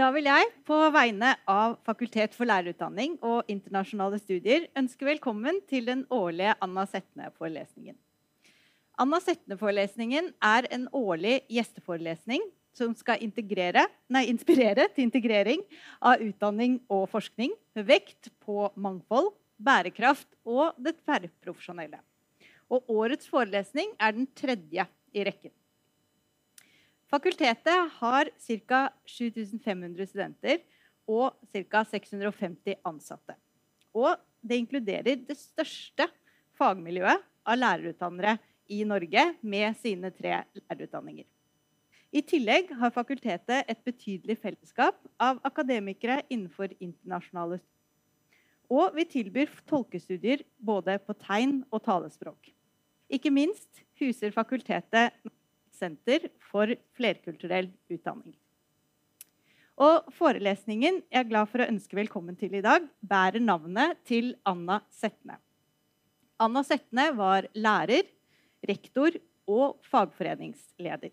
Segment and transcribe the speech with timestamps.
[0.00, 5.90] Da vil jeg på vegne av Fakultet for lærerutdanning og internasjonale studier ønske velkommen til
[5.90, 7.98] den årlige Anna Setne-forelesningen.
[8.96, 15.66] Anna Setne-forelesningen er en årlig gjesteforelesning som skal nei, inspirere til integrering
[16.00, 22.00] av utdanning og forskning med vekt på mangfold, bærekraft og det tverrprofesjonelle.
[22.72, 25.52] Og årets forelesning er den tredje i rekken.
[27.10, 28.80] Fakultetet har ca.
[29.06, 30.60] 7500 studenter
[31.10, 31.82] og ca.
[31.90, 33.34] 650 ansatte.
[33.90, 36.06] Og det inkluderer det største
[36.58, 38.36] fagmiljøet av lærerutdannere
[38.70, 41.26] i Norge med sine tre lærerutdanninger.
[42.10, 47.76] I tillegg har fakultetet et betydelig fellesskap av akademikere innenfor internasjonale studier.
[48.70, 52.52] Og vi tilbyr tolkestudier både på tegn og talespråk.
[53.10, 55.16] Ikke minst huser fakultetet
[55.80, 58.36] senter for flerkulturell utdanning.
[59.80, 64.34] Og forelesningen jeg er glad for å ønske velkommen til i dag, bærer navnet til
[64.48, 65.38] Anna Setne.
[66.40, 68.04] Anna Setne var lærer,
[68.68, 69.16] rektor
[69.48, 71.12] og fagforeningsleder.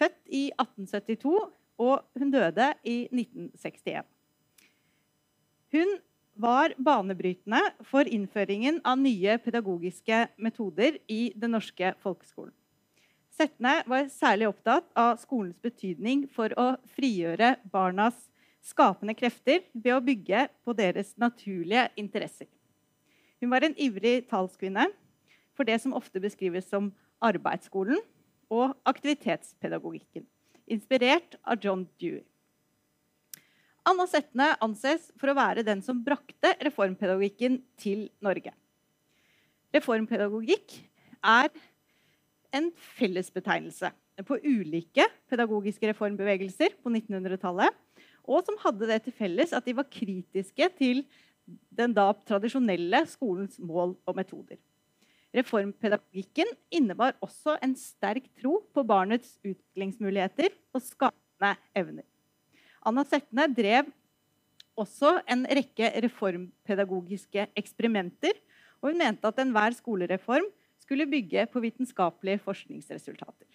[0.00, 1.34] Født i 1872,
[1.80, 4.08] og hun døde i 1961.
[5.76, 5.92] Hun
[6.40, 12.54] var banebrytende for innføringen av nye pedagogiske metoder i den norske folkeskolen.
[13.40, 18.26] Setne var særlig opptatt av skolens betydning for å frigjøre barnas
[18.60, 22.50] skapende krefter ved å bygge på deres naturlige interesser.
[23.40, 24.84] Hun var en ivrig talskvinne
[25.56, 26.90] for det som ofte beskrives som
[27.24, 28.02] arbeidsskolen
[28.52, 30.26] og aktivitetspedagogikken,
[30.68, 32.26] inspirert av John Dewey.
[33.88, 38.52] Anna Setne anses for å være den som brakte reformpedagogikken til Norge.
[39.72, 40.76] Reformpedagogikk
[41.24, 41.48] er
[42.56, 43.90] en fellesbetegnelse
[44.26, 47.76] på ulike pedagogiske reformbevegelser på 1900-tallet,
[48.28, 51.04] og som hadde det til felles at de var kritiske til
[51.74, 54.58] den da tradisjonelle skolens mål og metoder.
[55.34, 62.06] Reformpedagogikken innebar også en sterk tro på barnets utviklingsmuligheter og skapende evner.
[62.86, 63.90] Anna Setne drev
[64.80, 68.34] også en rekke reformpedagogiske eksperimenter,
[68.80, 70.46] og hun mente at enhver skolereform
[70.90, 73.46] skulle bygge på vitenskapelige forskningsresultater.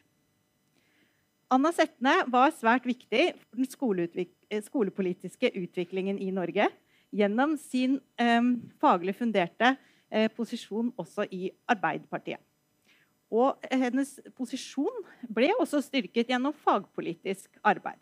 [1.52, 6.70] Anna Setne var svært viktig for den skoleutvik eh, skolepolitiske utviklingen i Norge
[7.12, 8.40] gjennom sin eh,
[8.80, 9.76] faglig funderte
[10.08, 12.40] eh, posisjon også i Arbeiderpartiet.
[13.36, 18.00] Og eh, hennes posisjon ble også styrket gjennom fagpolitisk arbeid.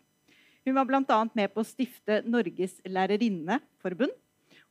[0.62, 1.20] Hun var bl.a.
[1.34, 4.14] med på å stifte Norges lærerinneforbund.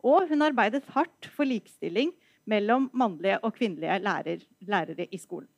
[0.03, 2.15] Og hun arbeidet hardt for likestilling
[2.49, 5.49] mellom mannlige og kvinnelige lærer, lærere i skolen.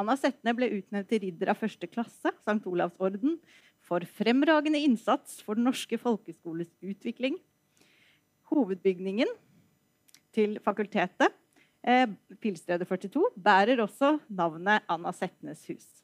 [0.00, 2.60] Anna Setne ble utnevnt til ridder av første klasse, St.
[2.68, 3.36] Olavs orden,
[3.82, 7.36] for fremragende innsats for den norske folkeskoles utvikling.
[8.52, 9.28] Hovedbygningen
[10.32, 11.34] til fakultetet,
[11.84, 12.06] eh,
[12.40, 16.02] Pilstredet 42, bærer også navnet Anna Setnes hus.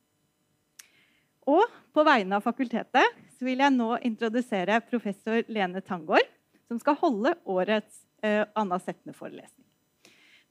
[1.48, 6.26] Og på vegne av fakultetet vil jeg nå introdusere professor Lene Tangård,
[6.68, 9.57] som skal holde årets eh, Anna Setne-forelesning.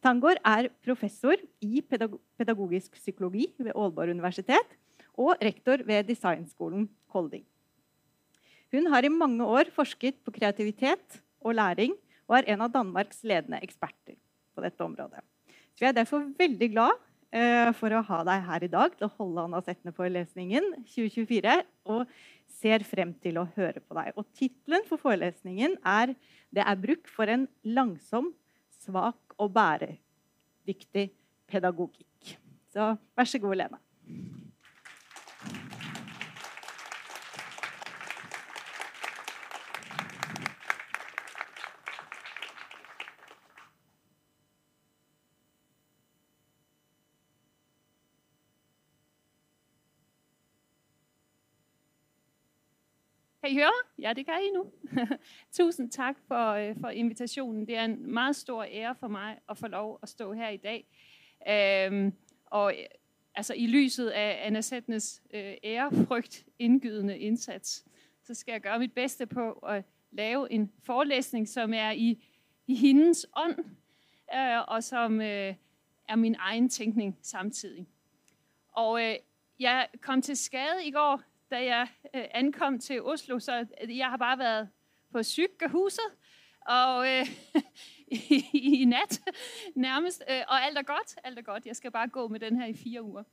[0.03, 4.75] Tangård er professor i pedagogisk psykologi ved Aalborg universitet
[5.17, 7.43] og rektor ved Designskolen Kolding.
[8.73, 11.95] Hun har i mange år forsket på kreativitet og læring
[12.27, 14.17] og er en av Danmarks ledende eksperter
[14.53, 15.23] på dette området.
[15.73, 16.97] Så jeg er derfor veldig glad
[17.31, 21.61] eh, for å ha deg her i dag til å holde Anna Setne-forelesningen 2024.
[21.93, 22.09] Og
[22.57, 24.15] ser frem til å høre på deg.
[24.17, 26.15] Og Tittelen for forelesningen er
[26.49, 28.33] 'Det er bruk for en langsom,
[28.87, 31.09] svak og bæredyktig
[31.47, 32.37] pedagogikk.
[32.71, 33.79] Så vær så god, Lene.
[53.47, 53.73] Kan I høre?
[53.99, 54.71] Ja, det kan I nu.
[55.57, 57.67] Tusind tak for, øh, for invitationen.
[57.67, 60.57] Det er en meget stor ære for mig at få lov at stå her i
[60.57, 60.87] dag.
[61.49, 62.13] Øhm,
[62.45, 62.85] og øh,
[63.35, 67.85] altså i lyset af Anna Sætnes øh, ærefrygt indgydende indsats,
[68.23, 72.25] så skal jeg gøre mit bedste på at lave en forelæsning, som er i,
[72.67, 73.59] i hendes ånd,
[74.35, 75.55] øh, og som øh,
[76.09, 77.87] er min egen tænkning samtidig.
[78.71, 79.15] Og øh,
[79.59, 81.21] jeg kom til skade i går,
[81.51, 84.69] da jeg øh, ankom til Oslo, så øh, jeg har bare været
[85.11, 86.05] på sygehuset,
[86.61, 87.25] og øh,
[88.31, 89.21] i, i nat
[89.75, 91.65] nærmest, øh, og alt er godt, alt er godt.
[91.65, 93.23] Jeg skal bare gå med den her i fire uger.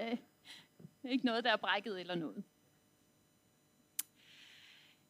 [0.00, 0.16] Øh,
[1.04, 2.44] ikke noget, der er brækket eller noget.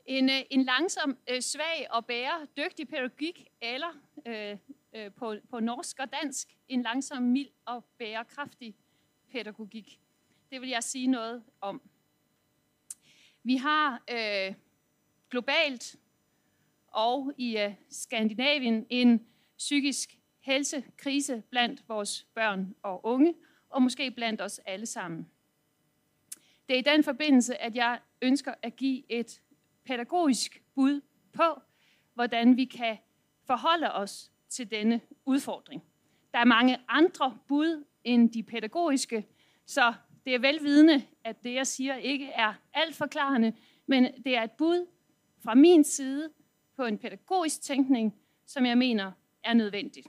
[0.07, 4.57] En, øh, en langsom, øh, svag og bære, dygtig pædagogik, eller øh,
[4.93, 8.75] øh, på, på norsk og dansk, en langsom, mild og bærekraftig
[9.33, 10.01] pædagogik.
[10.51, 11.83] Det vil jeg sige noget om.
[13.45, 14.55] Vi har øh,
[15.31, 15.97] globalt
[16.87, 19.27] og i øh, Skandinavien en
[19.59, 23.35] psykisk helsekrise blandt vores børn og unge,
[23.69, 25.29] og måske blandt os alle sammen.
[26.69, 29.41] Det er i den forbindelse, at jeg ønsker at give et
[29.85, 31.01] pædagogisk bud
[31.33, 31.61] på,
[32.15, 32.99] hvordan vi kan
[33.45, 35.83] forholde os til denne udfordring.
[36.33, 39.27] Der er mange andre bud end de pædagogiske,
[39.67, 44.43] så det er velvidende, at det, jeg siger, ikke er alt forklarende, men det er
[44.43, 44.87] et bud
[45.39, 46.33] fra min side
[46.77, 48.15] på en pædagogisk tænkning,
[48.47, 50.07] som jeg mener er nødvendigt.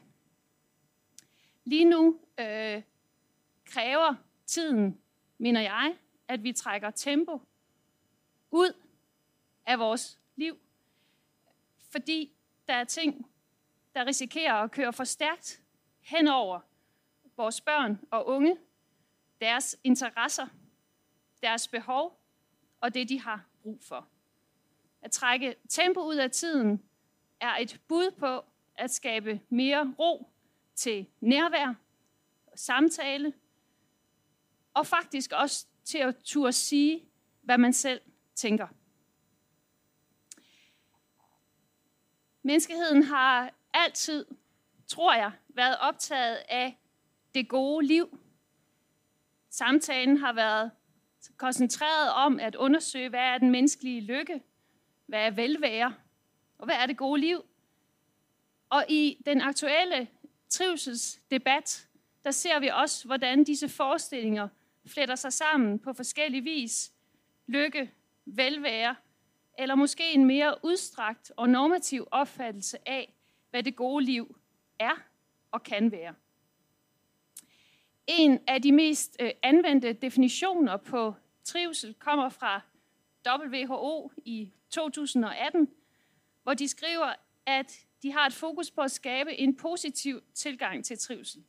[1.65, 2.81] Lige nu øh,
[3.65, 4.15] kræver
[4.45, 5.01] tiden,
[5.37, 5.95] mener jeg,
[6.27, 7.41] at vi trækker tempo
[8.51, 8.73] ud
[9.65, 10.57] af vores liv,
[11.91, 12.33] fordi
[12.67, 13.25] der er ting,
[13.93, 15.61] der risikerer at køre for stærkt
[15.99, 16.59] hen over
[17.37, 18.57] vores børn og unge,
[19.43, 20.47] deres interesser,
[21.41, 22.19] deres behov
[22.81, 24.07] og det, de har brug for.
[25.01, 26.83] At trække tempo ud af tiden
[27.39, 28.45] er et bud på
[28.75, 30.31] at skabe mere ro
[30.75, 31.73] til nærvær,
[32.55, 33.33] samtale,
[34.73, 37.05] og faktisk også til at turde sige,
[37.41, 38.01] hvad man selv
[38.35, 38.67] tænker.
[42.41, 44.25] Menneskeheden har altid,
[44.87, 46.79] tror jeg, været optaget af
[47.35, 48.19] det gode liv.
[49.53, 50.71] Samtalen har været
[51.37, 54.41] koncentreret om at undersøge, hvad er den menneskelige lykke,
[55.05, 55.95] hvad er velvære,
[56.57, 57.45] og hvad er det gode liv.
[58.69, 60.07] Og i den aktuelle
[60.49, 61.87] trivselsdebat,
[62.23, 64.47] der ser vi også, hvordan disse forestillinger
[64.87, 66.91] fletter sig sammen på forskellige vis.
[67.47, 67.91] Lykke,
[68.25, 68.95] velvære,
[69.59, 73.13] eller måske en mere udstrakt og normativ opfattelse af,
[73.49, 74.37] hvad det gode liv
[74.79, 74.95] er
[75.51, 76.13] og kan være.
[78.07, 82.61] En af de mest øh, anvendte definitioner på trivsel kommer fra
[83.27, 85.69] WHO i 2018,
[86.43, 87.13] hvor de skriver,
[87.45, 91.43] at de har et fokus på at skabe en positiv tilgang til trivsel.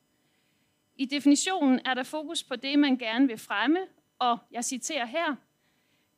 [0.96, 3.78] I definitionen er der fokus på det, man gerne vil fremme,
[4.18, 5.36] og jeg citerer her,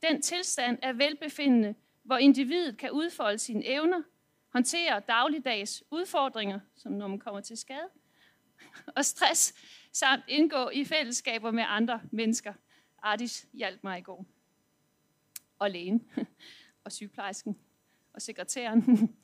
[0.03, 4.03] den tilstand af velbefindende, hvor individet kan udfolde sine evner,
[4.49, 7.89] håndtere dagligdags udfordringer, som når man kommer til skade,
[8.97, 9.55] og stress,
[9.99, 12.53] samt indgå i fællesskaber med andre mennesker.
[13.03, 14.27] Ardis hjalp mig i går.
[15.59, 16.11] Og lægen,
[16.85, 17.57] og sygeplejersken,
[18.13, 18.85] og sekretæren.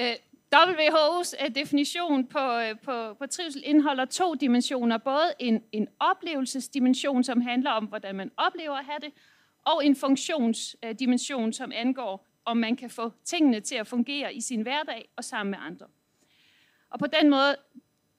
[0.00, 0.14] Øh,
[0.54, 4.98] WHO's øh, definition på, øh, på, på trivsel indeholder to dimensioner.
[4.98, 9.12] Både en, en oplevelsesdimension, som handler om, hvordan man oplever at have det,
[9.64, 14.62] og en funktionsdimension, som angår, om man kan få tingene til at fungere i sin
[14.62, 15.86] hverdag og sammen med andre.
[16.90, 17.56] Og på den måde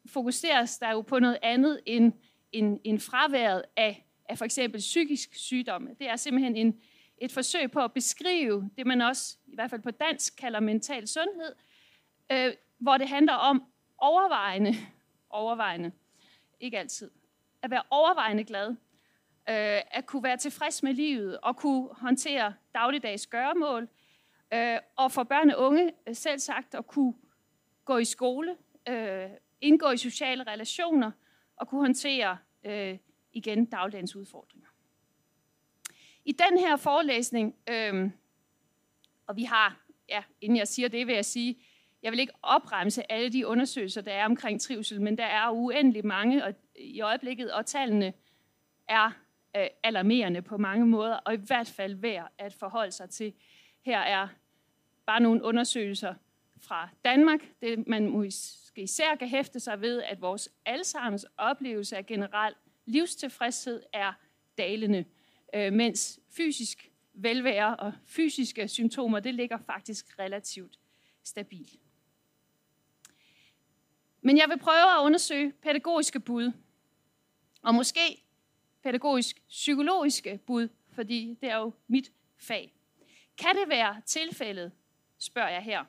[0.06, 2.14] fokuseres der jo på noget andet end,
[2.52, 5.96] end, end fraværet af, af for eksempel psykisk sygdomme.
[6.00, 6.82] Det er simpelthen en,
[7.18, 11.08] et forsøg på at beskrive det, man også, i hvert fald på dansk, kalder mental
[11.08, 11.56] sundhed,
[12.32, 13.64] øh, hvor det handler om
[13.98, 14.74] overvejende,
[15.30, 15.92] overvejende,
[16.60, 17.12] ikke altid,
[17.62, 18.70] at være overvejende glad,
[19.50, 23.90] øh, at kunne være tilfreds med livet og kunne håndtere dagligdags gøremål,
[24.54, 27.14] øh, og for børn og unge øh, selv sagt at kunne
[27.86, 28.58] gå i skole,
[28.90, 29.30] øh,
[29.64, 31.12] indgå i sociale relationer
[31.56, 32.98] og kunne håndtere øh,
[33.34, 34.68] igen dagligdagens udfordringer.
[36.26, 38.10] I den her forelæsning, øh,
[39.28, 41.58] og vi har, ja, inden jeg siger det, vil jeg sige,
[42.04, 46.06] jeg vil ikke opremse alle de undersøgelser, der er omkring trivsel, men der er uendelig
[46.06, 48.14] mange og, i øjeblikket, og tallene
[48.88, 49.12] er
[49.58, 53.34] øh, alarmerende på mange måder, og i hvert fald værd at forholde sig til.
[53.82, 54.28] Her er
[55.06, 56.14] bare nogle undersøgelser
[56.64, 57.40] fra Danmark.
[57.62, 62.54] Det man måske især kan hæfte sig ved, at vores allesammens oplevelse af generel
[62.86, 64.14] livstilfredshed er
[64.58, 65.06] dalende,
[65.56, 70.80] øh, mens fysisk velvære og fysiske symptomer, det ligger faktisk relativt
[71.24, 71.80] stabilt.
[74.22, 76.52] Men jeg vil prøve at undersøge pædagogiske bud,
[77.62, 78.24] og måske
[78.84, 82.74] pædagogisk-psykologiske bud, fordi det er jo mit fag.
[83.38, 84.72] Kan det være tilfældet,
[85.18, 85.86] spørger jeg her,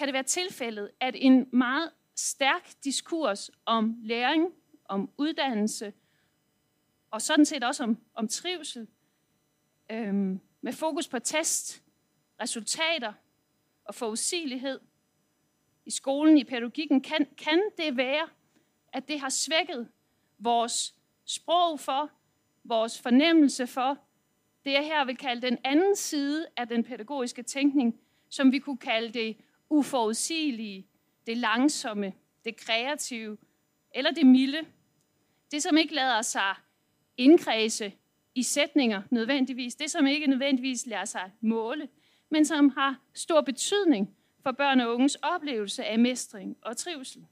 [0.00, 4.52] kan det være tilfældet, at en meget stærk diskurs om læring,
[4.84, 5.92] om uddannelse,
[7.10, 8.88] og sådan set også om, om trivsel,
[9.90, 11.82] øhm, med fokus på test,
[12.40, 13.12] resultater
[13.84, 14.80] og forudsigelighed,
[15.86, 18.28] i skolen, i pædagogikken, kan, kan det være,
[18.92, 19.88] at det har svækket
[20.38, 22.10] vores sprog for,
[22.64, 23.98] vores fornemmelse for,
[24.64, 28.78] det jeg her vil kalde den anden side af den pædagogiske tænkning, som vi kunne
[28.78, 29.36] kalde det
[29.70, 30.86] uforudsigelige,
[31.26, 32.12] det langsomme,
[32.44, 33.38] det kreative
[33.94, 34.66] eller det milde.
[35.50, 36.54] Det, som ikke lader sig
[37.16, 37.92] indkredse
[38.34, 39.74] i sætninger nødvendigvis.
[39.74, 41.88] Det, som ikke nødvendigvis lader sig måle,
[42.28, 47.26] men som har stor betydning for børn og unges oplevelse af mestring og trivsel.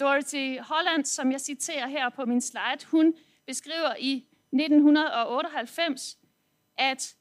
[0.00, 3.14] Dorothy Holland, som jeg citerer her på min slide, hun
[3.46, 4.14] beskriver i
[4.52, 6.18] 1998,
[6.76, 7.16] at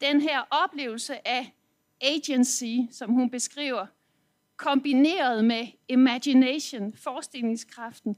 [0.00, 1.52] den her oplevelse af
[2.04, 3.86] agency, som hun beskriver,
[4.56, 8.16] kombineret med imagination, forestillingskraften,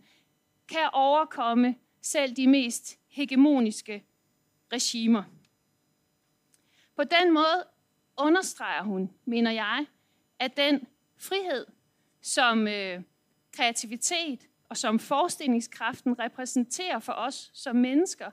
[0.69, 4.05] kan overkomme selv de mest hegemoniske
[4.73, 5.23] regimer.
[6.97, 7.64] På den måde
[8.16, 9.87] understreger hun, mener jeg,
[10.38, 10.87] at den
[11.19, 11.66] frihed,
[12.23, 13.02] som øh,
[13.52, 18.31] kreativitet og som forestillingskraften repræsenterer for os som mennesker,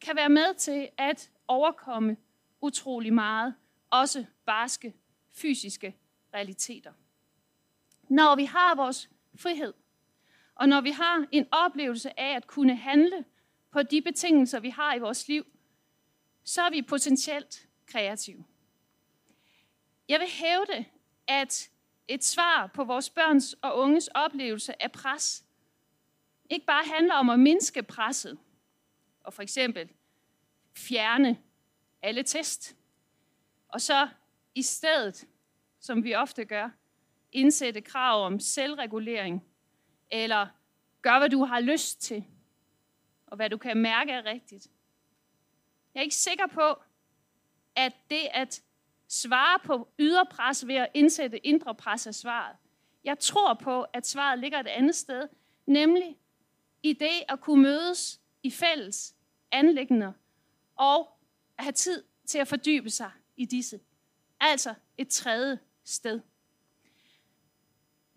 [0.00, 2.16] kan være med til at overkomme
[2.60, 3.54] utrolig meget,
[3.90, 4.94] også barske
[5.32, 5.96] fysiske
[6.34, 6.92] realiteter.
[8.08, 9.74] Når vi har vores frihed,
[10.54, 13.24] og når vi har en oplevelse af at kunne handle
[13.70, 15.46] på de betingelser, vi har i vores liv,
[16.44, 18.44] så er vi potentielt kreative.
[20.08, 20.84] Jeg vil hævde,
[21.26, 21.70] at
[22.08, 25.44] et svar på vores børns og unges oplevelse af pres
[26.50, 28.38] ikke bare handler om at mindske presset,
[29.20, 29.90] og for eksempel
[30.76, 31.38] fjerne
[32.02, 32.76] alle test,
[33.68, 34.08] og så
[34.54, 35.28] i stedet,
[35.80, 36.70] som vi ofte gør,
[37.32, 39.44] indsætte krav om selvregulering,
[40.10, 40.46] eller
[41.02, 42.24] gør, hvad du har lyst til,
[43.26, 44.68] og hvad du kan mærke er rigtigt.
[45.94, 46.82] Jeg er ikke sikker på,
[47.76, 48.62] at det at
[49.08, 52.56] svare på ydre pres ved at indsætte indre pres er svaret.
[53.04, 55.28] Jeg tror på, at svaret ligger et andet sted,
[55.66, 56.18] nemlig
[56.82, 59.14] i det at kunne mødes i fælles
[59.52, 60.12] anlæggende
[60.76, 61.18] og
[61.58, 63.80] at have tid til at fordybe sig i disse.
[64.40, 66.20] Altså et tredje sted.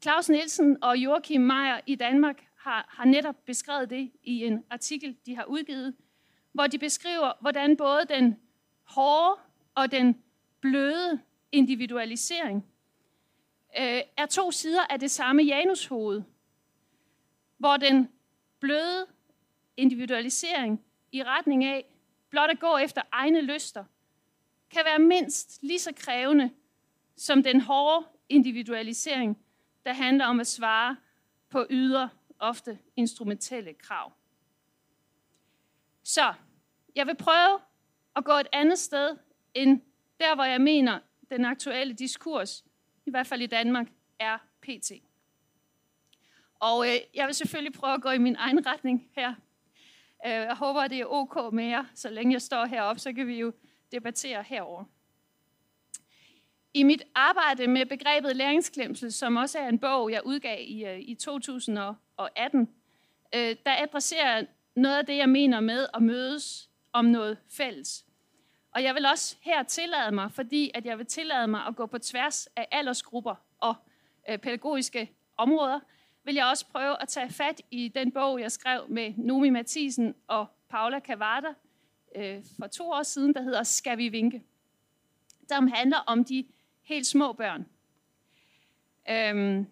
[0.01, 5.17] Claus Nielsen og Joachim Meyer i Danmark har, har netop beskrevet det i en artikel,
[5.25, 5.95] de har udgivet,
[6.51, 8.39] hvor de beskriver, hvordan både den
[8.83, 9.41] hårde
[9.75, 10.23] og den
[10.61, 12.65] bløde individualisering
[13.79, 16.21] øh, er to sider af det samme Janushoved,
[17.57, 18.09] hvor den
[18.59, 19.07] bløde
[19.77, 21.85] individualisering i retning af
[22.29, 23.85] blot at gå efter egne lyster,
[24.71, 26.51] kan være mindst lige så krævende
[27.15, 29.37] som den hårde individualisering,
[29.85, 30.97] der handler om at svare
[31.49, 32.09] på ydre,
[32.39, 34.11] ofte instrumentelle krav.
[36.03, 36.33] Så
[36.95, 37.59] jeg vil prøve
[38.15, 39.17] at gå et andet sted
[39.53, 39.81] end
[40.19, 40.99] der, hvor jeg mener,
[41.29, 42.65] den aktuelle diskurs,
[43.05, 43.87] i hvert fald i Danmark,
[44.19, 44.91] er pt.
[46.59, 49.29] Og øh, jeg vil selvfølgelig prøve at gå i min egen retning her.
[50.25, 53.13] Øh, jeg håber, at det er ok med jer, så længe jeg står heroppe, så
[53.13, 53.53] kan vi jo
[53.91, 54.83] debatterer herover.
[56.73, 60.99] I mit arbejde med begrebet læringsklemsel, som også er en bog, jeg udgav i, øh,
[60.99, 62.69] i 2018,
[63.35, 64.45] øh, der adresserer
[64.75, 68.05] noget af det, jeg mener med at mødes om noget fælles.
[68.71, 71.85] Og jeg vil også her tillade mig, fordi at jeg vil tillade mig at gå
[71.85, 73.75] på tværs af aldersgrupper og
[74.29, 75.79] øh, pædagogiske områder,
[76.23, 80.15] vil jeg også prøve at tage fat i den bog, jeg skrev med Nomi Mathisen
[80.27, 81.47] og Paula Cavada
[82.15, 84.43] øh, for to år siden, der hedder Skal vi vinke?
[85.49, 86.45] Der handler om de
[86.81, 87.65] helt små børn.
[89.09, 89.65] Øhm,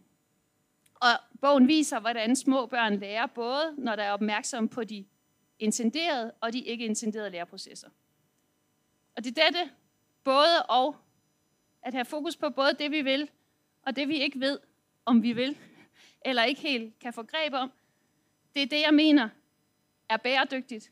[0.95, 1.09] og
[1.41, 5.05] bogen viser, hvordan små børn lærer, både når der er opmærksom på de
[5.59, 7.89] intenderede og de ikke intenderede læreprocesser.
[9.15, 9.71] Og det er dette
[10.23, 10.95] både og,
[11.81, 13.29] at have fokus på både det, vi vil,
[13.81, 14.59] og det, vi ikke ved,
[15.05, 15.57] om vi vil,
[16.25, 17.71] eller ikke helt kan få greb om.
[18.55, 19.29] Det er det, jeg mener
[20.09, 20.91] er bæredygtigt.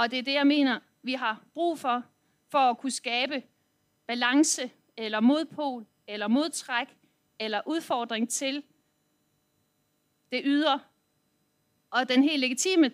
[0.00, 2.02] Og det er det, jeg mener, vi har brug for,
[2.48, 3.42] for at kunne skabe
[4.06, 6.96] balance, eller modpol, eller modtræk,
[7.38, 8.62] eller udfordring til
[10.32, 10.80] det ydre,
[11.90, 12.92] og den helt legitime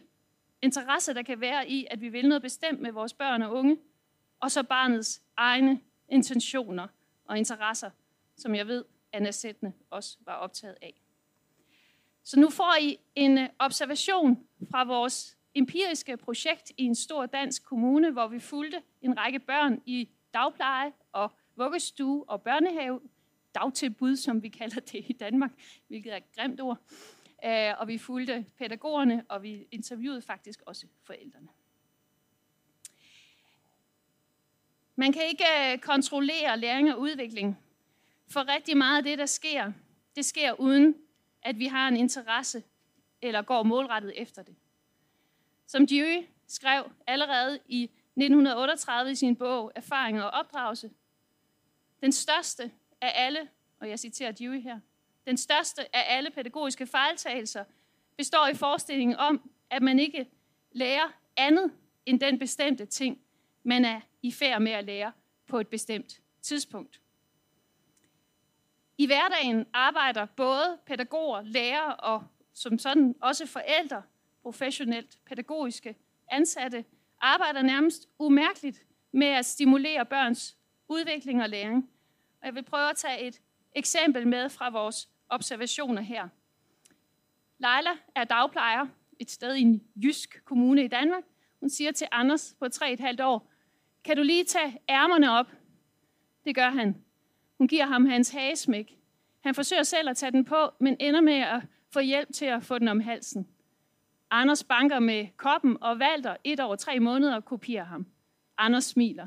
[0.62, 3.78] interesse, der kan være i, at vi vil noget bestemt med vores børn og unge,
[4.40, 6.88] og så barnets egne intentioner
[7.24, 7.90] og interesser,
[8.36, 11.02] som jeg ved, Anna Sætne også var optaget af.
[12.24, 17.64] Så nu får I en øh, observation fra vores empiriske projekt i en stor dansk
[17.64, 23.00] kommune, hvor vi fulgte en række børn i dagpleje og vuggestue og børnehave,
[23.54, 25.50] dagtilbud, som vi kalder det i Danmark,
[25.86, 26.78] hvilket er et grimt ord.
[27.44, 31.48] Øh, og vi fulgte pædagogerne, og vi interviewede faktisk også forældrene.
[34.96, 37.58] Man kan ikke øh, kontrollere læring og udvikling,
[38.28, 39.72] for rigtig meget af det, der sker,
[40.16, 40.94] det sker uden,
[41.42, 42.62] at vi har en interesse
[43.22, 44.56] eller går målrettet efter det.
[45.66, 50.90] Som Dewey skrev allerede i 1938 i sin bog Erfaring og opdragelse,
[52.00, 53.48] den største af alle,
[53.80, 54.80] og jeg citerer Dewey her,
[55.26, 57.64] den største af alle pædagogiske fejltagelser
[58.16, 60.30] består i forestillingen om, at man ikke
[60.72, 61.72] lærer andet
[62.06, 63.20] end den bestemte ting,
[63.62, 65.12] man er i færd med at lære
[65.46, 67.00] på et bestemt tidspunkt.
[68.98, 74.02] I hverdagen arbejder både pædagoger, lærere og som sådan også forældre,
[74.46, 75.96] professionelt pædagogiske
[76.30, 76.84] ansatte,
[77.20, 80.56] arbejder nærmest umærkeligt med at stimulere børns
[80.88, 81.90] udvikling og læring.
[82.40, 83.40] Og jeg vil prøve at tage et
[83.74, 86.28] eksempel med fra vores observationer her.
[87.58, 88.86] Leila er dagplejer
[89.20, 91.22] et sted i en jysk kommune i Danmark.
[91.60, 93.50] Hun siger til Anders på 3,5 år,
[94.04, 95.52] kan du lige tage ærmerne op?
[96.44, 97.04] Det gør han.
[97.58, 98.98] Hun giver ham hans hagesmæk.
[99.40, 102.62] Han forsøger selv at tage den på, men ender med at få hjælp til at
[102.62, 103.48] få den om halsen.
[104.30, 108.06] Anders banker med koppen, og Valter et over tre måneder kopierer ham.
[108.58, 109.26] Anders smiler.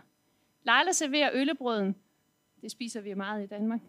[0.63, 1.95] Leila serverer øllebrøden.
[2.61, 3.79] Det spiser vi meget i Danmark.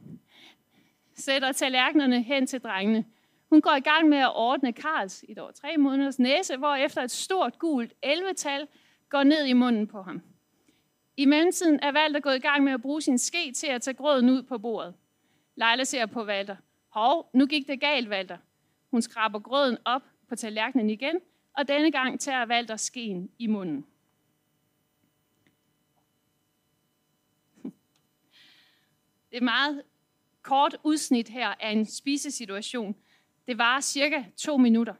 [1.14, 3.04] Sætter tallerkenerne hen til drengene.
[3.50, 7.02] Hun går i gang med at ordne Karls et over tre måneders næse, hvor efter
[7.02, 8.66] et stort gult 11-tal
[9.08, 10.22] går ned i munden på ham.
[11.16, 13.94] I mellemtiden er Valter gået i gang med at bruge sin ske til at tage
[13.94, 14.94] grøden ud på bordet.
[15.56, 16.56] Leila ser på Valter.
[16.88, 18.36] Hov, nu gik det galt, Valter.
[18.90, 21.20] Hun skraber grøden op på tallerkenen igen,
[21.58, 23.86] og denne gang tager Valter skeen i munden.
[29.30, 29.82] Det er meget
[30.42, 32.96] kort udsnit her af en spisesituation.
[33.46, 34.94] Det varer cirka to minutter.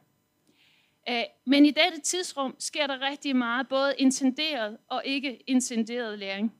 [1.09, 6.53] Øh, men i dette tidsrum sker der rigtig meget, både intenderet og ikke intenderet læring.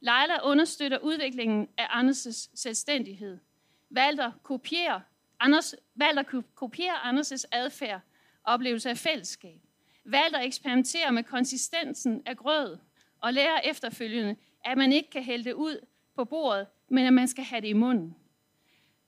[0.00, 3.38] Leila understøtter udviklingen af Anders' selvstændighed.
[3.90, 5.00] Valter kopierer
[5.40, 8.00] Anders, Valter kopiere Anders' adfærd
[8.42, 9.60] og oplevelse af fællesskab.
[10.04, 12.78] Valter eksperimenterer med konsistensen af grød
[13.20, 17.28] og lærer efterfølgende, at man ikke kan hælde det ud på bordet, men at man
[17.28, 18.16] skal have det i munden.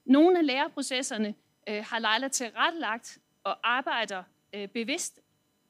[0.05, 1.35] Nogle af læreprocesserne
[1.69, 4.23] øh, har Leila tilrettelagt og arbejder
[4.55, 5.21] øh, bevidst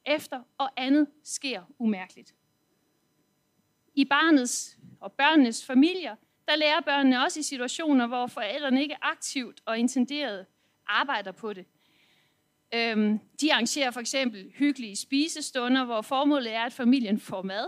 [0.06, 2.34] efter, og andet sker umærkeligt.
[3.94, 6.16] I barnets og børnenes familier,
[6.48, 10.46] der lærer børnene også i situationer, hvor forældrene ikke aktivt og intenderet
[10.86, 11.66] arbejder på det.
[12.74, 17.66] Øhm, de arrangerer for eksempel hyggelige spisestunder, hvor formålet er, at familien får mad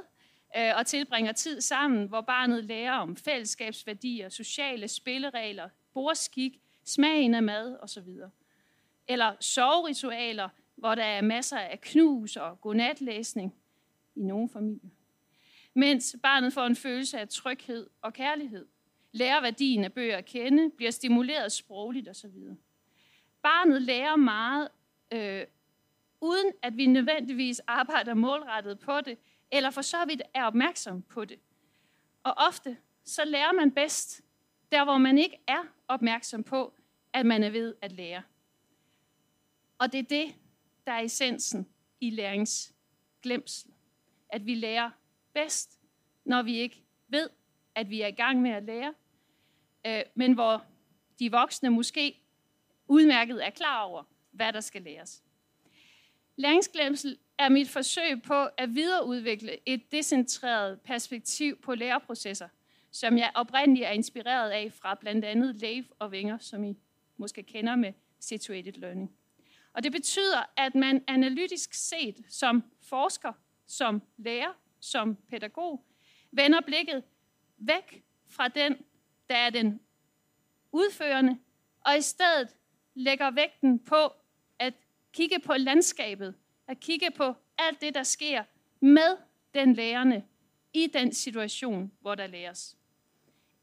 [0.56, 7.42] øh, og tilbringer tid sammen, hvor barnet lærer om fællesskabsværdier, sociale spilleregler, bordskik, smagen af
[7.42, 8.08] mad osv.
[9.08, 13.54] Eller soveritualer, hvor der er masser af knus og godnatlæsning
[14.14, 14.90] i nogle familier.
[15.74, 18.66] Mens barnet får en følelse af tryghed og kærlighed,
[19.12, 22.34] lærer værdien af bøger at kende, bliver stimuleret sprogligt osv.
[23.42, 24.68] Barnet lærer meget,
[25.12, 25.44] øh,
[26.20, 29.18] uden at vi nødvendigvis arbejder målrettet på det,
[29.52, 31.38] eller for så vidt er opmærksom på det.
[32.22, 34.22] Og ofte så lærer man bedst
[34.72, 36.74] der, hvor man ikke er opmærksom på,
[37.12, 38.22] at man er ved at lære.
[39.78, 40.34] Og det er det,
[40.86, 41.68] der er essensen
[42.00, 43.70] i læringsglemsel.
[44.28, 44.90] At vi lærer
[45.42, 45.80] bedst,
[46.24, 47.30] når vi ikke ved,
[47.74, 48.94] at vi er i gang med at lære,
[49.86, 50.64] øh, men hvor
[51.18, 52.20] de voksne måske
[52.88, 55.22] udmærket er klar over, hvad der skal læres.
[56.36, 62.48] Læringsglemsel er mit forsøg på at videreudvikle et decentreret perspektiv på læreprocesser,
[62.90, 66.76] som jeg oprindeligt er inspireret af fra blandt andet Leif og Wenger, som I
[67.16, 69.16] måske kender med situated learning.
[69.72, 73.32] Og det betyder, at man analytisk set som forsker,
[73.66, 75.84] som lærer, som pædagog,
[76.30, 77.04] vender blikket
[77.58, 78.76] væk fra den,
[79.28, 79.80] der er den
[80.72, 81.38] udførende,
[81.80, 82.56] og i stedet
[82.94, 84.12] lægger vægten på
[84.58, 84.74] at
[85.12, 86.34] kigge på landskabet,
[86.66, 88.44] at kigge på alt det, der sker
[88.80, 89.16] med
[89.54, 90.24] den lærerne
[90.74, 92.76] i den situation, hvor der læres.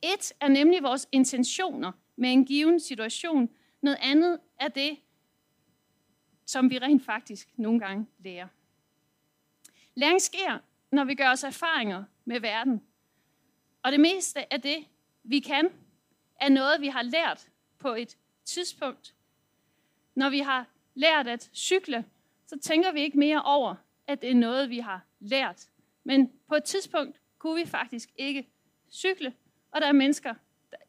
[0.04, 3.50] Et er nemlig vores intentioner med en given situation.
[3.82, 4.98] Noget andet er det,
[6.46, 8.48] som vi rent faktisk nogle gange lærer.
[9.96, 10.60] Læring sker,
[10.96, 12.84] når vi gør os erfaringer med verden.
[13.84, 14.86] Og det meste af det,
[15.24, 15.70] vi kan,
[16.42, 19.16] er noget, vi har lært på et tidspunkt.
[20.16, 22.06] Når vi har lært at cykle,
[22.46, 23.76] så tænker vi ikke mere over,
[24.08, 25.70] at det er noget, vi har lært.
[26.04, 28.48] Men på et tidspunkt kunne vi faktisk ikke
[28.92, 29.34] cykle,
[29.72, 30.34] og der er mennesker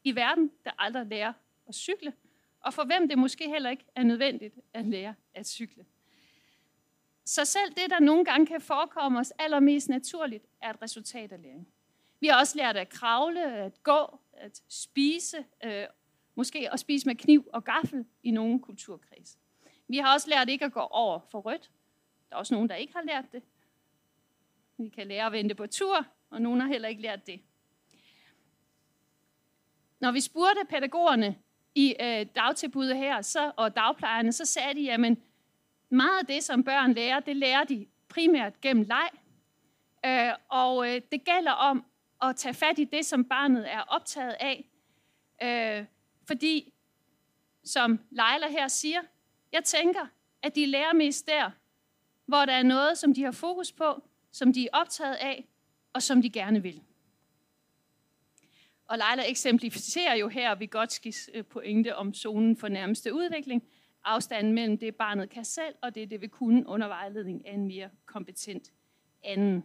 [0.05, 1.33] i verden, der aldrig lærer
[1.69, 2.13] at cykle,
[2.61, 5.87] og for hvem det måske heller ikke er nødvendigt at lære at cykle.
[7.27, 11.43] Så selv det, der nogle gange kan forekomme os allermest naturligt, er et resultat af
[11.43, 11.69] læring.
[12.21, 15.85] Vi har også lært at kravle, at gå, at spise, øh,
[16.35, 19.39] måske at spise med kniv og gaffel i nogle kulturkreds.
[19.89, 21.71] Vi har også lært ikke at gå over for rødt.
[22.29, 23.43] Der er også nogen, der ikke har lært det.
[24.79, 27.41] Vi kan lære at vente på tur, og nogen har heller ikke lært det.
[30.01, 31.39] Når vi spurgte pædagogerne
[31.75, 35.01] i øh, dagtilbuddet her så, og dagplejerne, så sagde de, at
[35.89, 39.09] meget af det, som børn lærer, det lærer de primært gennem leg.
[40.07, 41.85] Øh, og øh, det gælder om
[42.23, 44.71] at tage fat i det, som barnet er optaget af.
[45.43, 45.87] Øh,
[46.27, 46.73] fordi,
[47.65, 49.01] som Leila her siger,
[49.53, 50.07] jeg tænker,
[50.43, 51.51] at de lærer mest der,
[52.27, 55.49] hvor der er noget, som de har fokus på, som de er optaget af,
[55.93, 56.83] og som de gerne vil.
[58.89, 63.63] Og Leila eksemplificerer jo her Vygotskis pointe om zonen for nærmeste udvikling,
[64.07, 67.67] afstanden mellem det, barnet kan selv, og det, det vil kunne under vejledning af en
[67.67, 68.73] mere kompetent
[69.25, 69.65] anden.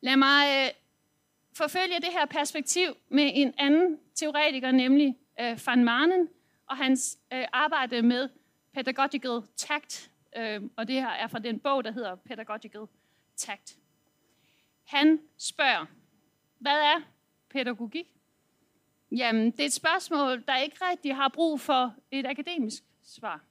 [0.00, 0.70] Lad mig øh,
[1.56, 6.28] forfølge det her perspektiv med en anden teoretiker, nemlig øh, Van Manen,
[6.66, 8.28] og hans øh, arbejde med
[8.72, 12.86] pedagogical tact, øh, og det her er fra den bog, der hedder Pedagogical
[13.36, 13.76] Tact.
[14.84, 15.86] Han spørger,
[16.58, 17.00] hvad er
[17.50, 18.06] pædagogik?
[19.16, 23.44] Jamen, det er et spørgsmål, der ikke rigtig har brug for et akademisk svar.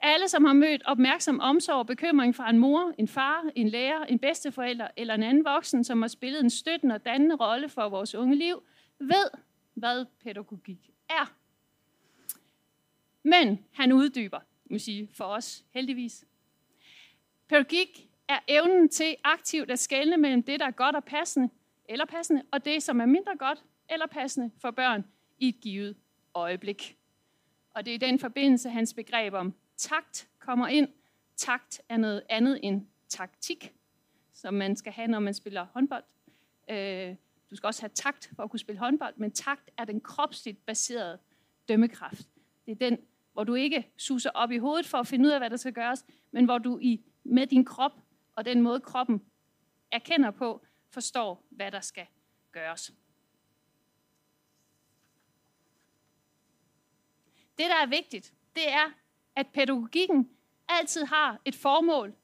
[0.00, 4.04] Alle, som har mødt opmærksom omsorg og bekymring fra en mor, en far, en lærer,
[4.04, 7.88] en bedsteforælder eller en anden voksen, som har spillet en støttende og dannende rolle for
[7.88, 8.62] vores unge liv,
[8.98, 9.30] ved,
[9.74, 11.34] hvad pædagogik er.
[13.22, 16.24] Men han uddyber, må sige, for os heldigvis.
[17.48, 21.48] Pædagogik er evnen til aktivt at skelne mellem det, der er godt og passende,
[21.88, 25.04] eller passende, og det, som er mindre godt eller passende for børn
[25.38, 25.96] i et givet
[26.34, 26.98] øjeblik.
[27.70, 30.88] Og det er i den forbindelse, hans begreb om takt kommer ind.
[31.36, 33.72] Takt er noget andet end taktik,
[34.32, 36.04] som man skal have, når man spiller håndbold.
[36.70, 37.16] Øh,
[37.50, 40.66] du skal også have takt for at kunne spille håndbold, men takt er den kropsligt
[40.66, 41.18] baserede
[41.68, 42.28] dømmekraft.
[42.66, 42.98] Det er den,
[43.32, 45.72] hvor du ikke suser op i hovedet for at finde ud af, hvad der skal
[45.72, 47.92] gøres, men hvor du i, med din krop
[48.36, 49.22] og den måde, kroppen
[49.92, 52.06] erkender på, forstår, hvad der skal
[52.52, 52.92] gøres.
[57.58, 58.90] Det, der er vigtigt, det er,
[59.36, 60.30] at pædagogikken
[60.68, 62.14] altid har et formål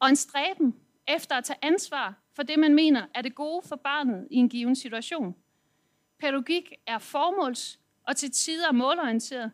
[0.00, 3.76] og en stræben efter at tage ansvar for det, man mener er det gode for
[3.76, 5.36] barnet i en given situation.
[6.18, 9.52] Pædagogik er formåls- og til tider målorienteret,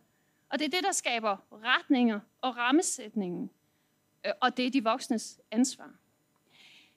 [0.48, 3.50] og det er det, der skaber retninger og rammesætningen,
[4.26, 5.90] øh, og det er de voksnes ansvar.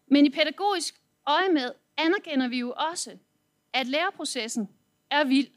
[0.07, 3.17] Men i pædagogisk øje med anerkender vi jo også,
[3.73, 4.69] at læreprocessen
[5.09, 5.51] er vild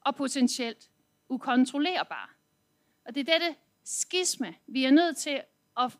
[0.00, 0.87] og potentielt
[1.28, 2.34] ukontrollerbar.
[3.04, 5.40] Og det er dette skisma, vi er nødt til
[5.78, 5.98] at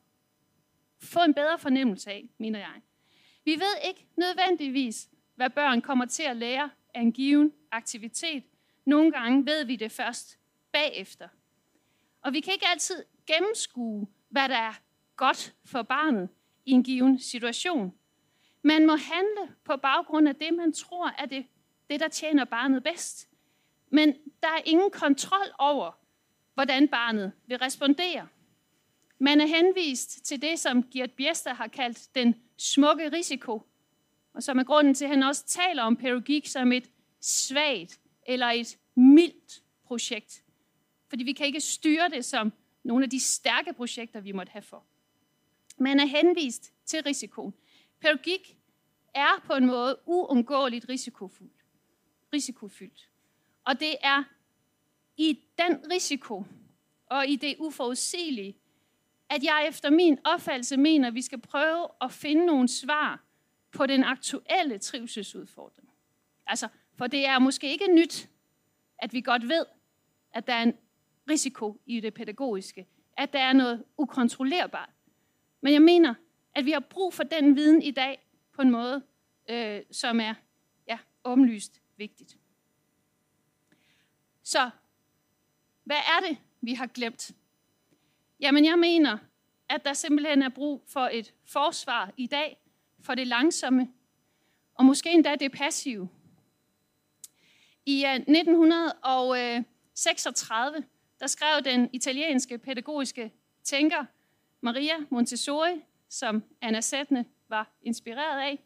[0.98, 2.82] få en bedre fornemmelse af, mener jeg.
[3.44, 8.44] Vi ved ikke nødvendigvis, hvad børn kommer til at lære af en given aktivitet.
[8.84, 10.38] Nogle gange ved vi det først
[10.72, 11.28] bagefter.
[12.20, 14.74] Og vi kan ikke altid gennemskue, hvad der er
[15.16, 16.28] godt for barnet
[16.66, 17.94] i en given situation.
[18.62, 21.46] Man må handle på baggrund af det, man tror er det,
[21.90, 23.28] det der tjener barnet bedst.
[23.90, 25.98] Men der er ingen kontrol over,
[26.54, 28.28] hvordan barnet vil respondere.
[29.18, 33.62] Man er henvist til det, som Gert Biester har kaldt den smukke risiko,
[34.32, 38.46] og som er grunden til, at han også taler om pædagogik som et svagt eller
[38.46, 40.44] et mildt projekt.
[41.08, 44.62] Fordi vi kan ikke styre det som nogle af de stærke projekter, vi måtte have
[44.62, 44.84] for.
[45.78, 47.54] Man er henvist til risikoen.
[48.00, 48.58] Pædagogik
[49.14, 51.64] er på en måde uundgåeligt risikofyldt.
[52.32, 53.08] risikofyldt.
[53.68, 54.24] Og det er
[55.16, 56.44] i den risiko
[57.06, 58.56] og i det uforudsigelige,
[59.30, 63.24] at jeg efter min opfattelse mener, at vi skal prøve at finde nogle svar
[63.72, 65.88] på den aktuelle trivselsudfordring.
[66.46, 68.28] Altså, for det er måske ikke nyt,
[68.98, 69.66] at vi godt ved,
[70.32, 70.74] at der er en
[71.30, 74.90] risiko i det pædagogiske, at der er noget ukontrollerbart.
[75.60, 76.14] Men jeg mener,
[76.54, 79.02] at vi har brug for den viden i dag på en måde,
[79.50, 80.34] øh, som er
[80.88, 82.38] ja, åbenlyst vigtigt.
[84.48, 84.70] Så
[85.84, 87.30] hvad er det, vi har glemt?
[88.40, 89.18] Jamen, jeg mener,
[89.68, 92.58] at der simpelthen er brug for et forsvar i dag
[93.00, 93.92] for det langsomme,
[94.74, 96.08] og måske endda det passive.
[97.86, 100.84] I øh, 1936,
[101.20, 103.32] der skrev den italienske pædagogiske
[103.62, 104.04] tænker
[104.60, 108.58] Maria Montessori, som Anna Sætne var inspireret af,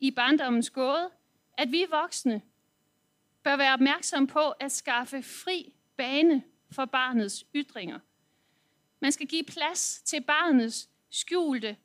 [0.00, 1.10] i barndommens gåde,
[1.58, 2.42] at vi voksne
[3.42, 7.98] bør være opmærksom på at skaffe fri bane for barnets ytringer.
[9.00, 11.76] Man skal give plads til barnets skjulte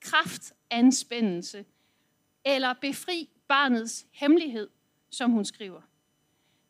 [0.00, 1.64] kraftanspændelse,
[2.44, 4.70] eller befri barnets hemmelighed,
[5.10, 5.80] som hun skriver.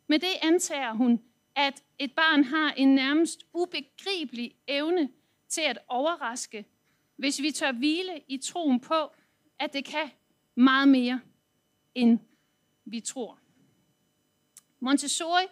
[0.06, 1.22] Med det antager hun,
[1.56, 5.10] at et barn har en nærmest ubegribelig evne
[5.48, 6.64] til at overraske
[7.16, 9.12] hvis vi tør hvile i troen på,
[9.58, 10.10] at det kan
[10.54, 11.20] meget mere,
[11.94, 12.18] end
[12.84, 13.38] vi tror.
[14.84, 15.42] Montessori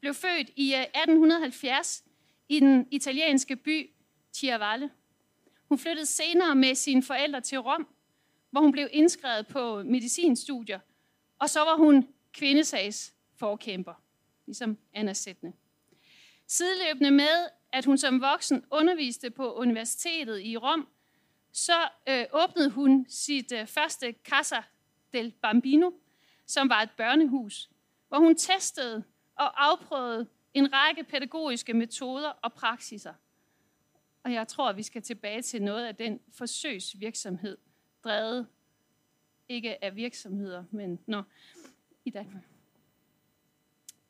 [0.00, 2.04] blev født i øh, 1870
[2.48, 3.90] i den italienske by
[4.32, 4.90] Chiavalle.
[5.68, 7.88] Hun flyttede senere med sine forældre til Rom,
[8.50, 10.80] hvor hun blev indskrevet på medicinstudier,
[11.38, 13.94] og så var hun kvindesags forkæmper,
[14.46, 15.52] ligesom Anna Sætne.
[16.46, 20.88] Sideløbende med, at hun som voksen underviste på universitetet i Rom,
[21.52, 24.62] så øh, åbnede hun sit øh, første Casa
[25.12, 25.90] del Bambino,
[26.46, 27.71] som var et børnehus,
[28.12, 33.14] hvor hun testede og afprøvede en række pædagogiske metoder og praksiser.
[34.24, 37.58] Og jeg tror, at vi skal tilbage til noget af den forsøgsvirksomhed,
[38.04, 38.46] drevet
[39.48, 41.22] ikke af virksomheder, men nå,
[42.04, 42.42] i Danmark.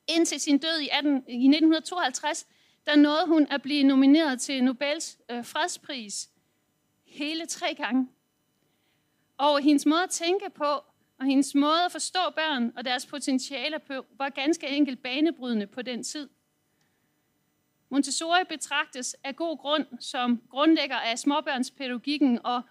[0.07, 2.47] Indtil sin død i, 18, i 1952,
[2.87, 6.31] der nåede hun at blive nomineret til Nobels øh, fredspris
[7.05, 8.09] hele tre gange.
[9.37, 10.85] Og hendes måde at tænke på,
[11.23, 15.83] og hendes måde at forstå børn og deres potentialer på, var ganske enkelt banebrydende på
[15.83, 16.29] den tid.
[17.89, 22.63] Montessori betragtes af god grund som grundlægger af småbørnspædagogikken og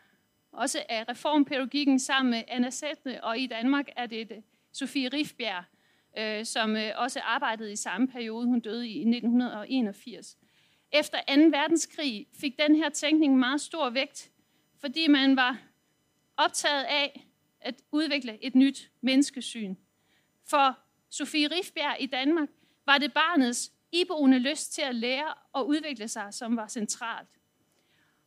[0.52, 5.64] også af reformpædagogikken sammen med Anna Sætne, og i Danmark er det Sofie Rifbjerg,
[6.18, 8.46] øh, som øh, også arbejdede i samme periode.
[8.46, 10.38] Hun døde i 1981.
[10.92, 11.42] Efter 2.
[11.42, 14.32] verdenskrig fik den her tænkning meget stor vægt,
[14.80, 15.58] fordi man var
[16.38, 17.31] optaget af
[17.62, 19.76] at udvikle et nyt menneskesyn.
[20.50, 22.50] For Sofie Rifbjerg i Danmark
[22.86, 27.30] var det barnets iboende lyst til at lære og udvikle sig, som var centralt.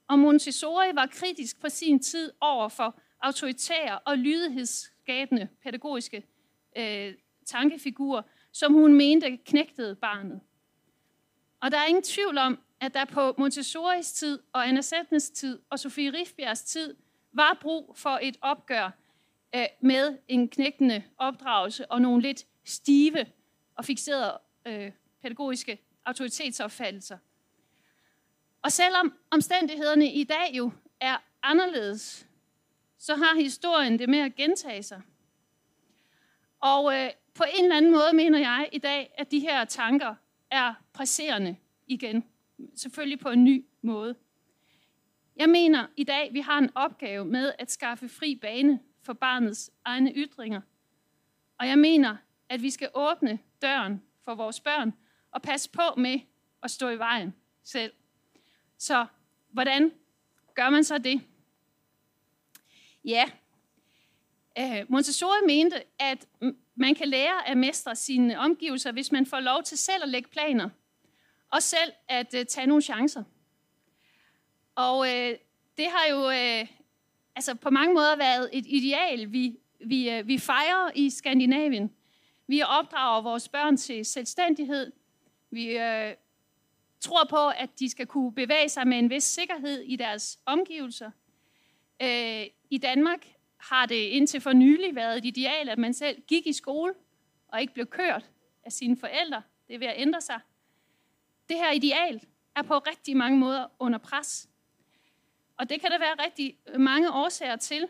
[0.08, 6.26] Og Montessori var kritisk på sin tid over for autoritære og lydighedsskabende pædagogiske
[6.76, 7.14] øh,
[7.46, 10.40] tankefigurer, som hun mente knægtede barnet.
[11.60, 15.58] Og der er ingen tvivl om, at der på Montessoris tid og Anna Sætnes tid
[15.70, 16.96] og Sofie Rifbjergs tid
[17.32, 18.90] var brug for et opgør
[19.54, 23.26] øh, med en knægtende opdragelse og nogle lidt stive
[23.74, 27.18] og fixerede øh, pædagogiske autoritetsopfattelser.
[28.62, 32.26] Og selvom omstændighederne i dag jo er anderledes,
[32.98, 35.02] så har historien det med at gentage sig.
[36.60, 40.14] Og øh, på en eller anden måde mener jeg i dag, at de her tanker
[40.50, 42.24] er presserende igen.
[42.76, 44.14] Selvfølgelig på en ny måde.
[45.36, 49.70] Jeg mener i dag, vi har en opgave med at skaffe fri bane for barnets
[49.84, 50.60] egne ytringer.
[51.58, 52.16] Og jeg mener,
[52.48, 54.92] at vi skal åbne døren for vores børn
[55.30, 56.20] og passe på med
[56.62, 57.92] at stå i vejen selv.
[58.78, 59.06] Så
[59.48, 59.92] hvordan
[60.54, 61.22] gør man så det?
[63.04, 63.24] Ja,
[64.58, 66.28] øh, Montessori mente, at
[66.74, 70.28] man kan lære at mestre sine omgivelser, hvis man får lov til selv at lægge
[70.28, 70.68] planer,
[71.50, 73.24] og selv at øh, tage nogle chancer.
[74.74, 75.38] Og øh,
[75.76, 76.66] det har jo øh,
[77.36, 81.90] altså på mange måder været et ideal, vi, vi, øh, vi fejrer i Skandinavien.
[82.46, 84.92] Vi opdrager vores børn til selvstændighed.
[85.50, 86.14] Vi øh,
[87.00, 91.10] tror på, at de skal kunne bevæge sig med en vis sikkerhed i deres omgivelser.
[92.02, 96.46] Øh, I Danmark har det indtil for nylig været et ideal, at man selv gik
[96.46, 96.94] i skole
[97.48, 98.30] og ikke blev kørt
[98.64, 99.42] af sine forældre.
[99.68, 100.40] Det er ved at ændre sig.
[101.48, 102.20] Det her ideal
[102.56, 104.48] er på rigtig mange måder under pres.
[105.56, 107.88] Og det kan der være rigtig mange årsager til.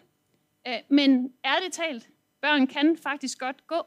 [0.66, 2.08] Øh, men ærligt talt,
[2.40, 3.82] børn kan faktisk godt gå.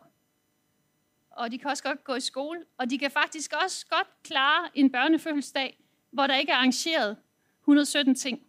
[1.31, 2.65] Og de kan også godt gå i skole.
[2.77, 5.79] Og de kan faktisk også godt klare en børnefødselsdag,
[6.11, 7.17] hvor der ikke er arrangeret
[7.61, 8.47] 117 ting.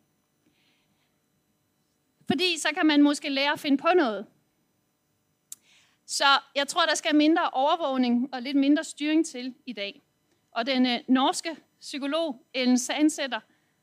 [2.26, 4.26] Fordi så kan man måske lære at finde på noget.
[6.06, 10.02] Så jeg tror, der skal mindre overvågning og lidt mindre styring til i dag.
[10.50, 13.40] Og den øh, norske psykolog Ellen Sandsætter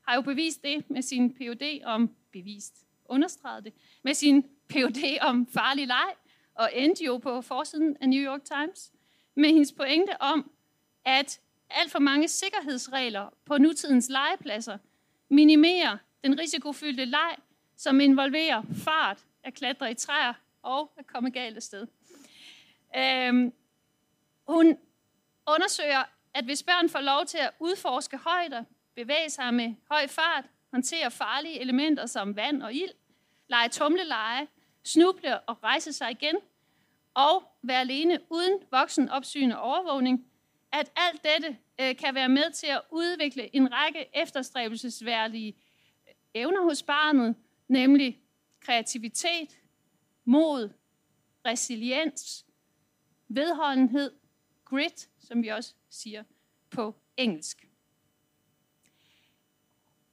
[0.08, 5.46] har jo bevist det med sin PhD om, bevist, understreget det, med sin PhD om
[5.46, 6.14] farlig leg,
[6.54, 8.92] og endte jo på forsiden af New York Times,
[9.34, 10.50] med hendes pointe om,
[11.04, 11.40] at
[11.70, 14.78] alt for mange sikkerhedsregler på nutidens legepladser
[15.28, 17.36] minimerer den risikofyldte leg
[17.76, 21.86] som involverer fart, at klatre i træer og at komme galt afsted.
[22.96, 23.52] Øhm,
[24.48, 24.78] hun
[25.46, 28.64] undersøger, at hvis børn får lov til at udforske højder,
[28.96, 32.92] bevæge sig med høj fart, håndtere farlige elementer som vand og ild,
[33.48, 34.46] lege tumleleje,
[34.84, 36.36] snuble og rejse sig igen,
[37.14, 40.26] og være alene uden voksen opsyn og overvågning,
[40.72, 45.56] at alt dette øh, kan være med til at udvikle en række efterstræbelsesværdige
[46.08, 47.34] øh, evner hos barnet,
[47.68, 48.20] nemlig
[48.60, 49.60] kreativitet,
[50.24, 50.70] mod,
[51.46, 52.46] resiliens,
[53.28, 54.12] vedholdenhed,
[54.64, 56.24] grit, som vi også siger
[56.70, 57.65] på engelsk.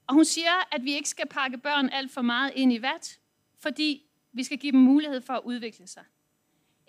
[0.07, 3.19] Og hun siger, at vi ikke skal pakke børn alt for meget ind i vat,
[3.59, 6.03] fordi vi skal give dem mulighed for at udvikle sig.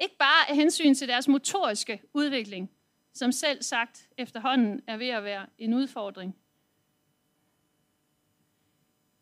[0.00, 2.70] Ikke bare af hensyn til deres motoriske udvikling,
[3.12, 6.36] som selv sagt efterhånden er ved at være en udfordring.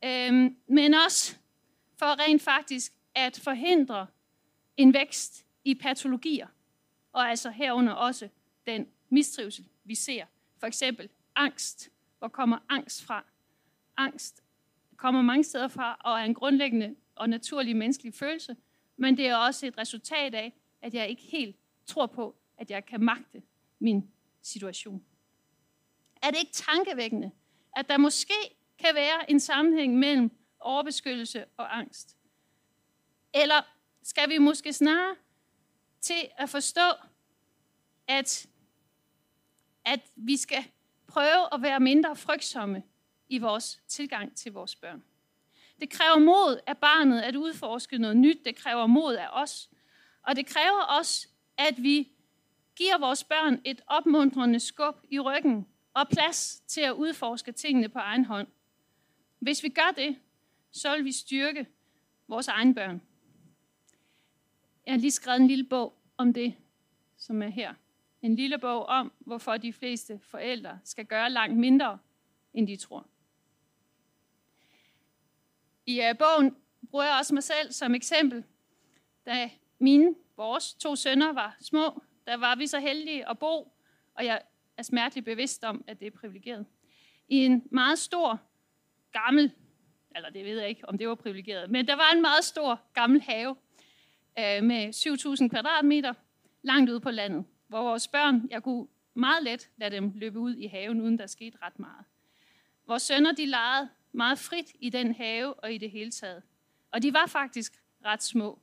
[0.05, 1.37] Øhm, men også
[1.99, 4.07] for rent faktisk at forhindre
[4.77, 6.47] en vækst i patologier,
[7.13, 8.29] og altså herunder også
[8.67, 10.25] den mistrivsel, vi ser.
[10.59, 11.91] For eksempel angst.
[12.19, 13.25] Hvor kommer angst fra?
[14.03, 14.43] Angst
[14.97, 18.57] kommer mange steder fra og er en grundlæggende og naturlig menneskelig følelse,
[18.97, 22.87] men det er også et resultat af, at jeg ikke helt tror på, at jeg
[22.87, 23.43] kan magte
[23.79, 24.11] min
[24.43, 25.05] situation.
[26.23, 27.31] Er det ikke tankevækkende,
[27.77, 28.35] at der måske
[28.79, 32.17] kan være en sammenhæng mellem overbeskyttelse og angst?
[33.35, 33.63] Eller
[34.03, 35.17] skal vi måske snarere
[36.01, 36.91] til at forstå,
[38.09, 38.47] at,
[39.85, 40.65] at vi skal
[41.07, 42.83] prøve at være mindre frygtsomme
[43.33, 45.03] i vores tilgang til vores børn.
[45.81, 48.45] Det kræver mod af barnet at udforske noget nyt.
[48.45, 49.71] Det kræver mod af os.
[50.23, 52.13] Og det kræver også, at vi
[52.77, 57.99] giver vores børn et opmuntrende skub i ryggen og plads til at udforske tingene på
[57.99, 58.49] egen hånd.
[59.39, 60.19] Hvis vi gør det,
[60.71, 61.67] så vil vi styrke
[62.29, 63.03] vores egen børn.
[64.87, 66.55] Jeg har lige skrevet en lille bog om det,
[67.17, 67.75] som er her.
[68.23, 71.99] En lille bog om, hvorfor de fleste forældre skal gøre langt mindre,
[72.55, 73.07] end de tror.
[75.87, 76.57] I uh, bogen
[76.91, 78.45] bruger jeg også mig selv som eksempel.
[79.27, 83.73] Da mine, vores to sønner var små, der var vi så heldige at bo,
[84.15, 84.43] og jeg
[84.77, 86.67] er smerteligt bevidst om, at det er privilegeret,
[87.29, 88.41] i en meget stor,
[89.13, 89.53] gammel,
[90.17, 92.81] eller det ved jeg ikke, om det var privilegeret, men der var en meget stor,
[92.95, 93.57] gammel have
[94.39, 94.89] øh, med
[95.43, 96.15] 7.000 kvadratmeter
[96.63, 100.55] langt ude på landet, hvor vores børn, jeg kunne meget let lade dem løbe ud
[100.57, 102.05] i haven, uden der skete ret meget.
[102.87, 106.43] Vores sønner, de legede meget frit i den have og i det hele taget.
[106.91, 108.59] Og de var faktisk ret små.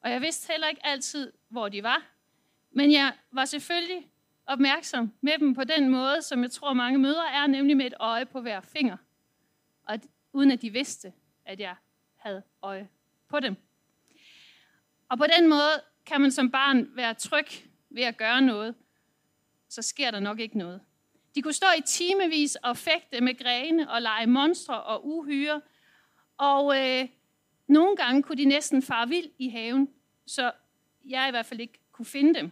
[0.00, 2.06] Og jeg vidste heller ikke altid, hvor de var.
[2.70, 4.08] Men jeg var selvfølgelig
[4.46, 7.94] opmærksom med dem på den måde, som jeg tror mange mødre er, nemlig med et
[8.00, 8.96] øje på hver finger.
[9.82, 10.00] Og
[10.32, 11.12] uden at de vidste,
[11.44, 11.76] at jeg
[12.16, 12.88] havde øje
[13.28, 13.56] på dem.
[15.08, 17.46] Og på den måde kan man som barn være tryg
[17.90, 18.74] ved at gøre noget,
[19.68, 20.80] så sker der nok ikke noget.
[21.38, 25.60] De kunne stå i timevis og fægte med grene og lege monstre og uhyre.
[26.36, 27.08] Og øh,
[27.66, 29.88] nogle gange kunne de næsten fare vild i haven,
[30.26, 30.52] så
[31.04, 32.50] jeg i hvert fald ikke kunne finde dem.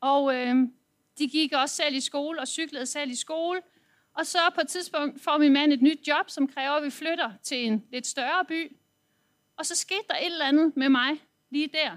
[0.00, 0.56] Og øh,
[1.18, 3.62] de gik også selv i skole og cyklede selv i skole.
[4.14, 6.90] Og så på et tidspunkt får min mand et nyt job, som kræver, at vi
[6.90, 8.76] flytter til en lidt større by.
[9.56, 11.96] Og så skete der et eller andet med mig lige der.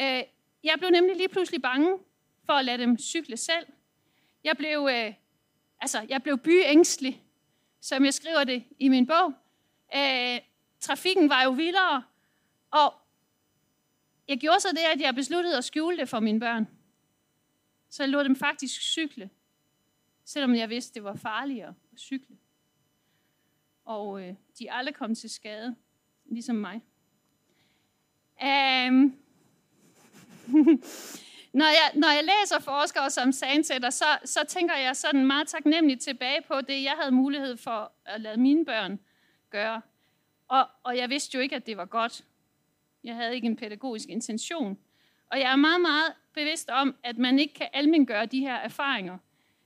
[0.00, 0.22] Øh,
[0.64, 1.98] jeg blev nemlig lige pludselig bange
[2.46, 3.66] for at lade dem cykle selv.
[4.44, 5.14] Jeg blev, øh,
[5.80, 7.22] altså, jeg blev byængstelig,
[7.80, 9.32] som jeg skriver det i min bog.
[9.94, 10.40] Øh,
[10.80, 12.02] trafikken var jo vildere,
[12.70, 12.94] og
[14.28, 16.68] jeg gjorde så det, at jeg besluttede at skjule det for mine børn.
[17.88, 19.30] Så jeg lod dem faktisk cykle,
[20.24, 22.36] selvom jeg vidste, det var farligere at cykle.
[23.84, 25.76] Og øh, de er aldrig kommet til skade,
[26.24, 26.82] ligesom mig.
[28.42, 29.16] Um,
[31.52, 36.00] når, jeg, når jeg læser forskere som Sandsætter, så, så tænker jeg sådan meget taknemmeligt
[36.00, 39.00] tilbage på det, jeg havde mulighed for at lade mine børn
[39.50, 39.82] gøre.
[40.48, 42.24] Og, og jeg vidste jo ikke, at det var godt.
[43.04, 44.78] Jeg havde ikke en pædagogisk intention.
[45.30, 49.18] Og jeg er meget, meget bevidst om, at man ikke kan almengøre de her erfaringer.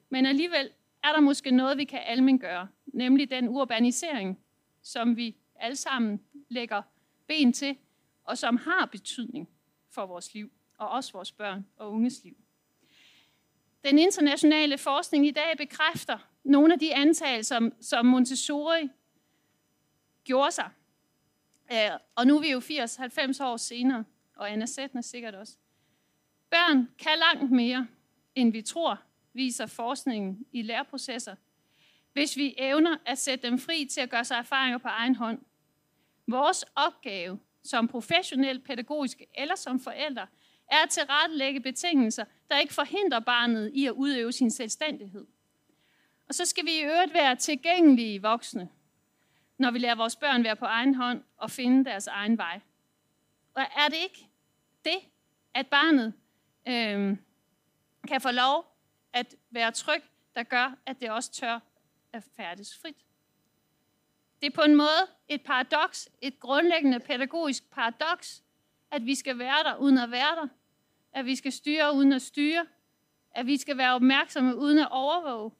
[0.08, 0.70] Men alligevel
[1.04, 4.38] er der måske noget, vi kan almengøre, nemlig den urbanisering,
[4.82, 6.82] som vi alle sammen lægger
[7.26, 7.76] ben til,
[8.24, 9.48] og som har betydning
[9.90, 12.36] for vores liv, og også vores børn og unges liv.
[13.84, 18.88] Den internationale forskning i dag bekræfter nogle af de antagelser, som Montessori
[20.24, 20.70] gjorde sig.
[21.72, 24.04] Øh, og nu er vi jo 80-90 år senere,
[24.36, 25.56] og Anna Sætner sikkert også.
[26.50, 27.86] Børn kan langt mere,
[28.34, 29.02] end vi tror,
[29.32, 31.36] viser forskningen i læreprocesser,
[32.12, 35.38] hvis vi evner at sætte dem fri til at gøre sig erfaringer på egen hånd.
[36.26, 40.26] Vores opgave som professionel pædagogisk eller som forældre,
[40.70, 45.26] er at tilrettelægge betingelser, der ikke forhindrer barnet i at udøve sin selvstændighed.
[46.28, 48.68] Og så skal vi i øvrigt være tilgængelige voksne,
[49.58, 52.60] når vi lærer vores børn være på egen hånd og finde deres egen vej.
[53.54, 54.28] Og er det ikke
[54.84, 54.98] det,
[55.54, 56.14] at barnet
[56.68, 57.16] øh,
[58.08, 58.76] kan få lov
[59.12, 60.02] at være tryg,
[60.34, 61.60] der gør, at det også tør
[62.12, 62.96] at færdes frit?
[64.40, 68.42] Det er på en måde et paradoks, et grundlæggende pædagogisk paradoks,
[68.90, 70.48] at vi skal være der uden at være der,
[71.12, 72.66] at vi skal styre uden at styre,
[73.30, 75.50] at vi skal være opmærksomme uden at overvåge.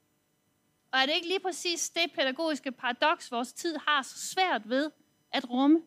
[0.93, 4.91] Og er det ikke lige præcis det pædagogiske paradoks, vores tid har så svært ved
[5.33, 5.83] at rumme?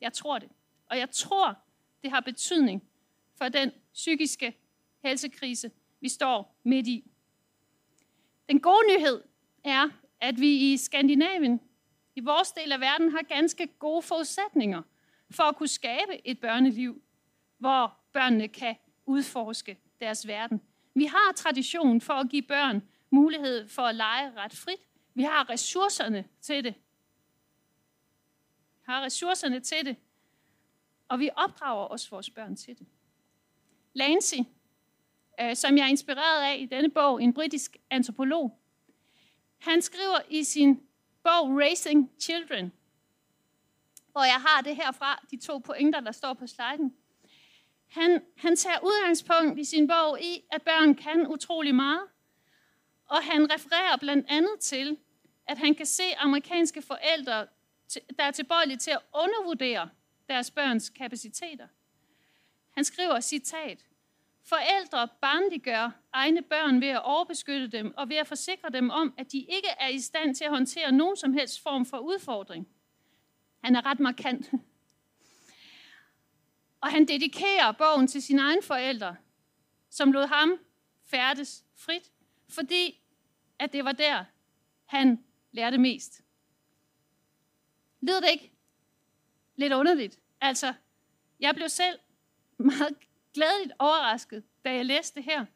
[0.00, 0.48] Jeg tror det.
[0.86, 1.58] Og jeg tror,
[2.02, 2.82] det har betydning
[3.38, 4.58] for den psykiske
[5.04, 5.70] helsekrise,
[6.00, 7.10] vi står midt i.
[8.48, 9.22] Den gode nyhed
[9.64, 9.88] er,
[10.20, 11.60] at vi i Skandinavien,
[12.16, 14.82] i vores del af verden, har ganske gode forudsætninger
[15.32, 17.02] for at kunne skabe et børneliv,
[17.58, 18.76] hvor børnene kan
[19.06, 20.62] udforske deres verden.
[20.94, 24.80] Vi har tradition for at give børn mulighed for at lege ret frit.
[25.14, 26.74] Vi har ressourcerne til det.
[28.80, 29.96] Vi har ressourcerne til det.
[31.08, 32.86] Og vi opdrager også vores børn til det.
[33.92, 34.34] Lancy,
[35.40, 38.58] øh, som jeg er inspireret af i denne bog, en britisk antropolog,
[39.58, 40.80] han skriver i sin
[41.22, 42.72] bog Raising Children,
[44.12, 46.96] hvor jeg har det herfra, de to pointer, der står på sliden.
[47.88, 52.02] Han, han tager udgangspunkt i sin bog i, at børn kan utrolig meget,
[53.06, 54.96] og han refererer blandt andet til,
[55.48, 57.46] at han kan se amerikanske forældre,
[58.18, 59.88] der er tilbøjelige til at undervurdere
[60.28, 61.68] deres børns kapaciteter.
[62.70, 63.84] Han skriver, citat,
[64.44, 69.32] Forældre barnliggør egne børn ved at overbeskytte dem og ved at forsikre dem om, at
[69.32, 72.68] de ikke er i stand til at håndtere nogen som helst form for udfordring.
[73.64, 74.50] Han er ret markant.
[76.80, 79.16] Og han dedikerer bogen til sine egne forældre,
[79.90, 80.58] som lod ham
[81.04, 82.12] færdes frit,
[82.48, 83.00] fordi
[83.58, 84.24] at det var der,
[84.84, 86.22] han lærte mest.
[88.00, 88.52] Lyder det ikke
[89.56, 90.18] lidt underligt?
[90.40, 90.74] Altså,
[91.40, 91.98] jeg blev selv
[92.56, 92.96] meget
[93.34, 95.46] glædeligt overrasket, da jeg læste det her.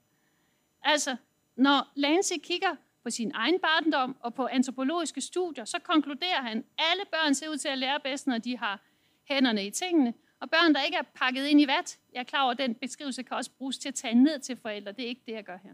[0.82, 1.16] Altså,
[1.56, 2.76] når Lance kigger
[3.06, 7.48] på sin egen barndom og på antropologiske studier, så konkluderer han, at alle børn ser
[7.48, 8.80] ud til at lære bedst, når de har
[9.28, 10.14] hænderne i tingene.
[10.40, 12.74] Og børn, der ikke er pakket ind i vat, jeg er klar over, at den
[12.74, 14.92] beskrivelse kan også bruges til at tage ned til forældre.
[14.92, 15.70] Det er ikke det, jeg gør her.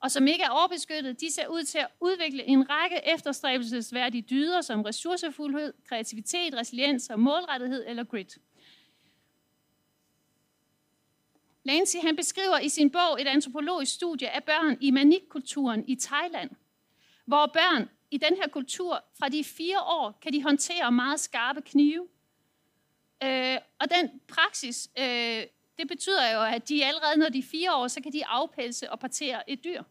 [0.00, 4.60] Og som ikke er overbeskyttet, de ser ud til at udvikle en række efterstræbelsesværdige dyder
[4.60, 8.38] som ressourcefuldhed, kreativitet, resiliens og målrettighed eller grit.
[11.64, 16.50] Lancy han beskriver i sin bog et antropologisk studie af børn i manikkulturen i Thailand,
[17.24, 21.60] hvor børn i den her kultur fra de fire år kan de håndtere meget skarpe
[21.60, 22.08] knive.
[23.22, 25.44] Øh, og den praksis, øh,
[25.78, 28.90] det betyder jo, at de allerede når de er fire år, så kan de afpelse
[28.90, 29.82] og partere et dyr.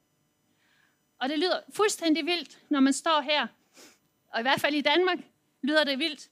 [1.20, 3.48] Og det lyder fuldstændig vildt, når man står her,
[4.34, 5.18] og i hvert fald i Danmark
[5.62, 6.30] lyder det vildt.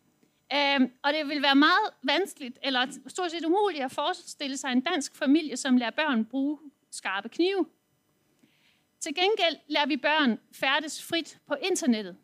[0.53, 4.81] Øhm, og det vil være meget vanskeligt, eller stort set umuligt at forestille sig en
[4.81, 6.59] dansk familie, som lærer børn bruge
[6.91, 7.65] skarpe knive.
[8.99, 12.17] Til gengæld lærer vi børn færdes frit på internettet.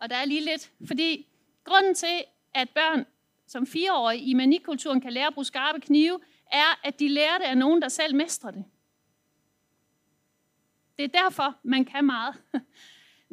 [0.00, 1.26] Og der er lige lidt, fordi
[1.64, 2.24] grunden til,
[2.54, 3.06] at børn
[3.46, 6.20] som fireårige i manikulturen kan lære at bruge skarpe knive,
[6.52, 8.64] er, at de lærer det af nogen, der selv mestrer det.
[10.98, 12.34] Det er derfor, man kan meget.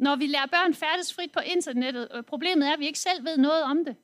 [0.02, 3.24] Når vi lærer børn færdes frit på internettet, øh, problemet er, at vi ikke selv
[3.24, 3.96] ved noget om det.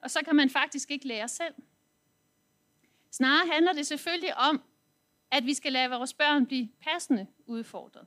[0.00, 1.54] Og så kan man faktisk ikke lære selv.
[3.10, 4.62] Snarere handler det selvfølgelig om,
[5.30, 8.06] at vi skal lade vores børn blive passende udfordret.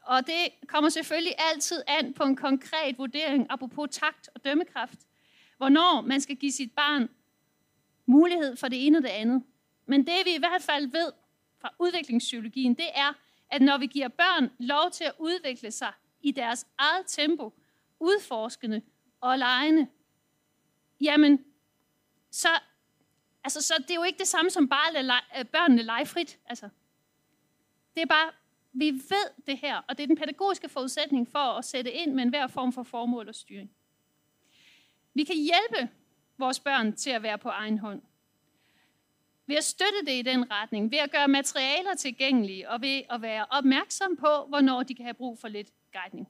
[0.00, 4.98] Og det kommer selvfølgelig altid an på en konkret vurdering, apropos takt og dømmekraft,
[5.56, 7.08] hvornår man skal give sit barn
[8.06, 9.42] mulighed for det ene og det andet.
[9.86, 11.12] Men det vi i hvert fald ved
[11.58, 13.12] fra udviklingspsykologien, det er,
[13.50, 17.52] at når vi giver børn lov til at udvikle sig i deres eget tempo,
[18.00, 18.82] udforskende
[19.20, 19.86] og legende,
[21.00, 21.44] jamen,
[22.30, 22.48] så,
[23.44, 26.38] altså, så det er jo ikke det samme som bare at lade børnene lege frit.
[26.46, 26.68] Altså.
[27.94, 28.32] Det er bare,
[28.72, 32.22] vi ved det her, og det er den pædagogiske forudsætning for at sætte ind med
[32.22, 33.70] enhver form for formål og styring.
[35.14, 35.92] Vi kan hjælpe
[36.38, 38.02] vores børn til at være på egen hånd.
[39.46, 43.22] Ved at støtte det i den retning, ved at gøre materialer tilgængelige, og ved at
[43.22, 46.28] være opmærksom på, hvornår de kan have brug for lidt guidning.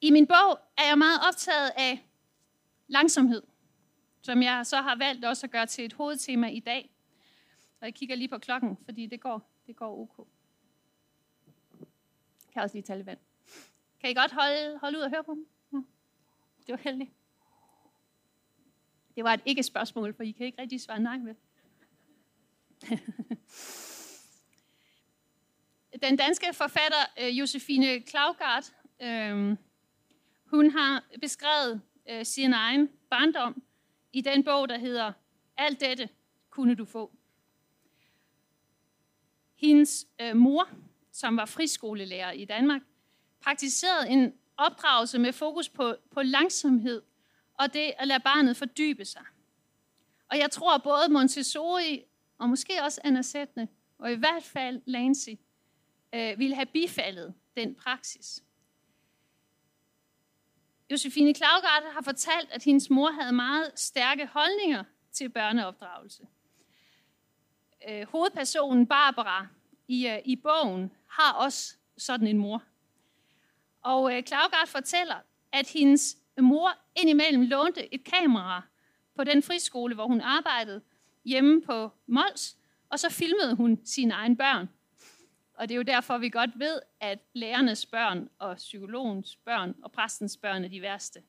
[0.00, 2.06] I min bog er jeg meget optaget af
[2.86, 3.42] langsomhed,
[4.22, 6.90] som jeg så har valgt også at gøre til et hovedtema i dag.
[7.80, 10.28] Og jeg kigger lige på klokken, fordi det går, det går ok.
[12.46, 13.18] Jeg kan også lige tage lidt vand.
[14.00, 15.46] Kan I godt holde, holde ud og høre på dem?
[15.72, 15.78] Ja.
[16.66, 17.10] Det var heldigt.
[19.16, 21.34] Det var et ikke-spørgsmål, for I kan ikke rigtig svare nej med.
[26.02, 29.56] Den danske forfatter øh, Josefine Klaugard, øh,
[30.44, 33.62] hun har beskrevet øh, sin egen barndom
[34.12, 35.12] i den bog, der hedder
[35.56, 36.08] Alt dette
[36.50, 37.12] kunne du få.
[39.54, 40.68] Hendes øh, mor,
[41.12, 42.82] som var friskolelærer i Danmark,
[43.40, 47.02] praktiserede en opdragelse med fokus på, på langsomhed
[47.62, 49.24] og det at lade barnet fordybe sig.
[50.30, 52.04] Og jeg tror, at både Montessori
[52.38, 55.30] og måske også Anna Sætne, og i hvert fald Lancy,
[56.14, 58.42] øh, ville have bifaldet den praksis.
[60.90, 66.26] Josefine Klaugard har fortalt, at hendes mor havde meget stærke holdninger til børneopdragelse.
[67.88, 69.46] Øh, hovedpersonen Barbara
[69.88, 72.62] i, øh, i bogen har også sådan en mor.
[73.82, 75.16] Og øh, Klaugard fortæller,
[75.52, 78.62] at hendes mor indimellem lånte et kamera
[79.16, 80.80] på den friskole, hvor hun arbejdede,
[81.24, 82.56] hjemme på Mols,
[82.88, 84.68] og så filmede hun sine egne børn.
[85.54, 89.92] Og det er jo derfor, vi godt ved, at lærernes børn og psykologens børn og
[89.92, 91.22] præstens børn er de værste.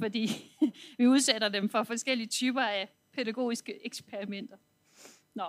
[0.00, 0.28] Fordi
[0.98, 4.56] vi udsætter dem for forskellige typer af pædagogiske eksperimenter.
[5.34, 5.44] Nå.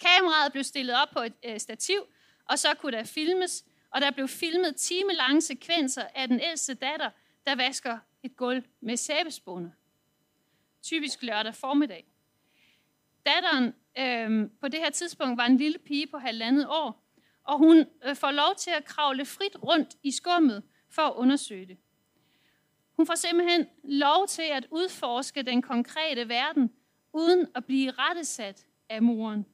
[0.00, 2.00] Kameraet blev stillet op på et øh, stativ,
[2.44, 7.10] og så kunne der filmes, og der blev filmet timelange sekvenser af den ældste datter,
[7.46, 9.72] der vasker et gulv med sæbespåne.
[10.82, 12.06] Typisk lørdag formiddag.
[13.26, 17.04] Datteren øh, på det her tidspunkt var en lille pige på halvandet år,
[17.44, 21.66] og hun øh, får lov til at kravle frit rundt i skummet for at undersøge
[21.66, 21.78] det.
[22.96, 26.70] Hun får simpelthen lov til at udforske den konkrete verden,
[27.12, 29.46] uden at blive rettesat af moren.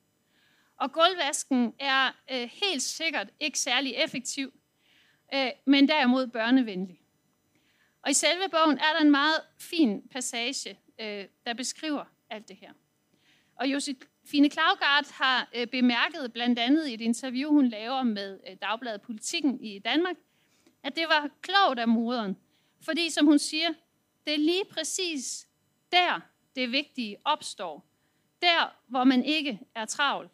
[0.77, 4.53] Og gulvvasken er øh, helt sikkert ikke særlig effektiv,
[5.35, 7.04] øh, men derimod børnevenlig.
[8.05, 12.57] Og i selve bogen er der en meget fin passage, øh, der beskriver alt det
[12.57, 12.73] her.
[13.57, 18.57] Og Josefine Klaugard har øh, bemærket blandt andet i et interview, hun laver med øh,
[18.63, 20.17] Dagbladet Politikken i Danmark,
[20.83, 22.37] at det var klogt af moderen.
[22.81, 23.69] Fordi, som hun siger,
[24.27, 25.49] det er lige præcis
[25.93, 26.21] der,
[26.57, 27.87] det vigtige opstår.
[28.43, 30.31] Der, hvor man ikke er travl.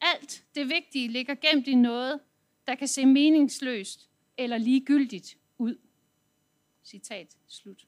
[0.00, 2.20] Alt det vigtige ligger gemt i noget,
[2.66, 4.08] der kan se meningsløst
[4.38, 5.36] eller ligegyldigt.
[6.84, 7.86] Citat slut.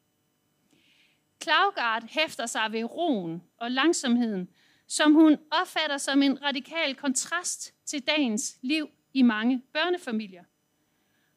[1.41, 4.49] Klaugard hæfter sig ved roen og langsomheden,
[4.87, 10.45] som hun opfatter som en radikal kontrast til dagens liv i mange børnefamilier.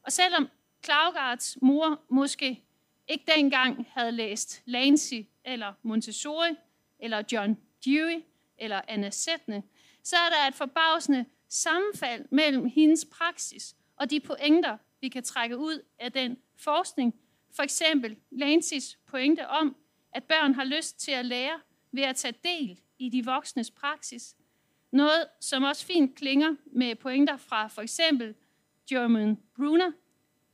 [0.04, 0.50] Og selvom
[0.82, 2.64] Klaugards mor måske
[3.08, 6.56] ikke dengang havde læst Lancy eller Montessori
[7.00, 8.24] eller John Dewey
[8.58, 9.64] eller Anna Sætne,
[10.04, 15.58] så er der et forbavsende sammenfald mellem hendes praksis og de pointer, vi kan trække
[15.58, 17.16] ud af den forskning.
[17.56, 19.76] For eksempel Lancis pointe om,
[20.12, 21.60] at børn har lyst til at lære
[21.92, 24.36] ved at tage del i de voksnes praksis.
[24.92, 28.36] Noget, som også fint klinger med pointer fra for eksempel
[28.90, 29.92] German Bruner,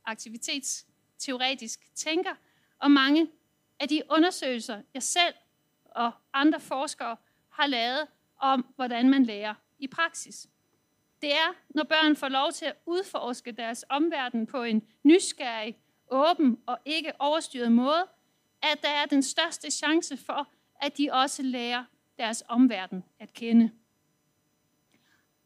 [0.04, 2.34] aktivitetsteoretisk tænker,
[2.78, 3.30] og mange
[3.80, 5.34] af de undersøgelser, jeg selv
[5.84, 7.16] og andre forskere
[7.50, 8.06] har lavet
[8.40, 10.46] om, hvordan man lærer i praksis.
[11.22, 15.78] Det er, når børn får lov til at udforske deres omverden på en nysgerrig,
[16.10, 18.06] åben og ikke overstyret måde,
[18.62, 20.48] at der er den største chance for,
[20.80, 21.84] at de også lærer
[22.18, 23.70] deres omverden at kende.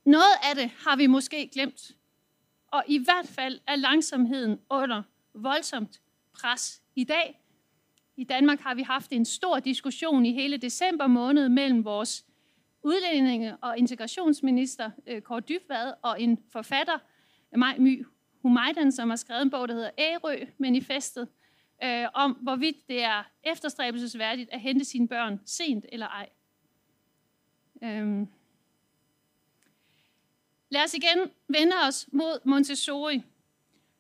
[0.05, 1.93] Noget af det har vi måske glemt,
[2.67, 5.03] og i hvert fald er langsomheden under
[5.35, 6.01] voldsomt
[6.33, 7.41] pres i dag.
[8.17, 12.25] I Danmark har vi haft en stor diskussion i hele december måned mellem vores
[12.83, 16.99] udlændinge- og integrationsminister øh, Kåre Dybvad og en forfatter,
[17.57, 18.07] Maj My
[18.43, 21.29] Humaydan, som har skrevet en bog, der hedder Ærø-manifestet,
[21.85, 26.29] øh, om hvorvidt det er efterstræbelsesværdigt at hente sine børn sent eller ej.
[27.83, 28.29] Øhm.
[30.71, 33.23] Lad os igen vende os mod Montessori.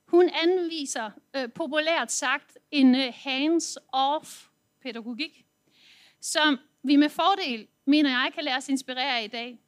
[0.05, 4.49] Hun anviser øh, populært sagt en øh, hands-off
[4.83, 5.47] pædagogik,
[6.21, 9.59] som vi med fordel, mener jeg, kan lade os inspirere af i dag.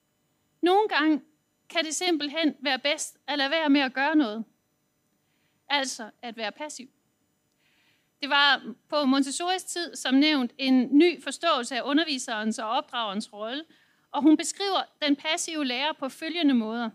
[0.62, 1.23] Nogle gange
[1.68, 4.45] kan det simpelthen være bedst at lade være med at gøre noget.
[5.73, 6.89] Altså at være passiv.
[8.20, 13.64] Det var på Montessoris tid, som nævnt, en ny forståelse af underviserens og opdragerens rolle,
[14.11, 16.91] og hun beskriver den passive lærer på følgende måder.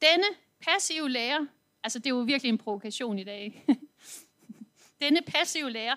[0.00, 0.26] Denne
[0.60, 1.46] passive lærer,
[1.84, 3.66] altså det er jo virkelig en provokation i dag,
[5.02, 5.94] denne passive lærer,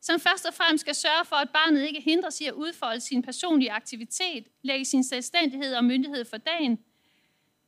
[0.00, 3.22] som først og fremmest skal sørge for, at barnet ikke hindres i at udfolde sin
[3.22, 6.84] personlige aktivitet, lægge sin selvstændighed og myndighed for dagen,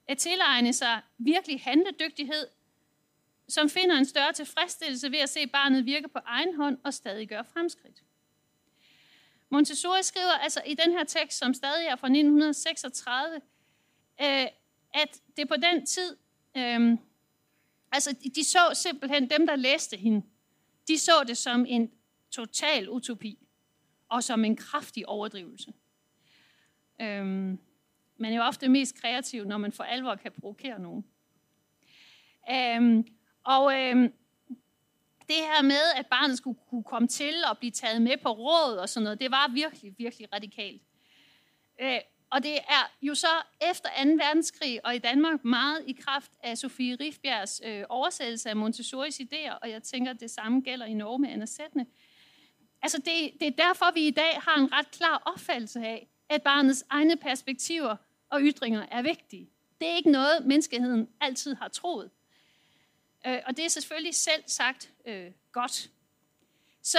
[0.08, 2.46] at tilegne sig virkelig handledygtighed,
[3.48, 7.28] som finder en større tilfredsstillelse ved at se barnet virke på egen hånd og stadig
[7.28, 8.02] gøre fremskridt.
[9.48, 13.34] Montessori skriver altså i den her tekst, som stadig er fra 1936,
[14.20, 14.46] øh,
[14.94, 16.16] at det på den tid,
[16.56, 16.98] øh,
[17.92, 20.26] altså de så simpelthen, dem der læste hende,
[20.88, 21.90] de så det som en
[22.30, 23.38] total utopi
[24.08, 25.72] og som en kraftig overdrivelse.
[27.00, 27.26] Øh,
[28.16, 31.04] man er jo ofte mest kreativ, når man for alvor kan provokere nogen.
[32.50, 33.04] Øh,
[33.46, 33.96] og øh,
[35.28, 38.76] det her med, at barnet skulle kunne komme til og blive taget med på råd
[38.76, 40.82] og sådan noget, det var virkelig, virkelig radikalt.
[41.80, 41.98] Øh,
[42.30, 44.08] og det er jo så efter 2.
[44.08, 49.58] verdenskrig og i Danmark meget i kraft af Sofie Rifbjergs øh, oversættelse af Montessoris idéer,
[49.62, 51.86] og jeg tænker, at det samme gælder i Norge med Anna Sætne.
[52.82, 56.42] Altså det, det er derfor, vi i dag har en ret klar opfattelse af, at
[56.42, 57.96] barnets egne perspektiver
[58.30, 59.50] og ytringer er vigtige.
[59.80, 62.10] Det er ikke noget, menneskeheden altid har troet.
[63.26, 65.90] Øh, og det er selvfølgelig selv sagt øh, godt.
[66.82, 66.98] Så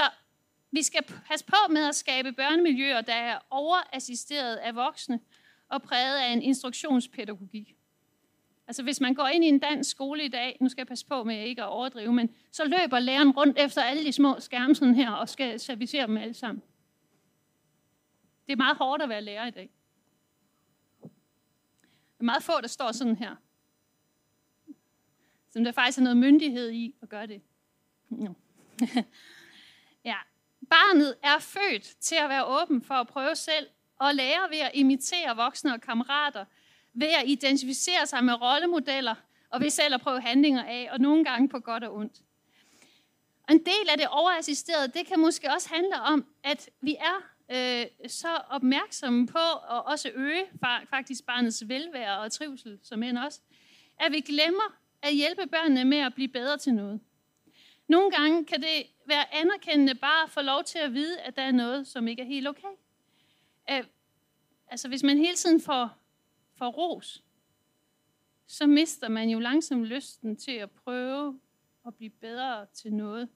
[0.72, 5.20] vi skal passe på med at skabe børnemiljøer, der er overassisteret af voksne
[5.70, 7.76] og præget af en instruktionspædagogik.
[8.68, 11.06] Altså hvis man går ind i en dansk skole i dag, nu skal jeg passe
[11.06, 14.76] på med ikke at overdrive, men så løber læreren rundt efter alle de små skærme
[14.76, 16.64] sådan her og skal servicere dem alle sammen.
[18.48, 19.70] Det er meget hårdt at være lærer i dag.
[22.14, 23.36] Det er meget få, der står sådan her.
[25.58, 27.42] Som der faktisk er noget myndighed i at gøre det.
[28.10, 28.34] No.
[30.06, 30.16] ja.
[30.70, 33.68] Barnet er født til at være åben for at prøve selv
[34.00, 36.46] og lære ved at imitere voksne og kammerater,
[36.94, 39.16] ved at identificere sig med rollemodeller
[39.50, 42.22] og ved selv at prøve handlinger af, og nogle gange på godt og ondt.
[43.44, 47.18] Og en del af det overassisterede, det kan måske også handle om, at vi er
[47.52, 50.46] øh, så opmærksomme på at også øge
[50.90, 53.40] faktisk barnets velvære og trivsel, som end også,
[54.00, 57.00] at vi glemmer at hjælpe børnene med at blive bedre til noget.
[57.88, 61.42] Nogle gange kan det være anerkendende bare at få lov til at vide, at der
[61.42, 62.74] er noget, som ikke er helt okay.
[63.72, 63.84] Øh,
[64.68, 65.90] altså hvis man hele tiden får,
[66.56, 67.24] får ros,
[68.48, 71.40] så mister man jo langsomt lysten til at prøve
[71.88, 73.30] at blive bedre til noget.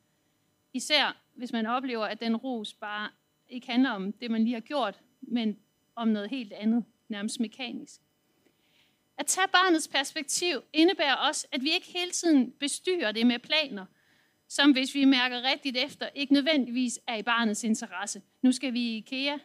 [0.74, 3.10] Især hvis man oplever, at den ros bare
[3.50, 5.60] ikke handler om det, man lige har gjort, men
[5.96, 8.02] om noget helt andet, nærmest mekanisk.
[9.22, 13.86] At tage barnets perspektiv indebærer også, at vi ikke hele tiden bestyrer det med planer,
[14.48, 18.22] som hvis vi mærker rigtigt efter, ikke nødvendigvis er i barnets interesse.
[18.42, 19.38] Nu skal vi i IKEA,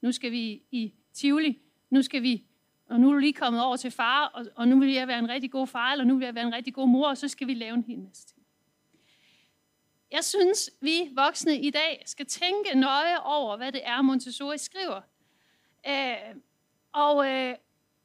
[0.00, 1.58] nu skal vi i Tivoli,
[1.90, 2.44] nu skal vi,
[2.88, 5.18] og nu er du lige kommet over til far, og, og nu vil jeg være
[5.18, 7.28] en rigtig god far, eller nu vil jeg være en rigtig god mor, og så
[7.28, 8.42] skal vi lave en hel masse ting.
[10.10, 15.00] Jeg synes, vi voksne i dag skal tænke nøje over, hvad det er, Montessori skriver.
[15.86, 16.36] Øh,
[16.92, 17.54] og øh,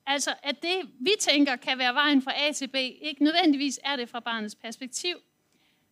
[0.08, 3.96] altså, at det, vi tænker, kan være vejen fra A til B, ikke nødvendigvis er
[3.96, 5.18] det fra barnets perspektiv.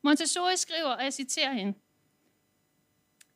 [0.02, 1.74] Montessori skriver, og jeg citerer hende,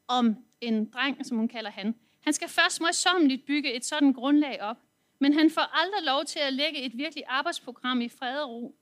[0.08, 1.96] om en dreng, som hun kalder han.
[2.22, 4.78] Han skal først møjsommeligt bygge et sådan grundlag op,
[5.20, 8.76] men han får aldrig lov til at lægge et virkelig arbejdsprogram i fred og ro.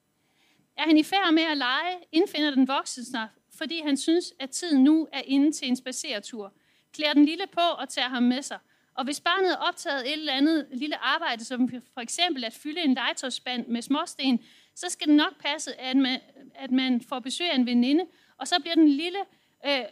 [0.78, 4.50] Er han i færd med at lege, indfinder den voksne sig fordi han synes, at
[4.50, 6.54] tiden nu er inde til en spaceretur.
[6.94, 8.60] Klæder den lille på og tager ham med sig.
[8.96, 12.82] Og hvis barnet er optaget et eller andet lille arbejde, som for eksempel at fylde
[12.82, 14.44] en legetøjsband med småsten,
[14.76, 16.20] så skal det nok passe, at man,
[16.56, 18.06] at man får besøg af en veninde,
[18.38, 19.20] og så bliver den lille
[19.66, 19.86] øh, øh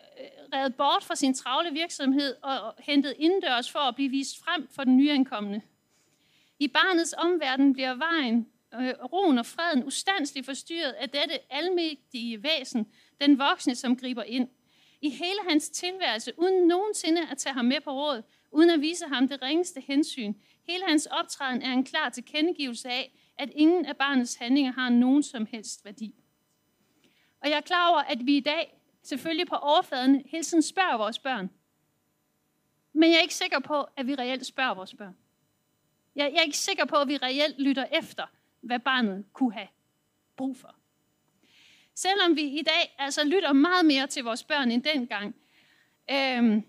[0.53, 4.83] reddet bort fra sin travle virksomhed og hentet indendørs for at blive vist frem for
[4.83, 5.61] den nyankomne.
[6.59, 12.91] I barnets omverden bliver vejen, øh, roen og freden ustandsligt forstyrret af dette almægtige væsen,
[13.21, 14.49] den voksne, som griber ind.
[15.01, 18.21] I hele hans tilværelse, uden nogensinde at tage ham med på råd,
[18.53, 20.33] uden at vise ham det ringeste hensyn.
[20.67, 25.23] Hele hans optræden er en klar tilkendegivelse af, at ingen af barnets handlinger har nogen
[25.23, 26.15] som helst værdi.
[27.41, 30.97] Og jeg er klar over, at vi i dag selvfølgelig på overfladen hele tiden spørger
[30.97, 31.49] vores børn.
[32.93, 35.17] Men jeg er ikke sikker på, at vi reelt spørger vores børn.
[36.15, 38.25] Jeg er ikke sikker på, at vi reelt lytter efter,
[38.61, 39.67] hvad barnet kunne have
[40.35, 40.75] brug for.
[41.95, 45.35] Selvom vi i dag altså lytter meget mere til vores børn end dengang,
[46.11, 46.63] øhm,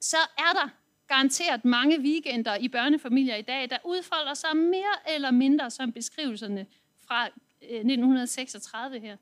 [0.00, 0.68] så er der
[1.08, 6.66] garanteret mange weekender i børnefamilier i dag, der udfolder sig mere eller mindre som beskrivelserne
[7.06, 7.26] fra
[7.62, 9.16] øh, 1936 her.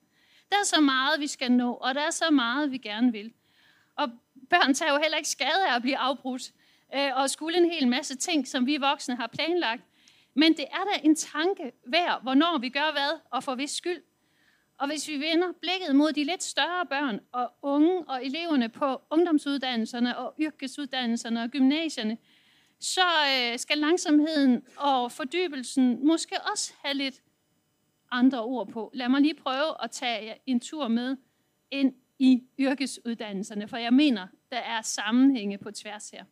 [0.51, 3.33] Der er så meget, vi skal nå, og der er så meget, vi gerne vil.
[3.97, 4.09] Og
[4.51, 6.53] børn tager jo heller ikke skade af at blive afbrudt,
[6.95, 9.83] øh, og skulle en hel masse ting, som vi voksne har planlagt.
[10.35, 14.03] Men det er da en tanke værd, hvornår vi gør hvad, og for hvis skyld.
[14.79, 19.03] Og hvis vi vender blikket mod de lidt større børn og unge og eleverne på
[19.11, 22.19] ungdomsuddannelserne og yrkesuddannelserne og gymnasierne,
[22.81, 27.23] så øh, skal langsomheden og fordybelsen måske også have lidt
[28.11, 28.91] andre ord på.
[28.95, 31.17] Lad mig lige prøve at tage en tur med
[31.71, 36.25] ind i yrkesuddannelserne, for jeg mener, der er sammenhænge på tværs her.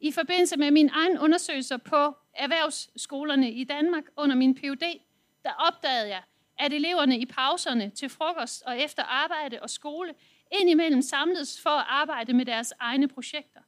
[0.00, 5.00] I forbindelse med min egen undersøgelser på erhvervsskolerne i Danmark under min Ph.D.,
[5.44, 6.22] der opdagede jeg,
[6.58, 10.14] at eleverne i pauserne til frokost og efter arbejde og skole
[10.52, 13.60] indimellem samledes for at arbejde med deres egne projekter.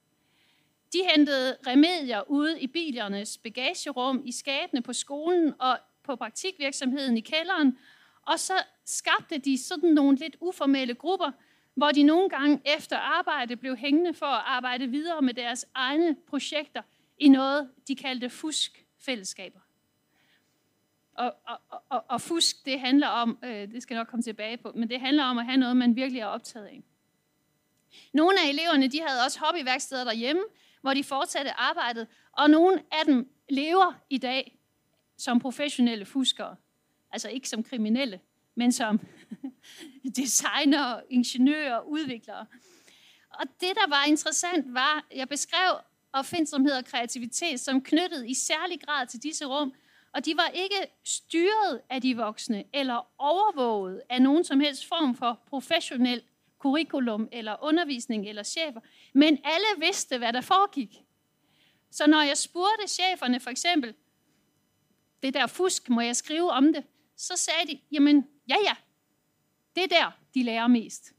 [0.92, 7.20] De hentede remedier ude i bilernes bagagerum, i skabene på skolen og på praktikvirksomheden i
[7.20, 7.78] kælderen,
[8.22, 8.52] Og så
[8.84, 11.30] skabte de sådan nogle lidt uformelle grupper,
[11.74, 16.16] hvor de nogle gange efter arbejde blev hængende for at arbejde videre med deres egne
[16.28, 16.82] projekter
[17.18, 19.60] i noget, de kaldte fuskfællesskaber.
[21.14, 24.56] Og, og, og, og fusk, det handler om, øh, det skal jeg nok komme tilbage
[24.56, 26.82] på, men det handler om at have noget, man virkelig er optaget af.
[28.12, 30.42] Nogle af eleverne, de havde også hobbyværksteder derhjemme,
[30.80, 34.58] hvor de fortsatte arbejdet, og nogle af dem lever i dag
[35.16, 36.56] som professionelle fuskere.
[37.10, 38.20] Altså ikke som kriminelle,
[38.54, 39.00] men som
[40.16, 42.46] designer, ingeniører, udviklere.
[43.30, 45.76] Og det, der var interessant, var, jeg beskrev
[46.12, 49.74] opfindsomhed og kreativitet som knyttet i særlig grad til disse rum,
[50.12, 55.14] og de var ikke styret af de voksne eller overvåget af nogen som helst form
[55.14, 56.22] for professionel
[56.58, 58.80] curriculum eller undervisning eller chefer,
[59.14, 61.02] men alle vidste, hvad der foregik.
[61.90, 63.94] Så når jeg spurgte cheferne for eksempel,
[65.22, 66.84] det der fusk, må jeg skrive om det,
[67.16, 68.76] så sagde de, jamen ja ja,
[69.74, 71.12] det er der, de lærer mest.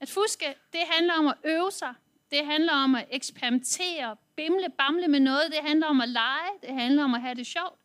[0.00, 1.94] At fuske, det handler om at øve sig,
[2.30, 6.74] det handler om at eksperimentere, bimle, bamle med noget, det handler om at lege, det
[6.74, 7.80] handler om at have det sjovt.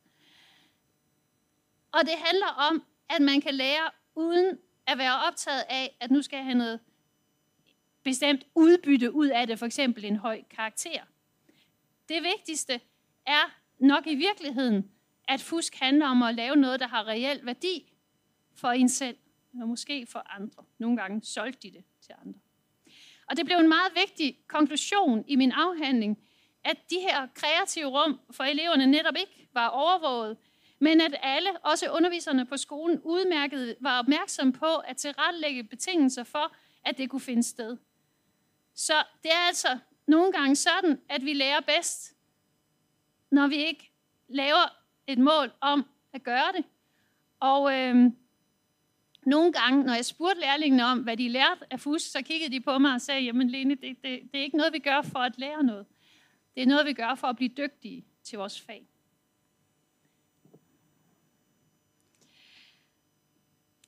[1.91, 6.21] Og det handler om, at man kan lære uden at være optaget af, at nu
[6.21, 6.79] skal jeg have noget
[8.03, 11.03] bestemt udbytte ud af det, for eksempel en høj karakter.
[12.09, 12.79] Det vigtigste
[13.25, 14.91] er nok i virkeligheden,
[15.27, 17.93] at fusk handler om at lave noget, der har reel værdi
[18.55, 19.17] for en selv,
[19.61, 20.63] og måske for andre.
[20.77, 22.39] Nogle gange solgte de det til andre.
[23.29, 26.17] Og det blev en meget vigtig konklusion i min afhandling,
[26.69, 30.37] at de her kreative rum for eleverne netop ikke var overvåget,
[30.79, 36.55] men at alle, også underviserne på skolen, udmærket var opmærksom på at tilrettelægge betingelser for,
[36.85, 37.77] at det kunne finde sted.
[38.75, 38.93] Så
[39.23, 42.13] det er altså nogle gange sådan, at vi lærer bedst,
[43.31, 43.91] når vi ikke
[44.27, 44.75] laver
[45.07, 46.65] et mål om at gøre det.
[47.39, 48.11] Og øh,
[49.25, 52.61] nogle gange, når jeg spurgte lærlingene om, hvad de lærte af fusk, så kiggede de
[52.61, 55.19] på mig og sagde, jamen Lene, det, det, det er ikke noget, vi gør for
[55.19, 55.85] at lære noget.
[56.55, 58.87] Det er noget, vi gør for at blive dygtige til vores fag.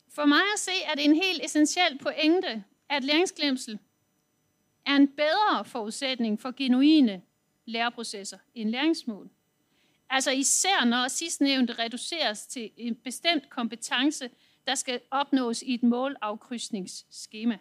[0.10, 3.80] For mig at se, er det en helt essentiel pointe, at læringsglemsel
[4.86, 7.22] er en bedre forudsætning for genuine
[7.66, 9.30] læreprocesser end læringsmål.
[10.10, 14.30] Altså især når sidstnævnte reduceres til en bestemt kompetence,
[14.68, 17.58] der skal opnås i et målafkrydsningsskema.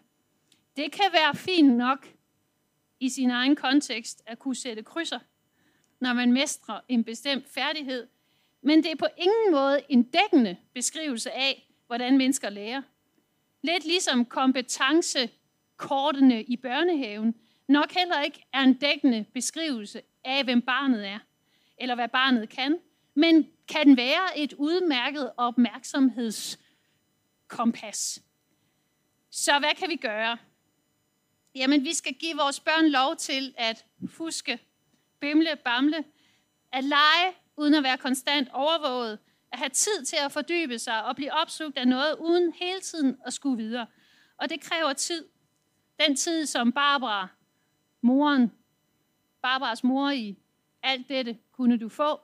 [0.76, 2.08] Det kan være fint nok
[3.00, 5.18] i sin egen kontekst at kunne sætte krydser,
[6.00, 8.06] når man mestrer en bestemt færdighed,
[8.62, 12.82] men det er på ingen måde en dækkende beskrivelse af, hvordan mennesker lærer.
[13.62, 17.34] Lidt ligesom kompetencekortene i børnehaven
[17.68, 21.18] nok heller ikke er en dækkende beskrivelse af, hvem barnet er,
[21.78, 22.78] eller hvad barnet kan,
[23.14, 28.22] men kan være et udmærket opmærksomhedskompas.
[29.30, 30.36] Så hvad kan vi gøre?
[31.54, 34.58] Jamen, vi skal give vores børn lov til at fuske,
[35.20, 36.04] bimle, bamle,
[36.72, 39.18] at lege uden at være konstant overvåget,
[39.52, 43.18] at have tid til at fordybe sig og blive opslugt af noget, uden hele tiden
[43.26, 43.86] at skulle videre.
[44.36, 45.28] Og det kræver tid.
[46.00, 47.28] Den tid, som Barbara,
[48.00, 48.52] moren,
[49.42, 50.38] Barbaras mor i
[50.82, 52.20] alt dette kunne du få,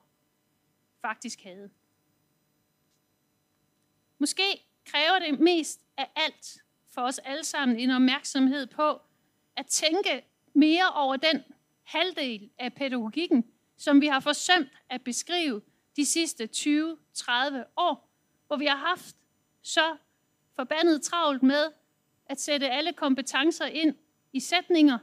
[1.01, 1.70] faktisk havde.
[4.18, 6.62] Måske kræver det mest af alt
[6.95, 9.01] for os alle sammen en opmærksomhed på
[9.57, 11.44] at tænke mere over den
[11.82, 13.44] halvdel af pædagogikken,
[13.76, 15.62] som vi har forsømt at beskrive
[15.96, 18.11] de sidste 20-30 år,
[18.46, 19.16] hvor vi har haft
[19.62, 19.96] så
[20.57, 21.72] forbandet travlt med
[22.26, 23.94] at sætte alle kompetencer ind
[24.32, 24.98] i sætninger,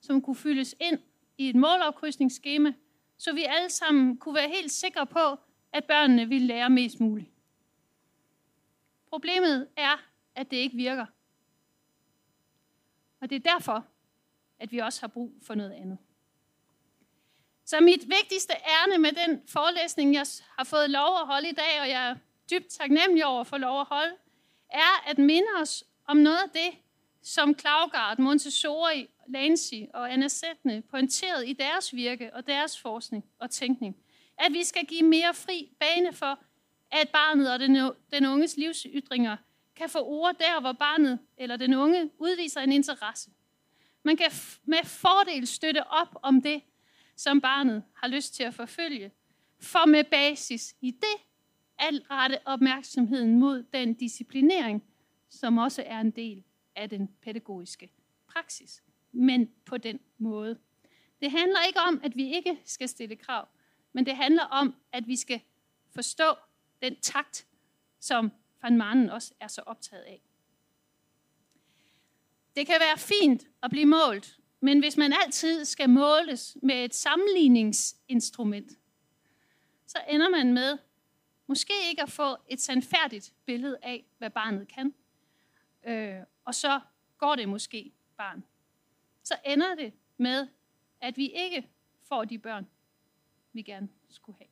[0.00, 0.98] som kunne fyldes ind
[1.38, 2.72] i et målafkrydsningsskema,
[3.16, 5.38] så vi alle sammen kunne være helt sikre på,
[5.72, 7.30] at børnene ville lære mest muligt.
[9.10, 11.06] Problemet er, at det ikke virker.
[13.24, 13.86] Og det er derfor,
[14.58, 15.98] at vi også har brug for noget andet.
[17.64, 20.26] Så mit vigtigste ærne med den forelæsning, jeg
[20.58, 22.16] har fået lov at holde i dag, og jeg er
[22.50, 24.14] dybt taknemmelig over for lov at holde,
[24.70, 26.78] er at minde os om noget af det,
[27.22, 33.50] som Klaugard, Montessori, Lancy og Anna Sætne pointerede i deres virke og deres forskning og
[33.50, 33.96] tænkning.
[34.38, 36.38] At vi skal give mere fri bane for,
[36.90, 39.36] at barnet og den, den unges livsytringer
[39.76, 43.30] kan få ord der, hvor barnet eller den unge udviser en interesse.
[44.02, 44.30] Man kan
[44.64, 46.62] med fordel støtte op om det,
[47.16, 49.12] som barnet har lyst til at forfølge,
[49.60, 51.20] for med basis i det
[51.78, 54.84] at rette opmærksomheden mod den disciplinering,
[55.28, 56.44] som også er en del
[56.76, 57.90] af den pædagogiske
[58.28, 60.58] praksis, men på den måde.
[61.20, 63.48] Det handler ikke om, at vi ikke skal stille krav,
[63.92, 65.40] men det handler om, at vi skal
[65.94, 66.34] forstå
[66.82, 67.46] den takt,
[68.00, 68.32] som
[68.64, 70.22] van Manen også er så optaget af.
[72.56, 76.94] Det kan være fint at blive målt, men hvis man altid skal måles med et
[76.94, 78.72] sammenligningsinstrument,
[79.86, 80.78] så ender man med
[81.46, 84.94] måske ikke at få et sandfærdigt billede af, hvad barnet kan.
[85.86, 86.80] Øh, og så
[87.18, 88.44] går det måske barn.
[89.24, 90.48] Så ender det med,
[91.00, 91.68] at vi ikke
[92.08, 92.66] får de børn,
[93.52, 94.48] vi gerne skulle have.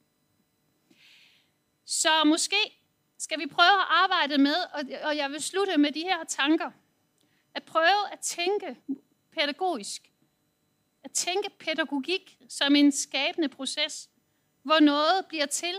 [1.85, 2.82] Så måske
[3.23, 4.55] skal vi prøve at arbejde med,
[5.03, 6.71] og jeg vil slutte med de her tanker,
[7.55, 8.77] at prøve at tænke
[9.33, 10.13] pædagogisk,
[11.05, 14.11] at tænke pædagogik som en skabende proces,
[14.63, 15.75] hvor noget bliver til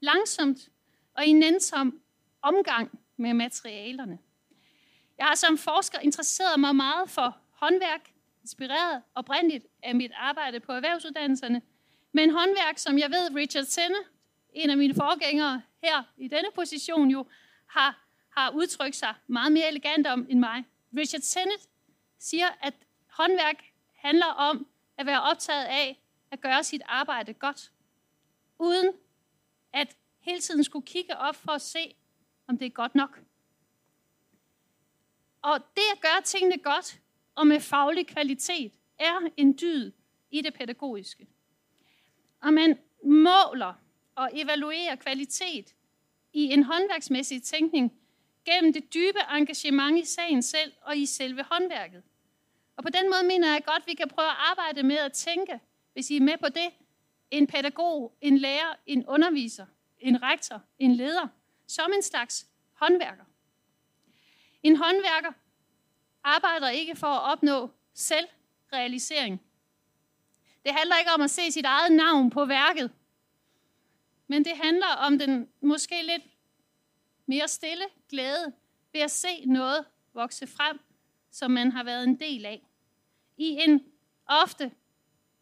[0.00, 0.68] langsomt
[1.14, 2.00] og i nænsom
[2.42, 4.18] omgang med materialerne.
[5.18, 10.72] Jeg har som forsker interesseret mig meget for håndværk, inspireret oprindeligt af mit arbejde på
[10.72, 11.62] erhvervsuddannelserne,
[12.12, 13.98] men håndværk, som jeg ved Richard Senne,
[14.52, 17.26] en af mine forgængere her i denne position jo,
[17.66, 20.64] har, har udtrykt sig meget mere elegant om end mig.
[20.96, 21.68] Richard Sennett
[22.18, 22.74] siger, at
[23.06, 23.64] håndværk
[23.94, 24.66] handler om
[24.96, 27.72] at være optaget af at gøre sit arbejde godt,
[28.58, 28.92] uden
[29.72, 31.94] at hele tiden skulle kigge op for at se,
[32.46, 33.20] om det er godt nok.
[35.42, 37.00] Og det at gøre tingene godt
[37.34, 39.92] og med faglig kvalitet er en dyd
[40.30, 41.26] i det pædagogiske.
[42.40, 43.74] Og man måler
[44.14, 45.74] og evaluere kvalitet
[46.32, 47.92] i en håndværksmæssig tænkning
[48.44, 52.02] gennem det dybe engagement i sagen selv og i selve håndværket.
[52.76, 55.12] Og på den måde mener jeg godt, at vi kan prøve at arbejde med at
[55.12, 55.60] tænke,
[55.92, 56.70] hvis I er med på det,
[57.30, 59.66] en pædagog, en lærer, en underviser,
[60.00, 61.28] en rektor, en leder,
[61.66, 63.24] som en slags håndværker.
[64.62, 65.32] En håndværker
[66.24, 69.42] arbejder ikke for at opnå selvrealisering.
[70.64, 72.90] Det handler ikke om at se sit eget navn på værket,
[74.26, 76.22] men det handler om den måske lidt
[77.26, 78.52] mere stille glæde
[78.92, 80.80] ved at se noget vokse frem,
[81.30, 82.66] som man har været en del af.
[83.36, 83.84] I en
[84.26, 84.72] ofte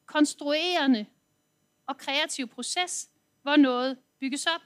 [0.06, 1.06] konstruerende
[1.86, 3.10] og kreativ proces,
[3.42, 4.60] hvor noget bygges op.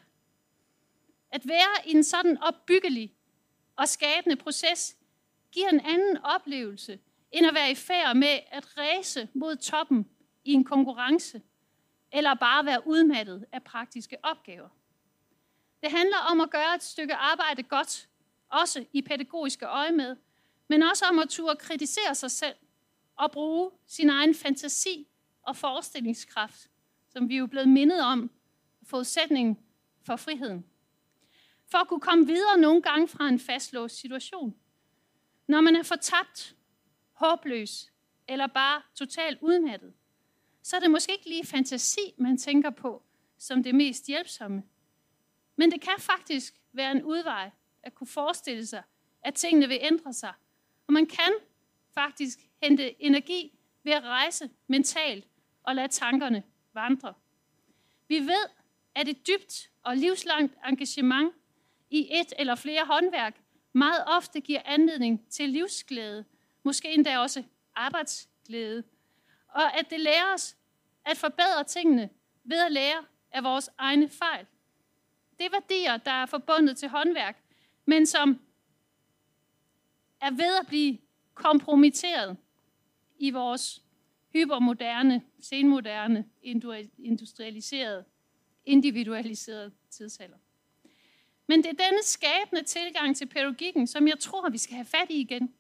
[1.31, 3.15] At være i en sådan opbyggelig
[3.77, 4.97] og skabende proces
[5.53, 6.99] giver en anden oplevelse,
[7.33, 10.07] end at være i færd med at ræse mod toppen
[10.45, 11.43] i en konkurrence,
[12.13, 14.69] eller bare være udmattet af praktiske opgaver.
[15.83, 18.09] Det handler om at gøre et stykke arbejde godt,
[18.49, 20.17] også i pædagogiske øje med,
[20.69, 22.57] men også om at turde kritisere sig selv
[23.17, 25.09] og bruge sin egen fantasi
[25.43, 26.69] og forestillingskraft,
[27.09, 28.31] som vi er jo blevet mindet om,
[28.83, 29.59] forudsætningen
[30.07, 30.67] for friheden.
[31.71, 34.57] For at kunne komme videre nogle gange fra en fastlåst situation.
[35.47, 36.57] Når man er fortabt,
[37.13, 37.93] håbløs
[38.29, 39.95] eller bare totalt udmattet,
[40.67, 43.03] så er det måske ikke lige fantasi, man tænker på
[43.39, 44.63] som det mest hjælpsomme.
[45.57, 47.51] Men det kan faktisk være en udvej
[47.83, 48.83] at kunne forestille sig,
[49.23, 50.33] at tingene vil ændre sig.
[50.87, 51.33] Og man kan
[51.95, 55.29] faktisk hente energi ved at rejse mentalt
[55.63, 56.43] og lade tankerne
[56.73, 57.15] vandre.
[58.09, 58.49] Vi ved,
[58.95, 61.33] at et dybt og livslangt engagement
[61.91, 63.41] i et eller flere håndværk
[63.73, 66.25] meget ofte giver anledning til livsglæde,
[66.63, 67.45] måske endda også
[67.75, 68.85] arbejdsglæde,
[69.57, 70.57] og at det lærer os
[71.05, 72.11] at forbedre tingene
[72.45, 74.47] ved at lære af vores egne fejl.
[75.39, 77.43] Det er værdier, der er forbundet til håndværk,
[77.85, 78.41] men som
[80.21, 80.99] er ved at blive
[81.35, 82.37] kompromitteret
[83.19, 83.83] i vores
[84.33, 86.25] hypermoderne, senmoderne,
[86.99, 88.05] industrialiserede,
[88.65, 90.37] individualiserede tidsalder.
[91.47, 95.11] Men det er denne skabende tilgang til pædagogikken, som jeg tror, vi skal have fat
[95.11, 95.55] i igen.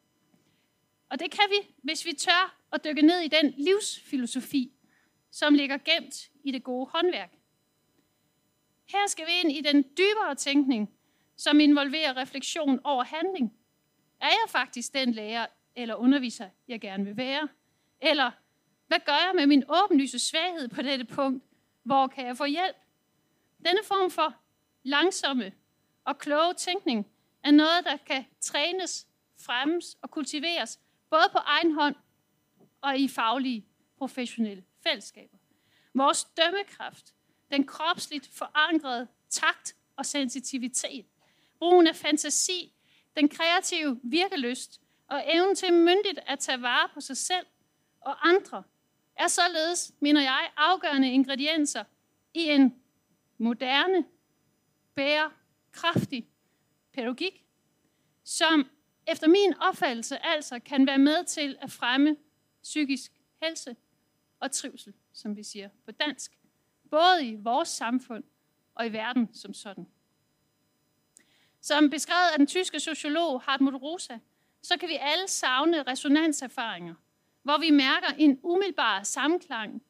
[1.08, 4.72] Og det kan vi, hvis vi tør at dykke ned i den livsfilosofi,
[5.30, 7.32] som ligger gemt i det gode håndværk.
[8.84, 10.90] Her skal vi ind i den dybere tænkning,
[11.36, 13.52] som involverer refleksion over handling.
[14.20, 15.46] Er jeg faktisk den lærer
[15.76, 17.48] eller underviser, jeg gerne vil være?
[18.00, 18.30] Eller
[18.86, 21.44] hvad gør jeg med min åbenlyse svaghed på dette punkt?
[21.82, 22.76] Hvor kan jeg få hjælp?
[23.64, 24.34] Denne form for
[24.82, 25.52] langsomme
[26.04, 27.06] og kloge tænkning
[27.44, 29.06] er noget, der kan trænes,
[29.40, 30.80] fremmes og kultiveres,
[31.10, 31.96] både på egen hånd
[32.80, 33.66] og i faglige,
[33.98, 35.36] professionelle fællesskaber.
[35.94, 37.14] Vores dømmekraft,
[37.50, 41.06] den kropsligt forankrede takt og sensitivitet,
[41.58, 42.72] brugen af fantasi,
[43.16, 47.46] den kreative virkelyst og evnen til myndigt at tage vare på sig selv
[48.00, 48.62] og andre,
[49.16, 51.84] er således, mener jeg, afgørende ingredienser
[52.34, 52.82] i en
[53.38, 54.04] moderne,
[54.94, 56.28] bærekraftig
[56.92, 57.44] pædagogik,
[58.24, 58.70] som
[59.06, 62.16] efter min opfattelse altså kan være med til at fremme
[62.62, 63.76] psykisk helse
[64.40, 66.38] og trivsel, som vi siger på dansk,
[66.90, 68.24] både i vores samfund
[68.74, 69.86] og i verden som sådan.
[71.60, 74.18] Som beskrevet af den tyske sociolog Hartmut Rosa,
[74.62, 76.94] så kan vi alle savne resonanserfaringer,
[77.42, 79.82] hvor vi mærker en umiddelbar samklang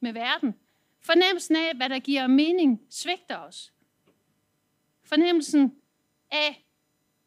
[0.00, 0.54] med verden.
[1.00, 3.72] Fornemmelsen af, hvad der giver mening, svigter os.
[5.02, 5.82] Fornemmelsen
[6.30, 6.64] af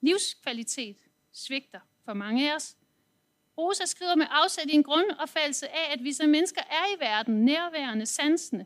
[0.02, 1.07] livskvalitet
[1.38, 2.78] svigter for mange af os.
[3.58, 7.46] Rosa skriver med afsæt i en grundopfattelse af, at vi som mennesker er i verden,
[7.46, 8.66] nærværende, sansende.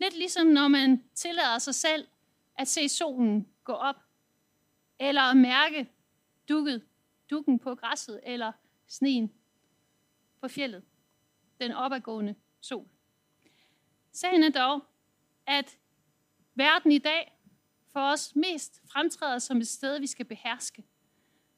[0.00, 2.08] Lidt ligesom når man tillader sig selv
[2.58, 3.96] at se solen gå op,
[4.98, 5.88] eller at mærke
[6.48, 6.82] dukket,
[7.30, 8.52] dukken på græsset, eller
[8.86, 9.32] sneen
[10.40, 10.82] på fjellet,
[11.60, 12.88] den opadgående sol.
[14.12, 14.84] Sagen er dog,
[15.46, 15.78] at
[16.54, 17.38] verden i dag
[17.92, 20.84] for os mest fremtræder som et sted, vi skal beherske.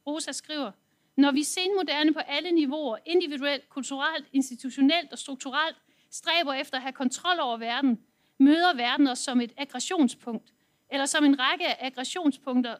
[0.06, 0.72] Rosa skriver,
[1.16, 5.76] når vi senmoderne på alle niveauer, individuelt, kulturelt, institutionelt og strukturelt,
[6.10, 8.00] stræber efter at have kontrol over verden,
[8.38, 10.52] møder verden os som et aggressionspunkt,
[10.90, 12.76] eller som en række af aggressionspunkter,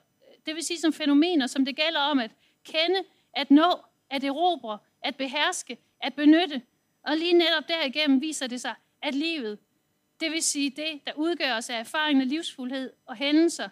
[0.47, 2.31] det vil sige som fænomener, som det gælder om at
[2.65, 3.79] kende, at nå,
[4.11, 6.63] at erobre, at beherske, at benytte.
[7.03, 9.59] Og lige netop derigennem viser det sig, at livet,
[10.21, 13.69] det vil sige det, der udgør os af erfaringen af livsfuldhed og hændelser,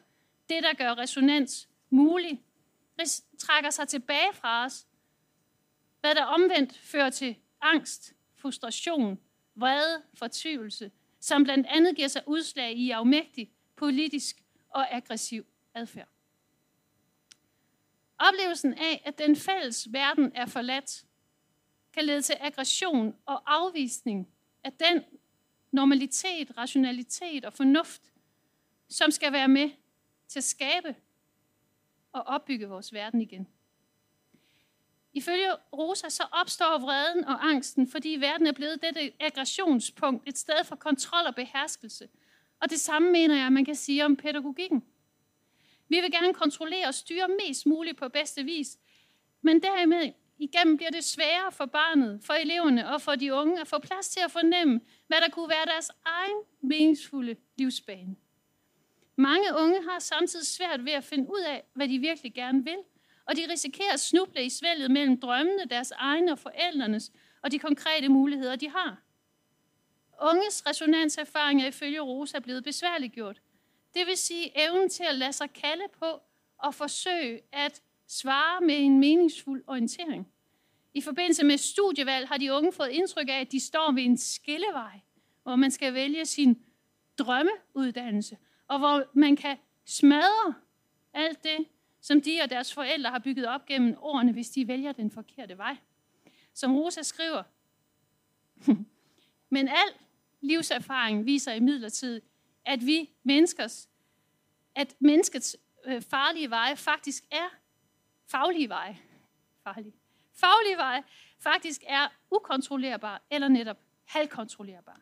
[0.48, 2.42] det, der gør resonans mulig,
[3.38, 4.86] trækker sig tilbage fra os,
[6.00, 9.20] hvad der omvendt fører til angst, frustration,
[9.54, 10.90] vrede, fortvivlelse,
[11.20, 16.08] som blandt andet giver sig udslag i afmægtig, politisk og aggressiv adfærd.
[18.18, 21.04] Oplevelsen af, at den fælles verden er forladt,
[21.92, 24.28] kan lede til aggression og afvisning
[24.64, 25.04] af den
[25.70, 28.02] normalitet, rationalitet og fornuft,
[28.88, 29.70] som skal være med
[30.28, 30.94] til at skabe
[32.12, 33.48] og opbygge vores verden igen.
[35.14, 40.64] Ifølge Rosa så opstår vreden og angsten, fordi verden er blevet dette aggressionspunkt, et sted
[40.64, 42.08] for kontrol og beherskelse.
[42.60, 44.84] Og det samme mener jeg, man kan sige om pædagogikken.
[45.88, 48.78] Vi vil gerne kontrollere og styre mest muligt på bedste vis,
[49.42, 53.68] men derimod igennem bliver det sværere for barnet, for eleverne og for de unge at
[53.68, 58.16] få plads til at fornemme, hvad der kunne være deres egen meningsfulde livsbane.
[59.16, 62.78] Mange unge har samtidig svært ved at finde ud af, hvad de virkelig gerne vil,
[63.26, 67.58] og de risikerer at snuble i svælget mellem drømmene, deres egne og forældrenes, og de
[67.58, 69.02] konkrete muligheder, de har.
[70.22, 73.40] Unges resonanserfaringer ifølge Rosa er blevet besværligt gjort.
[73.94, 76.22] Det vil sige evnen til at lade sig kalde på
[76.58, 80.28] og forsøge at svare med en meningsfuld orientering.
[80.94, 84.18] I forbindelse med studievalg har de unge fået indtryk af, at de står ved en
[84.18, 85.00] skillevej,
[85.42, 86.64] hvor man skal vælge sin
[87.18, 88.36] drømmeuddannelse,
[88.72, 90.54] og hvor man kan smadre
[91.14, 91.66] alt det,
[92.00, 95.58] som de og deres forældre har bygget op gennem årene, hvis de vælger den forkerte
[95.58, 95.76] vej.
[96.54, 97.42] Som Rosa skriver,
[99.54, 99.94] men al
[100.40, 102.20] livserfaring viser imidlertid,
[102.64, 103.88] at vi menneskers,
[104.74, 107.48] at menneskets øh, farlige veje faktisk er
[108.26, 108.98] faglige veje.
[109.64, 109.94] Farlige.
[110.34, 111.02] Faglige veje
[111.38, 115.00] faktisk er ukontrollerbare eller netop halvkontrollerbare.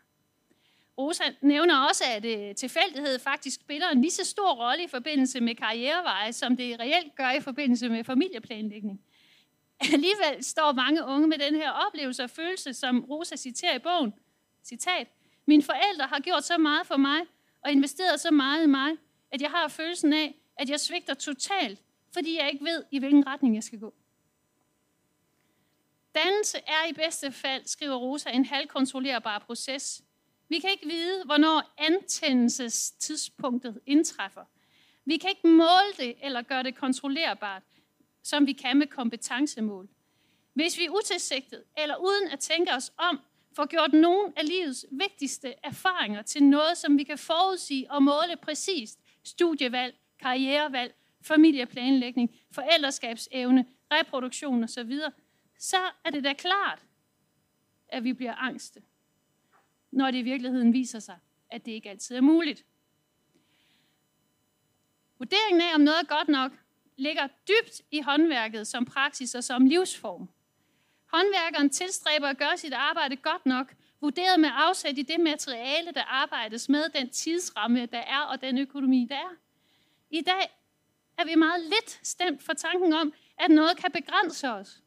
[1.00, 5.40] Rosa nævner også, at øh, tilfældighed faktisk spiller en lige så stor rolle i forbindelse
[5.40, 9.00] med karriereveje, som det reelt gør i forbindelse med familieplanlægning.
[9.80, 14.14] Alligevel står mange unge med den her oplevelse og følelse, som Rosa citerer i bogen.
[14.64, 15.06] Citat.
[15.46, 17.20] Mine forældre har gjort så meget for mig
[17.64, 18.90] og investeret så meget i mig,
[19.30, 21.82] at jeg har følelsen af, at jeg svigter totalt,
[22.12, 23.94] fordi jeg ikke ved, i hvilken retning jeg skal gå.
[26.14, 30.02] Dannelse er i bedste fald, skriver Rosa, en halvkontrollerbar proces,
[30.50, 34.44] vi kan ikke vide, hvornår antændelsestidspunktet indtræffer.
[35.04, 37.62] Vi kan ikke måle det eller gøre det kontrollerbart,
[38.22, 39.88] som vi kan med kompetencemål.
[40.54, 43.20] Hvis vi utilsigtet eller uden at tænke os om,
[43.56, 48.36] får gjort nogle af livets vigtigste erfaringer til noget, som vi kan forudsige og måle
[48.42, 55.00] præcist, studievalg, karrierevalg, familieplanlægning, forældreskabsevne, reproduktion osv.,
[55.58, 56.86] så er det da klart,
[57.88, 58.82] at vi bliver angste
[59.90, 61.18] når det i virkeligheden viser sig,
[61.50, 62.64] at det ikke altid er muligt.
[65.18, 66.52] Vurderingen af, om noget er godt nok,
[66.96, 70.28] ligger dybt i håndværket som praksis og som livsform.
[71.06, 76.02] Håndværkeren tilstræber at gøre sit arbejde godt nok, vurderet med afsæt i det materiale, der
[76.02, 79.36] arbejdes med, den tidsramme, der er, og den økonomi, der er.
[80.10, 80.50] I dag
[81.18, 84.82] er vi meget lidt stemt for tanken om, at noget kan begrænse os.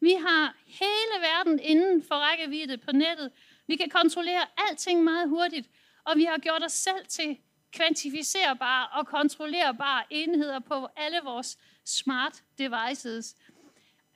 [0.00, 3.32] Vi har hele verden inden for rækkevidde på nettet,
[3.66, 5.70] vi kan kontrollere alting meget hurtigt,
[6.04, 7.38] og vi har gjort os selv til
[7.72, 13.36] kvantificerbare og kontrollerbare enheder på alle vores smart devices.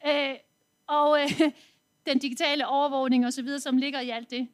[0.06, 0.34] Øh,
[0.86, 1.40] og øh,
[2.06, 4.48] den digitale overvågning osv., som ligger i alt det.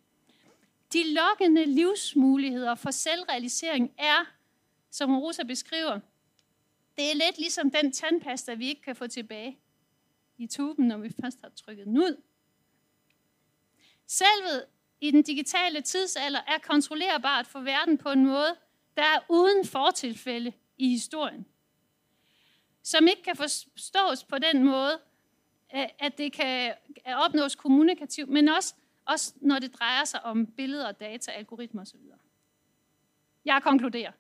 [0.92, 4.24] De lokkende livsmuligheder for selvrealisering er,
[4.90, 6.00] som Rosa beskriver,
[6.96, 9.58] det er lidt ligesom den tandpasta, vi ikke kan få tilbage
[10.38, 12.22] i tuben, når vi først har trykket den ud.
[14.06, 14.64] Selvet
[15.04, 18.56] i den digitale tidsalder er kontrollerbart for verden på en måde,
[18.96, 21.46] der er uden fortilfælde i historien.
[22.82, 25.00] Som ikke kan forstås på den måde,
[25.98, 26.74] at det kan
[27.06, 28.74] opnås kommunikativt, men også,
[29.04, 32.00] også når det drejer sig om billeder, data, algoritmer osv.
[33.44, 34.12] Jeg konkluderer.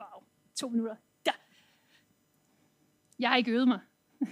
[0.00, 0.22] Wow,
[0.56, 0.96] to minutter.
[1.26, 1.32] Ja.
[3.18, 3.80] Jeg har ikke øvet mig.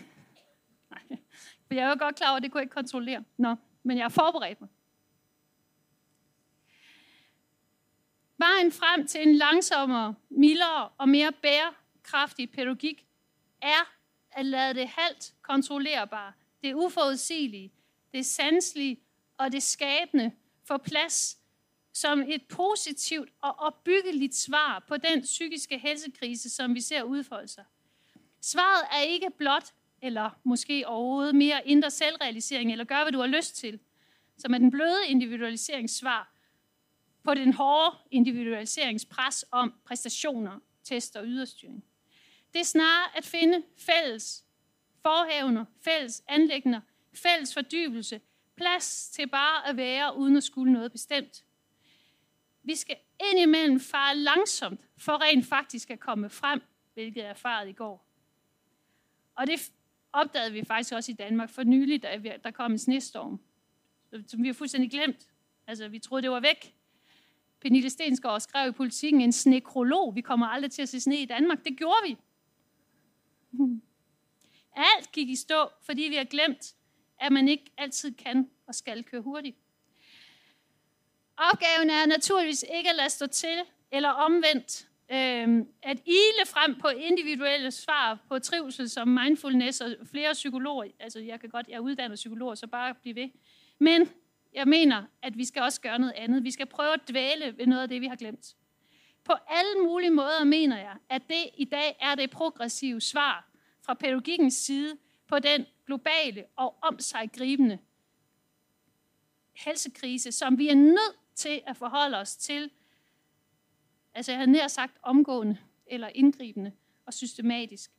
[0.91, 1.19] Nej.
[1.67, 3.25] For jeg er jo godt klar over, at det kunne jeg ikke kontrollere.
[3.37, 4.71] Nå, men jeg har forberedt mig.
[8.61, 13.07] Vejen frem til en langsommere, mildere og mere bærekraftig pædagogik
[13.63, 13.93] er
[14.33, 16.33] at lade det halvt kontrollerbare,
[16.63, 17.73] det uforudsigelige,
[18.15, 19.01] det sanselige
[19.39, 20.33] og det skabende
[20.69, 21.39] få plads
[21.93, 27.65] som et positivt og opbyggeligt svar på den psykiske helsekrise, som vi ser udfolde sig.
[28.41, 33.27] Svaret er ikke blot, eller måske overhovedet mere indre selvrealisering, eller gør, hvad du har
[33.27, 33.81] lyst til,
[34.39, 36.40] som er den bløde individualiseringssvar
[37.25, 41.85] på den hårde individualiseringspres om præstationer, test og yderstyring.
[42.53, 44.45] Det er snarere at finde fælles
[45.03, 46.81] forhævner, fælles anlægner,
[47.15, 48.21] fælles fordybelse,
[48.57, 51.45] plads til bare at være uden at skulle noget bestemt.
[52.63, 52.97] Vi skal
[53.31, 56.63] indimellem fare langsomt, for rent faktisk at komme frem,
[56.95, 58.07] hvilket jeg erfarede i går.
[59.35, 59.73] Og det
[60.13, 63.41] opdagede vi faktisk også i Danmark for nylig, da der kom en snestorm,
[64.27, 65.29] som vi har fuldstændig glemt.
[65.67, 66.75] Altså, vi troede, det var væk.
[67.61, 70.15] Pernille Stensgaard skrev i politikken en snekrolog.
[70.15, 71.65] Vi kommer aldrig til at se sne i Danmark.
[71.65, 72.17] Det gjorde vi.
[74.97, 76.75] Alt gik i stå, fordi vi har glemt,
[77.21, 79.57] at man ikke altid kan og skal køre hurtigt.
[81.37, 83.59] Opgaven er naturligvis ikke at lade stå til,
[83.93, 90.33] eller omvendt, øh, at ile frem på individuelle svar på trivsel som mindfulness og flere
[90.33, 90.91] psykologer.
[91.01, 93.29] Altså, jeg kan godt, jeg er uddannet psykolog, så bare blive ved.
[93.79, 94.09] Men
[94.53, 96.45] jeg mener, at vi skal også gøre noget andet.
[96.45, 98.57] Vi skal prøve at dvæle ved noget af det, vi har glemt.
[99.25, 103.51] På alle mulige måder mener jeg, at det i dag er det progressive svar
[103.83, 104.97] fra pædagogikkens side
[105.27, 107.79] på den globale og om sig gribende
[109.53, 112.71] helsekrise, som vi er nødt til at forholde os til,
[114.15, 116.73] altså jeg havde nær sagt omgående eller indgribende
[117.07, 117.91] og systematisk,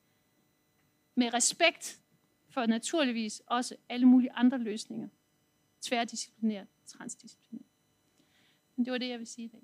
[1.15, 1.99] med respekt
[2.49, 5.07] for naturligvis også alle mulige andre løsninger,
[5.81, 7.65] tværdisciplinært, transdisciplinært.
[8.75, 9.61] Men det var det, jeg vil sige i dag.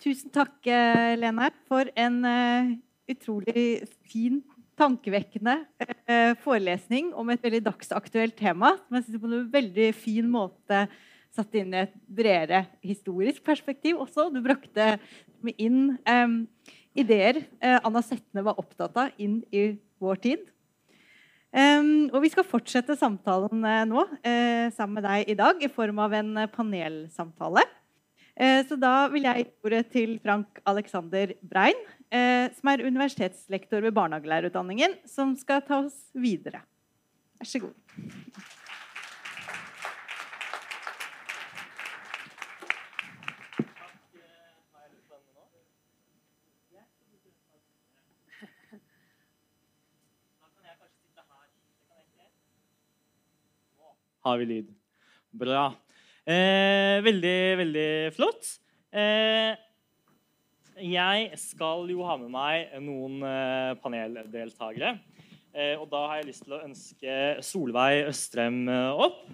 [0.00, 2.70] Tusen takk, eh, Lena, for en uh,
[3.12, 4.40] utrolig fin,
[4.80, 8.74] tankevekkende uh, forelesning om et veldig dagsaktuelt tema.
[8.86, 10.84] Som jeg synes på en veldig fin måte
[11.30, 14.30] satt inn i et bredere historisk perspektiv også.
[14.32, 14.96] Du brakte
[15.54, 16.38] inn um,
[16.98, 19.70] ideer uh, Anna Setne var opptatt av, inn i
[20.02, 20.48] vår tid.
[21.50, 24.04] Um, og Vi skal fortsette samtalen eh, nå
[24.70, 27.64] sammen med deg i dag i form av en panelsamtale.
[28.36, 31.76] Eh, så da vil jeg gi ordet til Frank Alexander Brein,
[32.12, 36.62] eh, som er universitetslektor ved barnehagelærerutdanningen, som skal ta oss videre.
[37.40, 37.74] Vær så god.
[54.20, 54.66] Har vi lyd?
[55.32, 55.70] Bra.
[56.28, 58.48] Eh, veldig, veldig flott.
[58.92, 59.56] Eh,
[60.80, 64.98] jeg skal jo ha med meg noen eh, paneldeltakere.
[65.50, 69.24] Eh, og da har jeg lyst til å ønske Solveig Østrem eh, opp.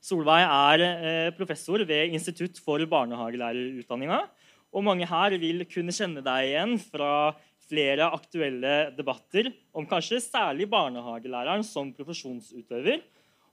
[0.00, 4.22] Solveig er eh, professor ved Institutt for barnehagelærerutdanninga.
[4.70, 7.34] Og mange her vil kunne kjenne deg igjen fra
[7.70, 13.02] flere aktuelle debatter om kanskje særlig barnehagelæreren som profesjonsutøver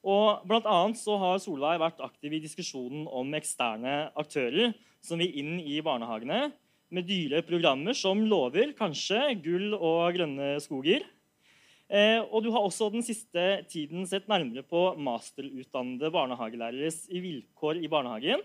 [0.06, 5.34] og blant annet så har Solveig vært aktiv i diskusjonen om eksterne aktører som vil
[5.40, 6.52] inn i barnehagene
[6.94, 11.06] med dyre programmer som lover kanskje gull og grønne skoger.
[11.88, 17.92] Eh, og du har også den siste tiden sett nærmere på masterutdannede barnehagelæreres vilkår i
[17.92, 18.44] barnehagen.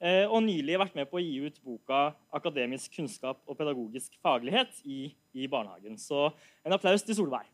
[0.00, 4.80] Eh, og nylig vært med på å gi ut boka 'Akademisk kunnskap og pedagogisk faglighet'
[4.84, 5.98] i, i barnehagen.
[5.98, 6.32] Så
[6.64, 7.46] en applaus til Solveig.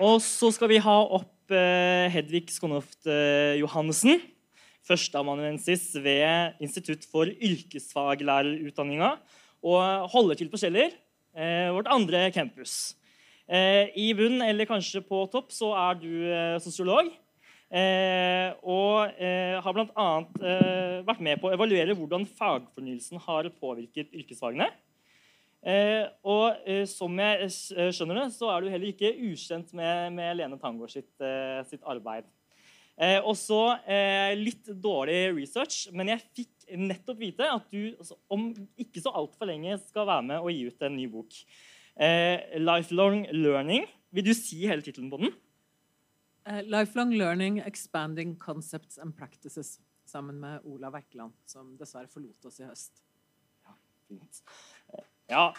[0.00, 4.20] Og så skal vi ha opp eh, Hedvig Skonoft eh, Johannessen.
[4.88, 9.10] førsteamanuensis ved Institutt for yrkesfaglærerutdanninga
[9.60, 10.96] og holder til på Kjeller,
[11.36, 12.96] eh, vårt andre campus.
[13.46, 17.12] Eh, I bunn, eller kanskje på topp, så er du eh, sosiolog.
[18.66, 19.14] og
[19.62, 20.06] har bl.a.
[21.06, 24.66] vært med på å evaluere hvordan fagfornyelsen har påvirket yrkesfagene.
[25.60, 30.14] Eh, og eh, som jeg eh, skjønner det, så er du heller ikke ukjent med,
[30.16, 32.28] med Lene Tangård sitt, eh, sitt arbeid.
[33.00, 37.96] Eh, og så eh, litt dårlig research, men jeg fikk nettopp vite at du
[38.32, 38.50] om
[38.80, 41.44] ikke så altfor lenge skal være med og gi ut en ny bok.
[42.00, 43.84] 'Lifelong Learning'.
[44.14, 45.34] Vil du si hele tittelen på den?
[46.70, 49.74] Lifelong Learning, Expanding Concepts and Practices.
[50.08, 53.02] Sammen med Olav Ekkeland, som dessverre forlot oss i høst.
[53.66, 53.74] Ja,
[54.08, 54.40] fint.
[55.30, 55.52] Ja.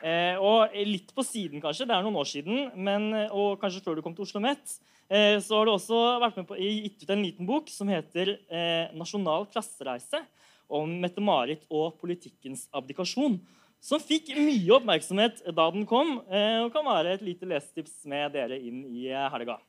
[0.00, 1.84] Eh, og litt på siden, kanskje.
[1.88, 2.70] Det er noen år siden.
[2.76, 4.78] Men, eh, og kanskje før du kom til Oslo Met.
[5.10, 8.38] Eh, så har du også vært med på, gitt ut en liten bok som heter
[8.48, 10.24] eh, 'Nasjonal klassereise'.
[10.68, 13.38] Om Mette-Marit og politikkens abdikasjon.
[13.80, 18.32] Som fikk mye oppmerksomhet da den kom, eh, og kan være et lite lesetips med
[18.32, 19.60] dere inn i eh, helga.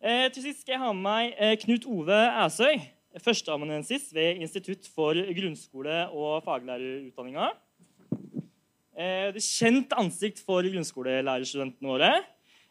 [0.00, 4.88] Eh, til sist skal jeg ha med meg eh, Knut Ove Æsøy førsteamanuensis ved Institutt
[4.92, 7.50] for grunnskole- og faglærerutdanninga.
[8.98, 12.10] Eh, det er kjent ansikt for grunnskolelærerstudentene våre.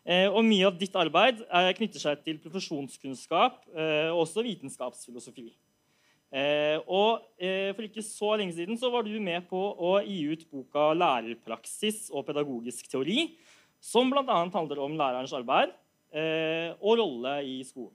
[0.08, 5.50] Eh, og mye av ditt arbeid eh, knytter seg til profesjonskunnskap eh, og også vitenskapsfilosofi.
[6.28, 10.20] Eh, og eh, For ikke så lenge siden så var du med på å gi
[10.32, 13.34] ut boka 'Lærerpraksis og pedagogisk teori',
[13.80, 14.24] som bl.a.
[14.52, 15.76] handler om lærerens arbeid
[16.82, 17.94] og rolle i skolen.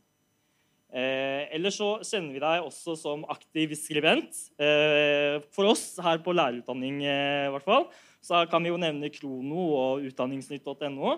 [0.92, 4.36] Eh, eller så kjenner vi deg også som aktiv skribent.
[4.60, 7.86] Eh, for oss her på lærerutdanning eh, hvert fall,
[8.22, 11.14] så kan vi jo nevne Krono og utdanningsnytt.no.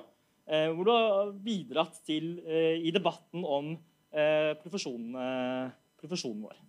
[0.47, 3.75] Eh, hvor du har bidratt til eh, i debatten om
[4.15, 6.61] eh, profesjonen, profesjonen, vår.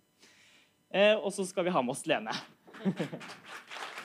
[0.90, 2.34] Eh, og så skal vi ha med oss Lene.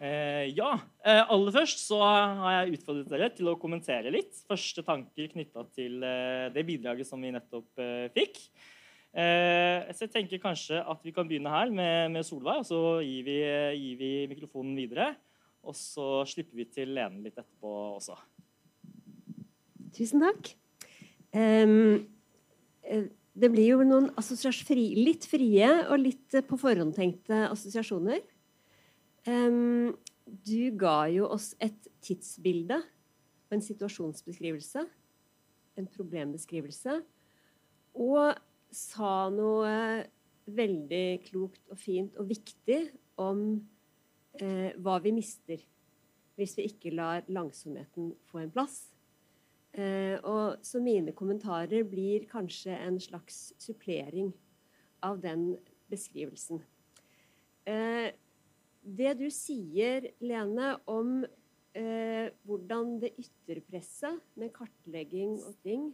[0.00, 0.72] Eh, ja.
[1.04, 4.32] Eh, aller først så har jeg utfordret dere til å kommentere litt.
[4.48, 8.40] Første tanker knytta til eh, det bidraget som vi nettopp eh, fikk.
[9.10, 12.80] Eh, så jeg tenker kanskje at vi kan begynne her med, med Solveig, og så
[13.04, 13.38] gir vi,
[13.76, 15.12] gir vi, mikrofonen videre.
[15.68, 18.16] Og så slipper vi til Lene litt etterpå også.
[19.92, 20.54] Tusen takk.
[21.36, 22.06] Um,
[23.36, 28.22] det blir jo noen fri, litt frie og litt eh, på forhånd tenkte assosiasjoner.
[29.28, 34.84] Um, du ga jo oss et tidsbilde og en situasjonsbeskrivelse.
[35.80, 37.00] En problembeskrivelse.
[38.00, 38.38] Og
[38.70, 39.74] sa noe
[40.50, 42.80] veldig klokt og fint og viktig
[43.20, 43.42] om
[44.40, 45.60] eh, hva vi mister
[46.40, 48.78] hvis vi ikke lar langsomheten få en plass.
[49.76, 54.32] Eh, og så mine kommentarer blir kanskje en slags supplering
[55.04, 55.52] av den
[55.92, 56.62] beskrivelsen.
[57.68, 58.08] Eh,
[58.80, 61.20] det du sier, Lene, om
[61.76, 65.90] eh, hvordan det ytre presset med kartlegging og ting,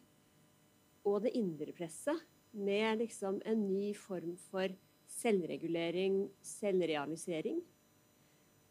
[1.06, 2.22] og det indre presset
[2.56, 4.72] med liksom en ny form for
[5.16, 7.60] selvregulering, selvrealisering,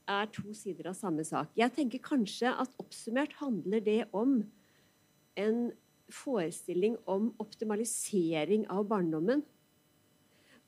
[0.05, 1.49] er to sider av samme sak.
[1.57, 4.37] Jeg tenker kanskje at oppsummert handler det om
[5.41, 5.59] en
[6.13, 9.41] forestilling om optimalisering av barndommen.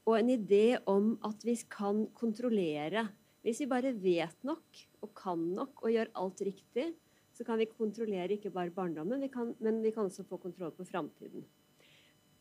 [0.08, 3.06] Og en idé om at vi kan kontrollere
[3.48, 6.90] hvis vi bare vet nok og kan nok og gjør alt riktig,
[7.32, 10.74] så kan vi kontrollere ikke bare barndommen, vi kan, men vi kan også få kontroll
[10.76, 11.46] på framtiden.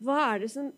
[0.02, 0.72] Hva er det som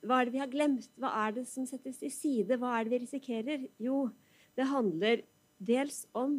[0.00, 0.88] hva er det vi har glemt?
[0.96, 2.56] Hva er det som settes til side?
[2.56, 3.66] Hva er det vi risikerer?
[3.84, 4.08] Jo,
[4.56, 5.22] det handler
[5.60, 6.38] dels om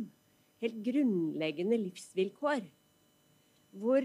[0.63, 2.65] helt grunnleggende livsvilkår.
[3.77, 4.01] Hvor,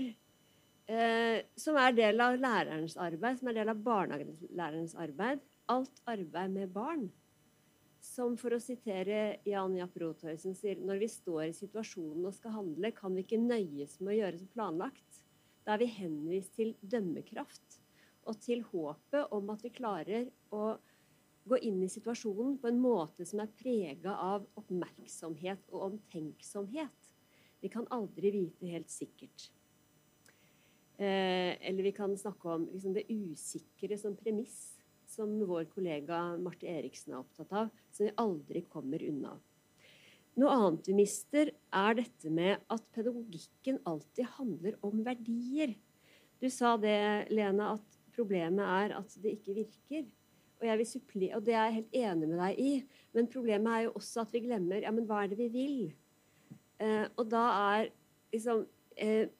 [0.92, 5.40] eh, som er del av lærerens arbeid, som er del av barnehagelærerens arbeid.
[5.72, 7.08] Alt arbeid med barn
[8.06, 12.54] som for å sitere Jan Japp Rothøysen sier, når vi står i situasjonen og skal
[12.54, 15.22] handle, kan vi ikke nøyes med å gjøre som planlagt.
[15.66, 17.80] Da er vi henvist til dømmekraft
[18.26, 20.76] og til håpet om at vi klarer å
[21.46, 27.12] gå inn i situasjonen på en måte som er prega av oppmerksomhet og omtenksomhet.
[27.62, 29.50] Vi kan aldri vite helt sikkert.
[30.96, 34.75] Eh, eller vi kan snakke om liksom, det usikre som premiss
[35.16, 39.36] som vår kollega Marte Eriksen er opptatt av, som vi aldri kommer unna.
[40.36, 45.72] Noe annet vi mister, er dette med at pedagogikken alltid handler om verdier.
[46.42, 46.98] Du sa det,
[47.32, 50.04] Lene, at problemet er at det ikke virker.
[50.56, 52.70] Og, og, det er jeg helt enig med deg i.
[53.16, 55.80] Men problemet er jo også at vi glemmer ja, men hva er det vi vil?
[56.84, 57.44] Eh, og da
[57.76, 57.90] er
[58.34, 58.64] liksom
[59.00, 59.32] eh,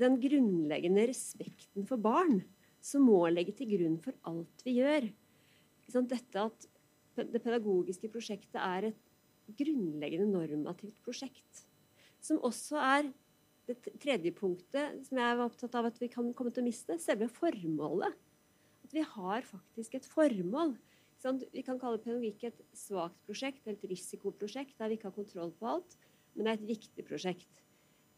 [0.00, 2.40] den grunnleggende respekten for barn
[2.84, 5.08] som må legge til grunn for alt vi gjør.
[5.88, 6.66] Dette at
[7.18, 11.64] det pedagogiske prosjektet er et grunnleggende normativt prosjekt.
[12.20, 13.08] Som også er
[13.68, 16.96] det tredje punktet som jeg var opptatt av at vi kan komme til å miste,
[17.02, 18.14] selve formålet.
[18.86, 20.76] At vi har faktisk et formål.
[21.52, 25.72] Vi kan kalle pedagogikk et svakt prosjekt, et risikoprosjekt der vi ikke har kontroll på
[25.74, 25.96] alt,
[26.34, 27.64] men det er et viktig prosjekt.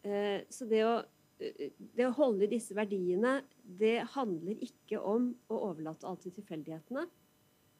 [0.04, 1.00] Eh, så det å,
[1.40, 6.24] Eh, eh, det å holde i disse verdiene, det handler ikke om å overlate alt
[6.26, 7.06] til tilfeldighetene.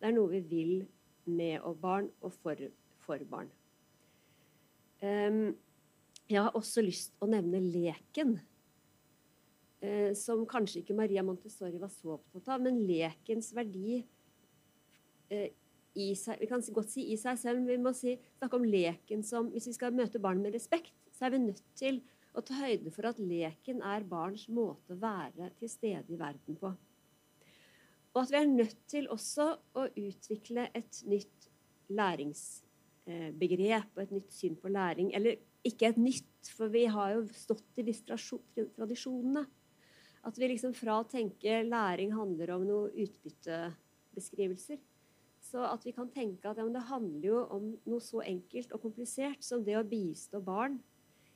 [0.01, 0.77] Det er noe vi vil
[1.31, 2.61] med og barn og for,
[3.05, 3.51] for barn.
[5.01, 8.35] Jeg har også lyst å nevne leken.
[9.81, 14.03] Eh, som kanskje ikke Maria Montessori var så opptatt av, men lekens verdi
[15.31, 15.51] Eh,
[15.99, 18.67] i seg, vi kan godt si i seg selv, men vi må si, snakke om
[18.67, 22.20] leken som Hvis vi skal møte barn med respekt, så er vi nødt til å
[22.47, 26.71] ta høyde for at leken er barns måte å være til stede i verden på.
[28.11, 29.47] Og at vi er nødt til også
[29.79, 31.49] å utvikle et nytt
[31.95, 35.15] læringsbegrep og et nytt syn på læring.
[35.15, 35.37] Eller
[35.67, 38.17] ikke et nytt, for vi har jo stått i disse
[38.77, 39.45] tradisjonene.
[40.27, 44.79] At vi liksom fra å tenke læring handler om noen utbyttebeskrivelser,
[45.41, 48.83] så at vi kan tenke at ja, det handler jo om noe så enkelt og
[48.83, 50.77] komplisert som det å bistå barn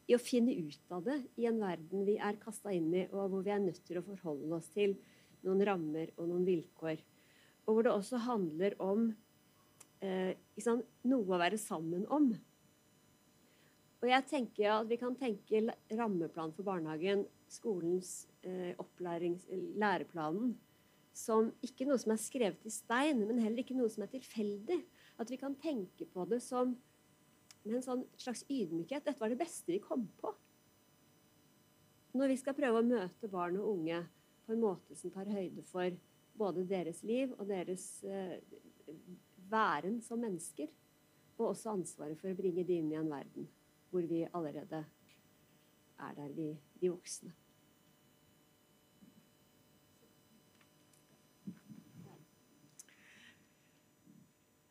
[0.07, 3.33] i å finne ut av det i en verden vi er kasta inn i, og
[3.33, 4.97] hvor vi er nødt til å forholde oss til
[5.45, 7.01] noen rammer og noen vilkår.
[7.65, 9.07] Og hvor det også handler om
[10.05, 12.33] eh, liksom, noe å være sammen om.
[14.05, 15.63] Og jeg tenker at Vi kan tenke
[15.97, 18.77] rammeplan for barnehagen, skolens eh,
[19.81, 20.53] læreplanen,
[21.15, 24.83] som ikke noe som er skrevet i stein, men heller ikke noe som er tilfeldig.
[25.23, 26.75] At vi kan tenke på det som
[27.65, 29.05] med en sånn slags ydmykhet.
[29.07, 30.32] Dette var det beste vi kom på.
[32.15, 34.05] Når vi skal prøve å møte barn og unge
[34.45, 35.97] på en måte som tar høyde for
[36.39, 38.36] både deres liv og deres eh,
[39.51, 40.69] væren som mennesker,
[41.39, 43.49] og også ansvaret for å bringe de inn i en verden
[43.91, 44.85] hvor vi allerede
[46.05, 46.49] er der, vi,
[46.82, 47.31] de voksne.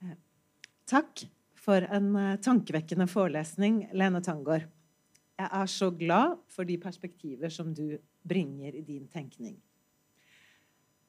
[0.03, 0.17] Eh,
[0.91, 1.23] takk
[1.63, 4.65] for en eh, tankevekkende forelesning, Lene Tangård.
[5.39, 9.55] Jeg er så glad for de perspektiver som du bringer i din tenkning.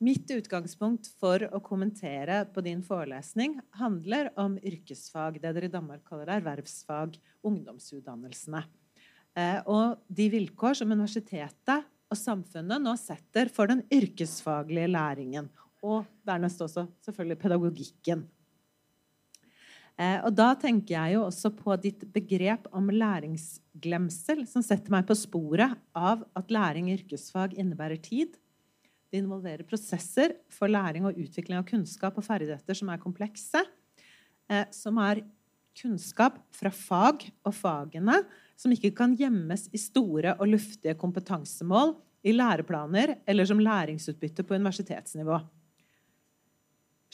[0.04, 6.02] Mitt utgangspunkt for å kommentere på din forelesning handler om yrkesfag, det dere i Danmark
[6.08, 7.16] kaller ervervsfag,
[7.46, 8.64] ungdomsutdannelsene.
[9.34, 15.48] Eh, og de vilkår som universitetet og samfunnet nå setter for den yrkesfaglige læringen.
[15.84, 18.26] Og dernest også selvfølgelig pedagogikken.
[19.94, 25.06] Eh, og da tenker jeg jo også på ditt begrep om læringsglemsel, som setter meg
[25.06, 28.34] på sporet av at læring i yrkesfag innebærer tid.
[29.10, 33.62] Det involverer prosesser for læring og utvikling av kunnskap og ferdigheter som er komplekse.
[34.50, 35.22] Eh, som er
[35.78, 38.20] kunnskap fra fag og fagene
[38.58, 41.94] som ikke kan gjemmes i store og luftige kompetansemål
[42.24, 45.38] i læreplaner eller som læringsutbytte på universitetsnivå.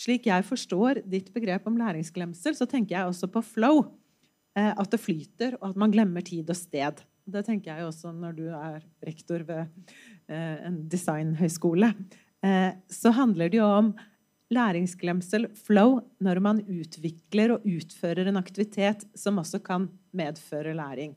[0.01, 3.83] Slik jeg forstår ditt begrep om læringsglemsel, så tenker jeg også på flow.
[4.57, 7.03] Eh, at det flyter, og at man glemmer tid og sted.
[7.31, 9.67] Det tenker jeg også når du er rektor ved
[10.31, 11.93] eh, en designhøyskole.
[12.43, 13.93] Eh, så handler det jo om
[14.51, 19.87] læringsglemsel, flow, når man utvikler og utfører en aktivitet som også kan
[20.17, 21.15] medføre læring.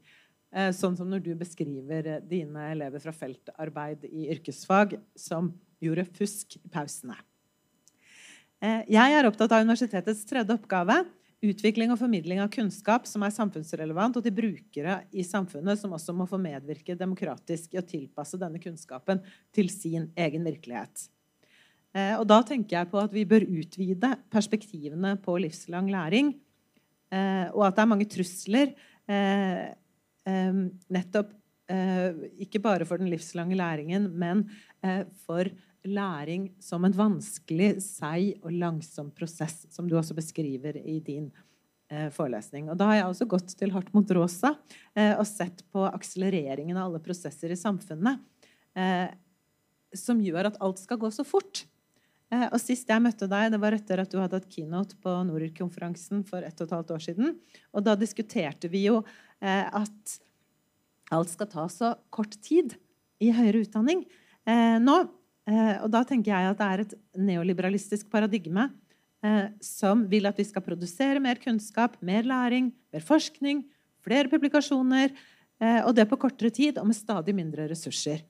[0.53, 6.59] Eh, sånn som når du beskriver dine elever fra feltarbeid i yrkesfag som gjorde fusk
[6.61, 7.17] i pausene.
[8.63, 11.01] Eh, jeg er opptatt av universitetets tredje oppgave.
[11.43, 16.15] Utvikling og formidling av kunnskap som er samfunnsrelevant, og til brukere i samfunnet som også
[16.15, 19.19] må få medvirke demokratisk i å tilpasse denne kunnskapen
[19.51, 21.09] til sin egen virkelighet.
[21.91, 26.31] Eh, og da tenker jeg på at vi bør utvide perspektivene på livslang læring.
[27.11, 28.71] Eh, og at det er mange trusler
[29.11, 29.67] eh,
[30.31, 30.63] eh,
[30.95, 31.35] nettopp
[31.67, 34.47] eh, ikke bare for den livslange læringen, men
[35.27, 35.47] for
[35.83, 41.27] læring som en vanskelig, seig og langsom prosess, som du også beskriver i din
[41.91, 42.69] eh, forelesning.
[42.71, 44.55] Og da har jeg også gått til Hartmut Rosa
[44.95, 48.23] eh, og sett på akselereringen av alle prosesser i samfunnet
[48.79, 49.11] eh,
[49.93, 51.65] som gjør at alt skal gå så fort.
[52.33, 55.15] Eh, og Sist jeg møtte deg, det var etter at du hadde hatt keynote på
[55.27, 57.35] Norir-konferansen for ett og et halvt år siden.
[57.75, 59.01] Og da diskuterte vi jo
[59.43, 60.19] eh, at
[61.13, 62.77] alt skal ta så kort tid
[63.21, 64.05] i høyere utdanning.
[64.49, 65.03] Eh, nå
[65.49, 68.69] Eh, og da tenker jeg at det er et neoliberalistisk paradigme
[69.25, 73.65] eh, som vil at vi skal produsere mer kunnskap, mer læring, mer forskning
[74.03, 75.13] flere publikasjoner,
[75.61, 78.23] eh, og det på kortere tid og med stadig mindre ressurser.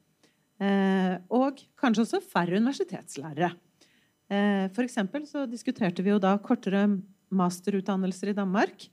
[0.62, 3.54] Eh, og kanskje også færre universitetslærere.
[4.30, 6.86] Eh, for eksempel så diskuterte vi jo da kortere
[7.34, 8.86] masterutdannelser i Danmark,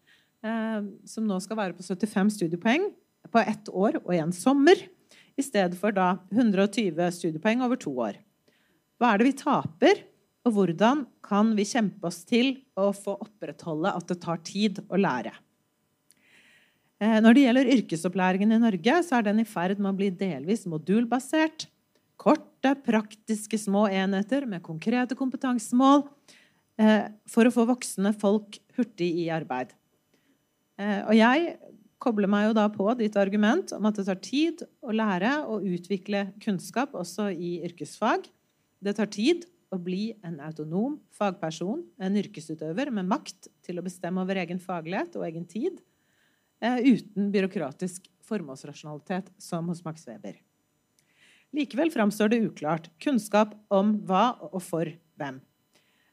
[0.43, 2.89] eh, som nå skal være på 75 studiepoeng
[3.31, 4.81] på ett år og en sommer,
[5.41, 8.21] i stedet for da 120 studiepoeng over to år.
[9.01, 10.03] Hva er det vi taper,
[10.45, 15.01] og hvordan kan vi kjempe oss til å få opprettholde at det tar tid å
[15.01, 15.33] lære?
[17.01, 20.11] Eh, når det gjelder yrkesopplæringen i Norge, så er den i ferd med å bli
[20.13, 21.69] delvis modulbasert.
[22.21, 26.05] Korte, praktiske små enheter med konkrete kompetansemål
[26.81, 29.73] eh, for å få voksne folk hurtig i arbeid.
[30.81, 31.57] Eh, og jeg
[32.01, 35.67] kobler meg jo da på ditt argument om at det tar tid å lære og
[35.69, 38.27] utvikle kunnskap også i yrkesfag.
[38.81, 44.25] Det tar tid å bli en autonom fagperson, en yrkesutøver med makt til å bestemme
[44.25, 45.79] over egen faglighet og egen tid,
[46.61, 50.41] eh, uten byråkratisk formålsrasjonalitet som hos Max Weber.
[51.55, 55.41] Likevel framstår det uklart kunnskap om hva og for hvem.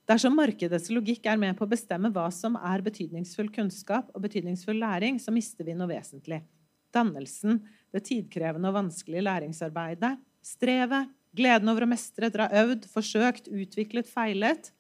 [0.08, 4.80] Dersom markedets logikk er med på å bestemme hva som er betydningsfull kunnskap og betydningsfull
[4.80, 6.40] læring, så mister vi noe vesentlig.
[6.96, 7.60] Dannelsen,
[7.92, 10.14] det tidkrevende og vanskelige læringsarbeidet,
[10.48, 14.72] strevet, gleden over å mestre etter å ha øvd, forsøkt, utviklet, feilet.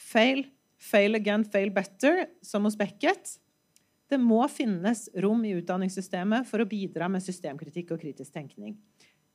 [0.00, 0.46] Fail,
[0.80, 3.36] fail again, fail better, som hos Beckett.
[4.08, 8.78] Det må finnes rom i utdanningssystemet for å bidra med systemkritikk og kritisk tenkning.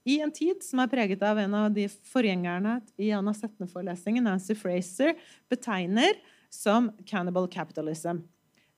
[0.04, 4.56] I en tid som er preget av en av de forgjengerne i Anna Setne-forelesningen, Nancy
[4.58, 5.14] Fraser,
[5.52, 6.14] betegner
[6.50, 8.24] som 'cannibal capitalism'.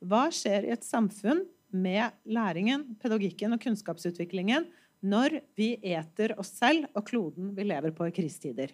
[0.03, 4.65] Hva skjer i et samfunn med læringen, pedagogikken og kunnskapsutviklingen
[5.01, 8.67] når vi eter oss selv og kloden vi lever på i krisetider?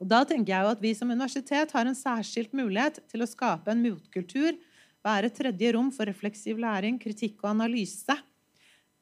[0.00, 3.28] Og da tenker jeg jo at Vi som universitet har en særskilt mulighet til å
[3.28, 4.56] skape en motkultur,
[5.04, 8.16] være tredje rom for refleksiv læring, kritikk og analyse,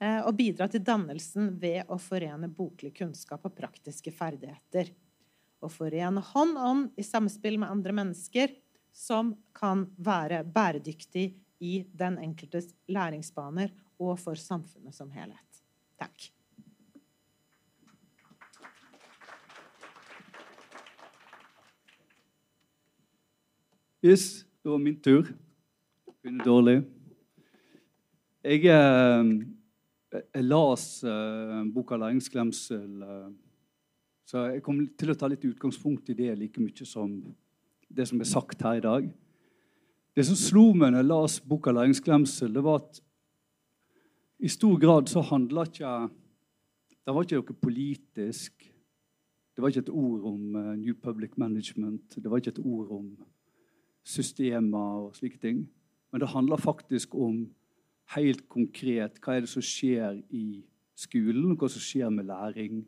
[0.03, 4.91] eh, og bidra til dannelsen ved å forene boklig kunnskap og praktiske ferdigheter
[5.65, 8.53] og forene hånd om i samspill med andre mennesker
[8.95, 11.33] som kan være bæredyktig
[11.65, 15.63] i den enkeltes læringsbaner og for samfunnet som helhet.
[15.99, 16.31] Takk.
[24.05, 25.31] Yes, det var min tur.
[26.21, 26.75] Begynner dårlig.
[28.45, 29.47] Jeg, jeg,
[30.35, 33.33] jeg las uh, boka 'Læringsglemsel' uh,
[34.25, 37.19] så jeg kommer til å ta litt utgangspunkt i det like mye som
[37.95, 39.09] det som er sagt her i dag.
[40.17, 43.01] Det som slo meg når jeg las boka 'Læringsglemsel', det var at
[44.41, 46.11] i stor grad så handla ikke
[47.07, 48.53] Det var ikke noe politisk.
[49.55, 52.17] Det var ikke et ord om uh, New Public Management.
[52.17, 53.19] Det var ikke et ord om
[54.05, 55.69] systemer og slike ting.
[56.11, 57.51] Men det handler faktisk om
[58.17, 60.65] helt konkret hva er det som skjer i
[60.97, 62.87] skolen, hva som skjer med læring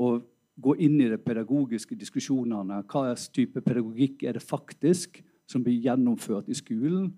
[0.00, 0.22] og
[0.60, 2.82] gå inn i de pedagogiske diskusjonene.
[2.88, 7.10] Hva type pedagogikk er det faktisk som blir gjennomført i skolen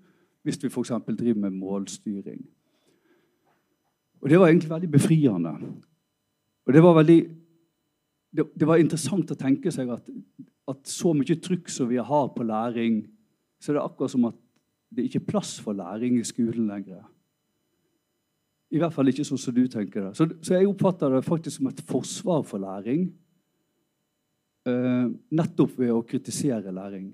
[0.42, 0.90] hvis vi f.eks.
[1.06, 2.42] driver med målstyring?
[4.22, 5.52] Og Det var egentlig veldig befriende.
[6.66, 7.20] Og det var veldig
[8.32, 10.06] det, det var interessant å tenke seg at,
[10.70, 13.02] at, så mye trykk som vi har på læring,
[13.60, 14.38] så er det akkurat som at
[14.92, 17.02] det ikke er plass for læring i skolen lenger.
[18.72, 20.12] I hvert fall ikke sånn som du tenker det.
[20.16, 23.10] Så, så jeg oppfatter det faktisk som et forsvar for læring.
[24.64, 27.10] Uh, nettopp ved å kritisere læring.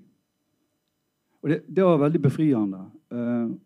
[1.43, 2.83] Og det, det var veldig befriende.
[3.11, 3.57] Uh,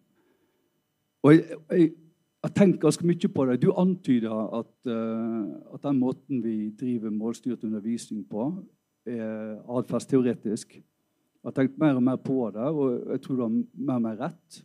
[1.23, 1.91] og jeg, jeg,
[2.43, 3.59] jeg tenker ganske mye på det.
[3.61, 8.49] Du antyder at, uh, at den måten vi driver målstyrt undervisning på,
[9.05, 10.79] er atferdsteoretisk.
[10.79, 14.05] Jeg har tenkt mer og mer på det, og jeg tror du har mer og
[14.07, 14.63] mer rett.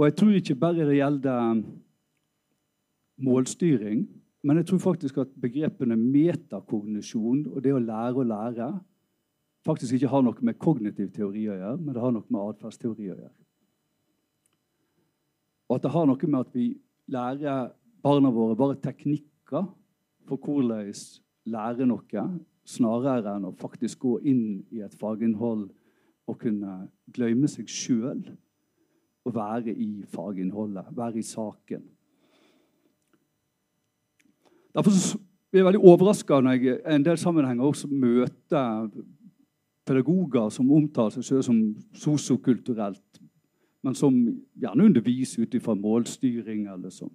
[0.00, 1.58] Og jeg tror ikke bare det gjelder um,
[3.20, 4.06] målstyring,
[4.42, 8.70] men jeg tror faktisk at begrepene metakognisjon og det å lære å lære
[9.68, 13.10] faktisk ikke har noe med kognitiv teori å gjøre, men det har noe med atferdsteori
[13.10, 13.30] å gjøre.
[15.68, 16.66] Og at det har noe med at vi
[17.12, 17.70] lærer
[18.00, 19.68] barna våre bare teknikker
[20.24, 20.94] for hvordan
[21.44, 22.28] lære noe,
[22.64, 25.68] snarere enn å faktisk gå inn i et faginnhold
[26.24, 28.24] og kunne glemme seg sjøl
[29.30, 31.86] å være i faginnholdet, være i saken.
[34.74, 34.94] Derfor
[35.50, 38.90] blir veldig overraska når jeg i en del sammenhenger også møter
[39.88, 41.62] pedagoger som omtaler seg selv som
[41.96, 43.20] sosiokulturelt,
[43.82, 44.14] men som
[44.60, 47.10] gjerne underviser ut fra målstyring, eller som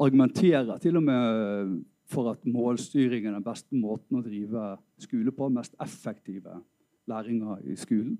[0.00, 1.80] argumenterer til og med
[2.10, 6.58] for at målstyring er den beste måten å drive skole på, mest effektive
[7.10, 8.18] læringa i skolen.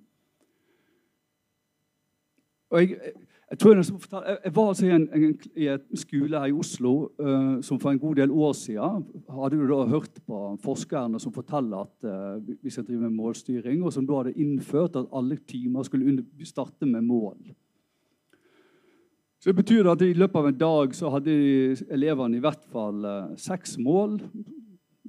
[2.71, 3.15] Og jeg,
[3.51, 6.55] jeg, tror jeg, fortalte, jeg var altså i, en, en, i en skole her i
[6.55, 11.19] Oslo uh, som for en god del år siden hadde du da hørt på forskerne
[11.23, 15.11] som forteller at uh, vi skal drive med målstyring, og som da hadde innført at
[15.11, 17.41] alle timer skulle starte med mål.
[19.41, 21.35] Så det betyr at I løpet av en dag så hadde
[21.91, 24.21] elevene i hvert fall uh, seks mål.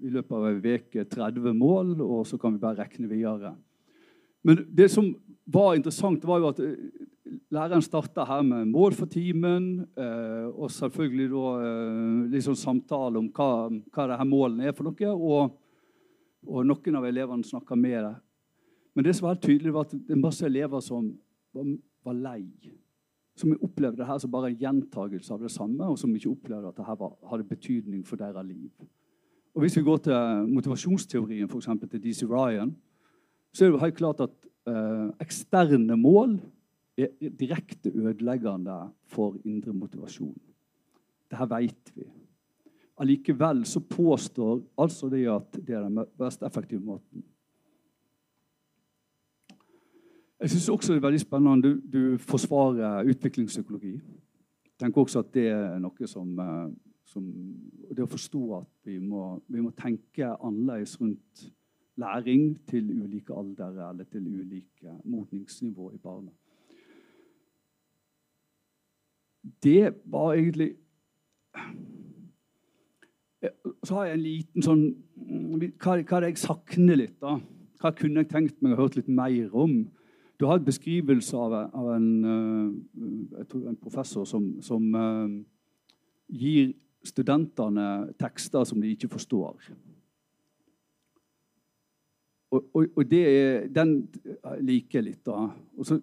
[0.01, 3.53] I løpet av en uke 30 mål, og så kan vi bare regne videre.
[4.41, 5.11] Men det som
[5.45, 6.61] var interessant, var jo at
[7.51, 13.29] læreren starter her med mål for timen, eh, og selvfølgelig da eh, liksom samtale om
[13.31, 15.15] hva, hva disse målene er for noe.
[15.15, 15.57] Og,
[16.47, 18.13] og noen av elevene snakker med det.
[18.95, 21.11] Men det som var helt tydelig var at det er masse elever som
[21.55, 21.67] var,
[22.03, 22.45] var lei.
[23.39, 26.71] Som opplevde det her som bare en gjentagelse av det samme, og som ikke opplevde
[26.71, 28.71] at det her hadde betydning for deres liv.
[29.55, 31.69] Og Hvis vi går til motivasjonsteorien f.eks.
[31.91, 32.75] til DC Ryan,
[33.53, 34.35] så er det jo helt klart at
[34.67, 36.37] eh, eksterne mål
[37.03, 40.35] er direkte ødeleggende for indre motivasjon.
[41.31, 42.07] Dette vet vi.
[43.01, 47.23] Allikevel så påstår altså det at det er den mest effektive måten.
[50.41, 53.93] Jeg syns også det er veldig spennende du, du forsvarer utviklingspsykologi.
[53.93, 56.69] Jeg tenker også at det er noe som, eh,
[57.05, 57.25] som
[57.91, 61.51] Det å forstå at vi må, vi må tenke annerledes rundt
[62.01, 66.31] læring til ulike aldre eller til ulike modningsnivå i barna
[69.63, 70.73] det var egentlig
[73.43, 74.83] øh, Så har jeg en liten sånn
[75.15, 77.39] mm, Hva, hva er det jeg savner litt, da?
[77.81, 79.79] Hva kunne jeg tenkt meg å hørt litt mer om?
[80.37, 85.33] Du har en beskrivelse av, av en, uh, en, professor som, som uh,
[86.29, 89.71] gir studentene tekster som de ikke forstår.
[92.51, 93.95] Og, og, og det er, den
[94.61, 95.21] liker jeg litt.
[95.25, 95.47] da.
[95.77, 95.97] Og så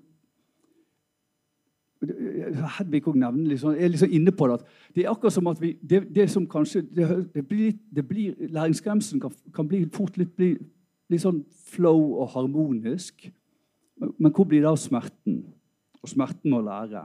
[1.98, 4.60] Hedvig òg nevner liksom, er liksom inne på det.
[4.60, 8.06] at Det er akkurat som at vi, det, det som kanskje, det, det blir, det
[8.08, 10.52] blir, Læringsgrensen kan, kan bli fort litt, bli,
[11.10, 11.42] litt sånn
[11.74, 13.30] flow og harmonisk.
[13.98, 15.42] Men hvor blir det av smerten?
[16.02, 17.02] Og smerten må lære.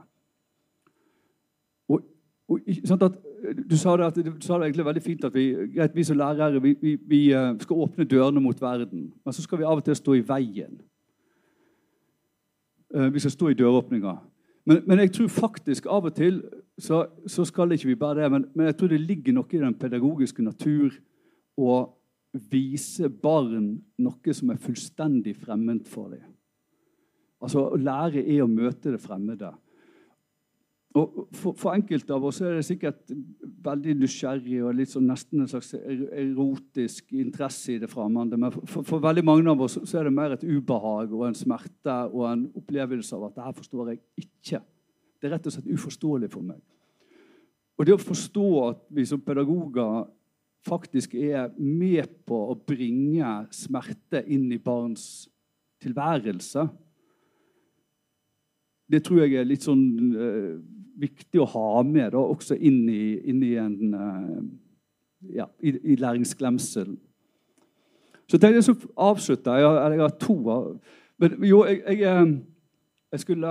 [1.89, 2.03] Og,
[2.47, 5.47] og, sånn at, du sa det, at, du sa det egentlig veldig fint at vi,
[5.73, 9.09] greit, vi som lærere vi, vi, vi eh, skal åpne dørene mot verden.
[9.25, 10.77] Men så skal vi av og til stå i veien.
[12.93, 14.15] Eh, vi skal stå i døråpninga.
[14.65, 16.40] Men, men, jeg tror faktisk av og til
[16.80, 18.30] så, så skal ikke vi bare det.
[18.31, 20.95] Men, men, jeg tror det ligger noe i den pedagogiske natur
[21.60, 21.81] å
[22.49, 26.31] vise barn noe som er fullstendig fremmed for dem.
[27.44, 29.52] Altså, Å lære er å møte det fremmede.
[30.93, 33.13] Og for, for, enkelte av oss er det sikkert
[33.65, 38.37] veldig nysgjerrig og litt sånn nesten en slags erotisk interesse i det fremmede.
[38.37, 41.37] Men for, for, veldig mange av oss så er det mer et ubehag og en
[41.37, 44.61] smerte og en opplevelse av at det her forstår jeg ikke.
[45.17, 46.61] Det er rett og slett uforståelig for meg.
[47.73, 50.05] Og det å forstå at vi som pedagoger
[50.67, 55.25] faktisk er med på å bringe smerte inn i barns
[55.83, 56.67] tilværelse,
[58.91, 59.84] det tror jeg er litt sånn
[60.15, 60.55] uh,
[60.99, 64.41] viktig å ha med da, også inn i, inn i en uh,
[65.34, 66.97] ja, i, i læringsglemselen.
[68.27, 69.55] Så tenkte jeg så avslutte.
[69.60, 70.35] Jeg, jeg, jeg har to
[71.19, 72.30] Men jo, jeg, jeg, eh,
[73.11, 73.47] jeg skulle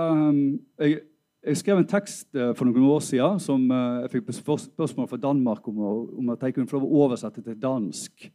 [0.79, 0.97] jeg,
[1.45, 2.27] jeg, skrev en tekst
[2.57, 5.79] for noen år siden som jeg fikk spørsmål fra Danmark om,
[6.19, 8.27] om at jeg kunne få lov å oversette til dansk.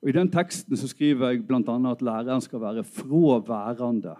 [0.00, 1.60] Og I den teksten så skriver jeg bl.a.
[1.90, 4.16] at læreren skal være fraværende.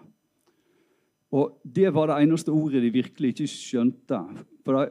[1.30, 4.18] Og Det var det eneste ordet de virkelig ikke skjønte.
[4.64, 4.88] For de,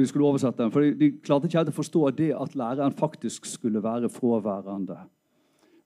[0.00, 2.96] de skulle oversette den, for de, de klarte ikke helt å forstå det at læreren
[2.98, 4.98] faktisk skulle være fraværende.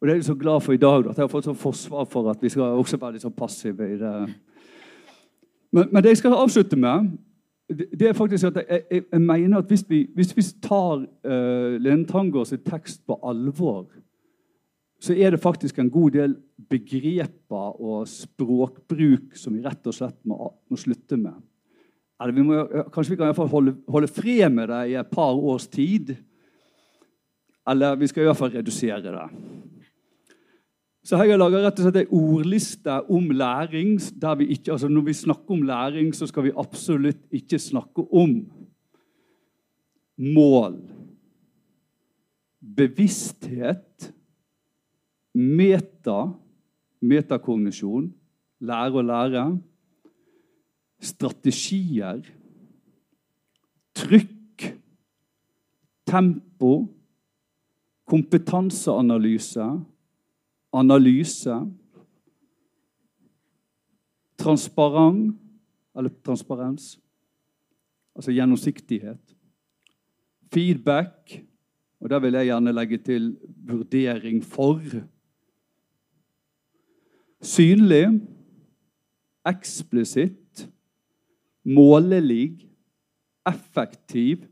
[0.01, 2.09] Og Det er jeg så glad for i dag, at jeg har fått sånn forsvar
[2.09, 4.17] for at vi skal også være litt sånn passive i det.
[5.73, 7.13] Men, men, det jeg skal avslutte med,
[7.69, 11.77] det er faktisk at jeg, jeg, jeg mener at hvis vi, hvis vi tar uh,
[11.83, 13.89] Lene Tangårds tekst på alvor,
[15.03, 16.37] så er det faktisk en god del
[16.71, 20.39] begreper og språkbruk som vi rett og slett må,
[20.71, 21.37] må slutte med.
[22.17, 22.63] Eller vi må,
[22.93, 25.69] kanskje vi kan i hvert fall holde, holde fred med det i et par års
[25.69, 26.15] tid.
[27.69, 29.27] Eller vi skal i hvert fall redusere det.
[31.07, 33.99] Så jeg har laga rett og slett en ordliste om læring.
[34.21, 38.03] der vi ikke, altså Når vi snakker om læring, så skal vi absolutt ikke snakke
[38.11, 38.41] om
[40.19, 40.81] mål
[42.77, 44.13] bevissthet,
[45.37, 46.31] meta,
[47.05, 48.09] metakognisjon,
[48.65, 49.45] lære å lære,
[51.05, 52.23] strategier,
[53.97, 54.69] trykk,
[56.09, 56.73] tempo,
[58.09, 59.67] kompetanseanalyse,
[60.77, 61.57] analyse,
[64.41, 65.35] transparent,
[65.97, 66.95] eller transparens,
[68.17, 69.37] altså gjennomsiktighet,
[70.53, 71.39] feedback,
[72.01, 73.31] og der vil jeg gjerne legge til
[73.67, 74.81] vurdering for,
[77.43, 78.21] synlig,
[79.47, 80.67] eksplisitt,
[81.65, 82.69] målelig,
[83.47, 84.47] effektiv,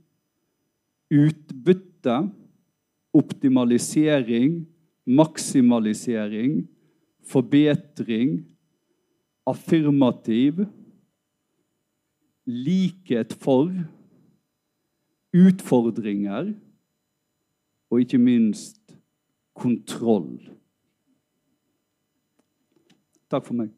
[1.10, 2.30] utbytte,
[3.14, 4.66] optimalisering,
[5.06, 6.68] maksimalisering,
[7.24, 8.46] forbedring,
[9.46, 10.64] affirmativ,
[12.46, 13.70] likhet for,
[15.34, 16.52] utfordringer
[17.90, 18.94] og ikke minst
[19.54, 20.38] kontroll.
[23.34, 23.70] Takk for meg.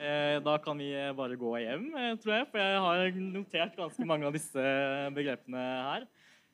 [0.00, 4.06] Eh, Da kan vi bare gå hjem, eh, tror jeg, for jeg har notert ganske
[4.08, 4.62] mange av disse
[5.12, 6.06] begrepene her.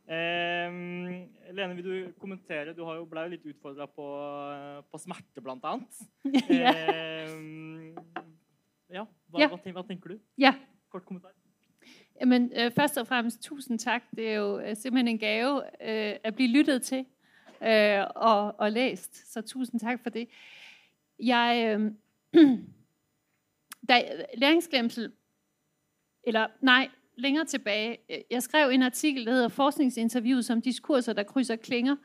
[0.09, 0.71] Eh,
[1.55, 2.75] Lene, vil du kommentere?
[2.75, 4.07] Du har jo ble jo litt utfordra på,
[4.91, 6.03] på smerte, blant annet.
[6.51, 6.75] ja.
[6.75, 7.95] Eh,
[8.99, 9.49] ja, hva, Ja.
[9.51, 10.21] Hva, hva tenker du?
[10.39, 10.55] ja.
[10.91, 11.33] Kort kommentar.
[12.21, 14.03] Jamen, øh, først og fremmest tusind tak.
[14.17, 17.05] Det er jo øh, simpelthen en gave øh, at blive lyttet til
[17.63, 19.33] øh, og, og læst.
[19.33, 20.29] Så tusind tak for det.
[21.19, 21.93] Jeg, øh,
[23.89, 24.03] da
[24.37, 25.13] læringsglemsel,
[26.23, 27.99] eller nej, længere tilbage,
[28.31, 31.97] jeg skrev en artikel, der hedder Forskningsinterview som diskurser, der krydser klinger,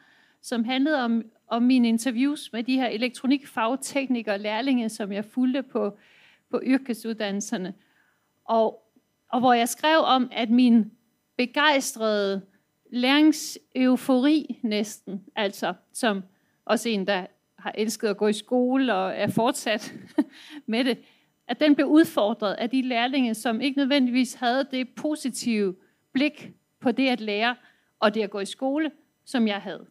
[0.41, 5.97] som handlede om, om mine interviews med de her elektronikfagteknikere lærlinge, som jeg fulgte på,
[6.49, 7.73] på yrkesuddannelserne.
[8.45, 8.90] Og
[9.31, 10.91] og hvor jeg skrev om, at min
[11.37, 12.41] begejstrede
[12.91, 16.23] læringseufori næsten, altså som
[16.65, 17.25] også en, der
[17.59, 19.93] har elsket at gå i skole og er fortsat
[20.65, 20.97] med det,
[21.47, 25.75] at den blev udfordret af de lærlinge, som ikke nødvendigvis havde det positive
[26.11, 27.55] blik på det at lære
[27.99, 28.91] og det at gå i skole,
[29.25, 29.85] som jeg havde.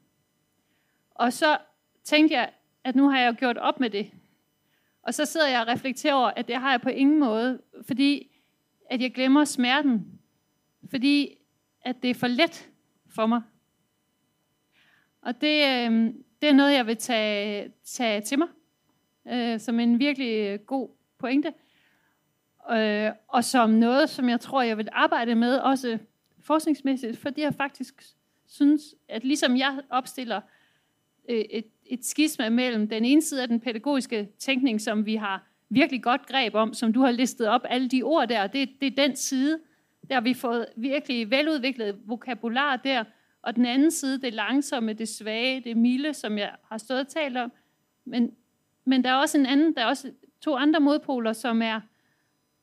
[1.10, 1.58] Og så
[2.04, 2.50] tænkte jeg,
[2.84, 4.10] at nu har jeg gjort op med det.
[5.02, 8.29] Og så sidder jeg og reflekterer over, at det har jeg på ingen måde, fordi
[8.90, 10.20] at jeg glemmer smerten,
[10.90, 11.36] fordi
[11.82, 12.70] at det er for let
[13.08, 13.42] for mig.
[15.22, 18.48] Og det, øh, det er noget, jeg vil tage, tage til mig,
[19.28, 20.88] øh, som en virkelig god
[21.18, 21.52] pointe.
[22.70, 25.98] Øh, og som noget, som jeg tror, jeg vil arbejde med, også
[26.40, 28.02] forskningsmæssigt, fordi jeg faktisk
[28.46, 30.40] synes, at ligesom jeg opstiller
[31.28, 35.49] øh, et, et skisma mellem den ene side af den pædagogiske tænkning, som vi har
[35.70, 38.86] virkelig godt greb om, som du har listet op, alle de ord der, det, det
[38.86, 39.58] er den side.
[40.08, 43.04] Der har vi fået virkelig veludviklet vokabular der,
[43.42, 47.08] og den anden side, det langsomme, det svage, det milde, som jeg har stået og
[47.08, 47.52] talt om.
[48.04, 48.34] Men,
[48.84, 51.80] men der er også en anden, der er også to andre modpoler, som er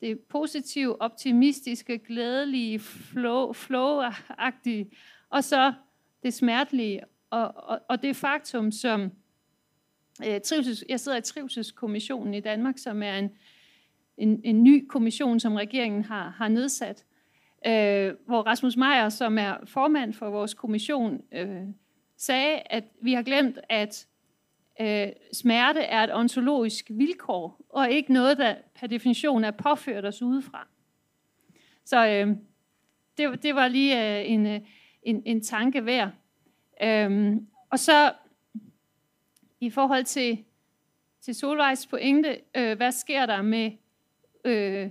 [0.02, 4.96] det positive, optimistiske, glædelige, flow, flow-agtige,
[5.30, 5.74] og så
[6.24, 9.12] det smertelige, og, og, og det faktum, som
[10.26, 13.32] øh, trivsels, jeg sidder i Trivselskommissionen i Danmark, som er en,
[14.18, 17.06] en, en ny kommission, som regeringen har, har nedsat,
[17.66, 21.62] øh, hvor Rasmus Meier, som er formand for vores kommission, øh,
[22.18, 24.08] sagde, at vi har glemt, at
[24.82, 30.22] øh, smerte er et ontologisk vilkår, og ikke noget, der per definition er påført os
[30.22, 30.68] udefra.
[31.86, 32.36] Så øh,
[33.18, 34.60] det, det var lige øh, en, øh,
[35.04, 36.10] en, en tanke værd.
[36.84, 37.36] Øh,
[37.70, 38.14] og så
[39.60, 40.46] i forhold til,
[41.22, 43.72] til Solvejs pointe, øh, hvad sker der med...
[44.46, 44.90] Øh,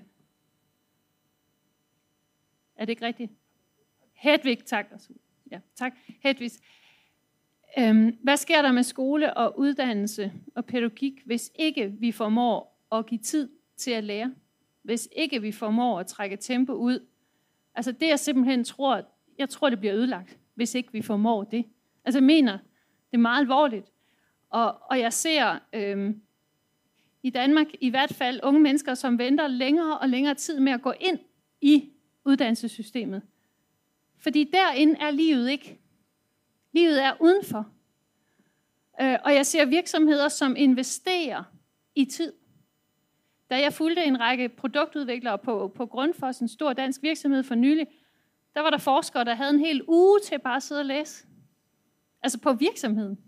[2.76, 3.32] er det ikke rigtigt?
[4.12, 4.86] Hedvig, tak.
[5.50, 5.92] Ja, tak.
[6.22, 6.50] Hedvig.
[7.78, 13.06] Øhm, hvad sker der med skole og uddannelse og pædagogik, hvis ikke vi formår at
[13.06, 14.34] give tid til at lære?
[14.82, 17.06] Hvis ikke vi formår at trække tempo ud?
[17.74, 19.02] Altså det jeg simpelthen tror,
[19.38, 21.64] jeg tror det bliver ødelagt, hvis ikke vi formår det.
[22.04, 22.52] Altså jeg mener,
[23.10, 23.92] det er meget alvorligt.
[24.50, 26.22] Og, og jeg ser øhm,
[27.22, 30.82] i Danmark i hvert fald unge mennesker, som venter længere og længere tid med at
[30.82, 31.18] gå ind
[31.60, 31.90] i
[32.24, 33.22] uddannelsessystemet.
[34.18, 35.78] Fordi derinde er livet ikke.
[36.72, 37.70] Livet er udenfor.
[39.00, 41.44] Øh, og jeg ser virksomheder, som investerer
[41.94, 42.32] i tid.
[43.50, 47.86] Da jeg fulgte en række produktudviklere på, på Grundfos, en stor dansk virksomhed for nylig,
[48.54, 51.26] der var der forskere, der havde en hel uge til bare at sidde og læse.
[52.22, 53.18] Altså på virksomheden.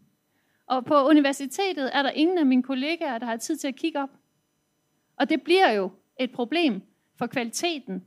[0.68, 4.02] Og på universitetet er der ingen af mine kollegaer, der har tid til at kigge
[4.02, 4.10] op.
[5.16, 5.90] Og det bliver jo
[6.20, 6.82] et problem
[7.16, 8.04] for kvaliteten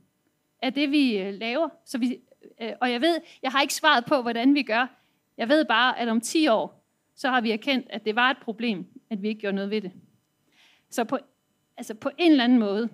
[0.62, 1.68] af det, vi øh, laver.
[1.84, 2.18] Så vi,
[2.60, 4.86] øh, og jeg ved, jeg har ikke svaret på, hvordan vi gør.
[5.36, 6.84] Jeg ved bare, at om 10 år,
[7.14, 9.80] så har vi erkendt, at det var et problem, at vi ikke gjorde noget ved
[9.80, 9.92] det.
[10.90, 11.18] Så på,
[11.76, 12.88] altså på en eller anden måde,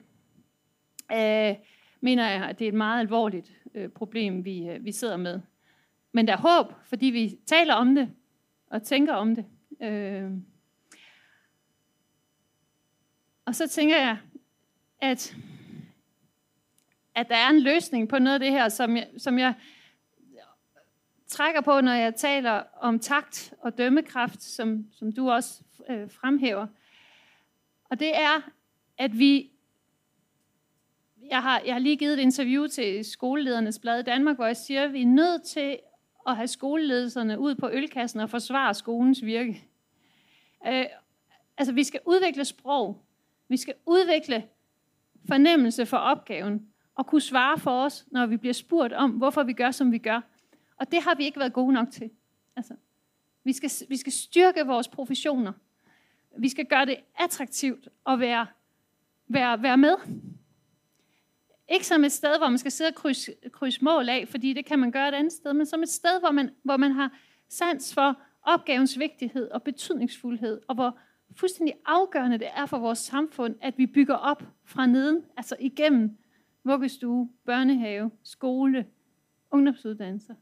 [1.12, 1.56] øh,
[2.00, 5.40] mener jeg, at det er et meget alvorligt øh, problem, vi, øh, vi sidder med.
[6.12, 8.10] Men der er håb, fordi vi taler om det
[8.66, 9.44] og tænker om det.
[9.80, 10.30] Øh,
[13.44, 14.18] og så tænker jeg,
[15.00, 15.36] at,
[17.14, 19.54] at der er en løsning på noget af det her, som jeg, som jeg
[21.26, 26.66] trækker på, når jeg taler om takt og dømmekraft, som, som du også øh, fremhæver.
[27.90, 28.50] Og det er,
[28.98, 29.50] at vi...
[31.30, 34.56] Jeg har, jeg har lige givet et interview til Skoleledernes Blad i Danmark, hvor jeg
[34.56, 35.78] siger, at vi er nødt til
[36.26, 39.64] at have skoleledelserne ud på ølkassen og forsvare skolens virke.
[40.66, 40.84] Øh,
[41.58, 43.02] altså, vi skal udvikle sprog.
[43.48, 44.44] Vi skal udvikle
[45.28, 49.52] fornemmelse for opgaven og kunne svare for os, når vi bliver spurgt om, hvorfor vi
[49.52, 50.20] gør, som vi gør.
[50.76, 52.10] Og det har vi ikke været gode nok til.
[52.56, 52.74] Altså,
[53.44, 55.52] vi, skal, vi skal styrke vores professioner.
[56.38, 58.46] Vi skal gøre det attraktivt at være,
[59.28, 59.94] være, være med.
[61.68, 64.66] Ikke som et sted, hvor man skal sidde og krydse, krydse mål af, fordi det
[64.66, 67.18] kan man gøre et andet sted, men som et sted, hvor man, hvor man har
[67.48, 70.98] sans for opgavens vigtighed og betydningsfuldhed, og hvor
[71.36, 76.18] fuldstændig afgørende det er for vores samfund, at vi bygger op fra neden, altså igennem
[76.64, 78.86] vuggestue, børnehave, skole,
[79.50, 80.34] ungdomsuddannelser.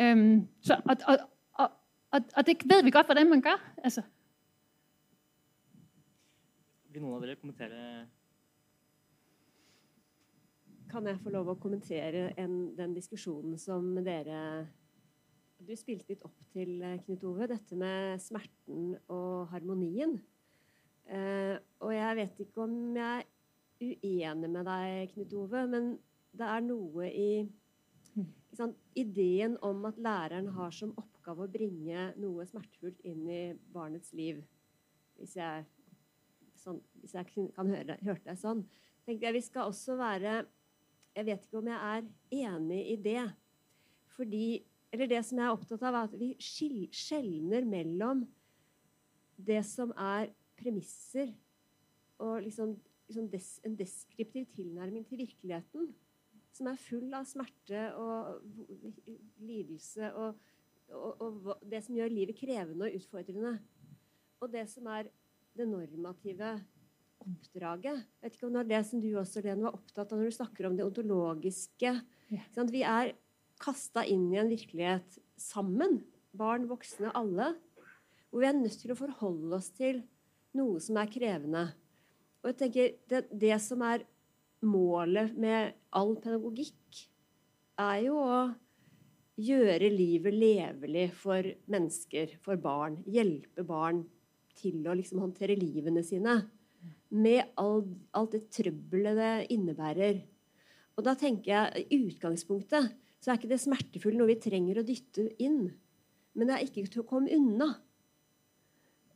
[0.00, 1.18] Øhm, så, og, og,
[1.52, 1.70] og,
[2.10, 3.72] og, og det ved vi godt, hvordan man gør.
[3.84, 4.02] Altså.
[6.88, 8.06] Vil nogen af jer kommentere
[10.90, 14.66] kan jeg få lov å kommentere en, den diskusjonen som dere
[15.58, 20.18] Du spilte litt opp til, eh, Knut Ove, dette med smerten og harmonien.
[21.08, 25.88] Eh, og jeg vet ikke om jeg er uenig med deg, Knut Ove, men
[26.36, 27.30] det er noe i
[28.56, 33.42] sant, ideen om at læreren har som oppgave å bringe noe smertefullt inn i
[33.72, 34.42] barnets liv.
[35.16, 35.64] Hvis jeg,
[36.60, 38.66] sånn, hvis jeg kan høre, hørte deg sånn.
[39.06, 40.42] tenkte jeg Vi skal også være
[41.16, 42.08] jeg vet ikke om jeg er
[42.44, 43.26] enig i det.
[44.16, 44.46] Fordi
[44.92, 48.22] Eller det som jeg er opptatt av, er at vi skjelner mellom
[49.36, 51.32] det som er premisser
[52.22, 52.76] og liksom,
[53.10, 55.90] liksom des, en deskriptiv tilnærming til virkeligheten
[56.56, 58.40] som er full av smerte og
[59.44, 60.38] lidelse og,
[60.94, 63.58] og, og, det som gjør livet krevende og utfordrende.
[64.40, 65.10] Og det som er
[65.56, 66.54] det normative
[67.22, 68.02] oppdraget.
[68.04, 70.30] Jeg vet ikke om det er det som du også Len, var opptatt av når
[70.30, 71.94] du snakker om det ontologiske.
[72.32, 72.66] Ja.
[72.72, 73.14] Vi er
[73.62, 76.00] kasta inn i en virkelighet sammen.
[76.36, 77.54] Barn, voksne, alle.
[78.30, 80.02] Hvor vi er nødt til å forholde oss til
[80.56, 81.64] noe som er krevende.
[82.42, 84.04] Og jeg tenker, det, det som er
[84.66, 87.00] målet med all pedagogikk
[87.80, 88.38] er jo å
[89.36, 93.00] gjøre livet levelig for mennesker, for barn.
[93.04, 94.04] Hjelpe barn
[94.56, 96.38] til å liksom håndtere livene sine.
[97.16, 97.84] Med all,
[98.18, 100.20] alt det trøbbelet det innebærer.
[100.96, 104.86] Og da tenker jeg i utgangspunktet så er ikke det smertefulle noe vi trenger å
[104.86, 105.70] dytte inn.
[106.36, 107.72] Men det er ikke til å komme unna.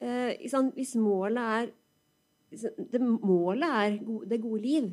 [0.00, 0.40] Eh,
[0.74, 1.70] hvis målet er
[2.50, 4.88] det Målet er det gode liv.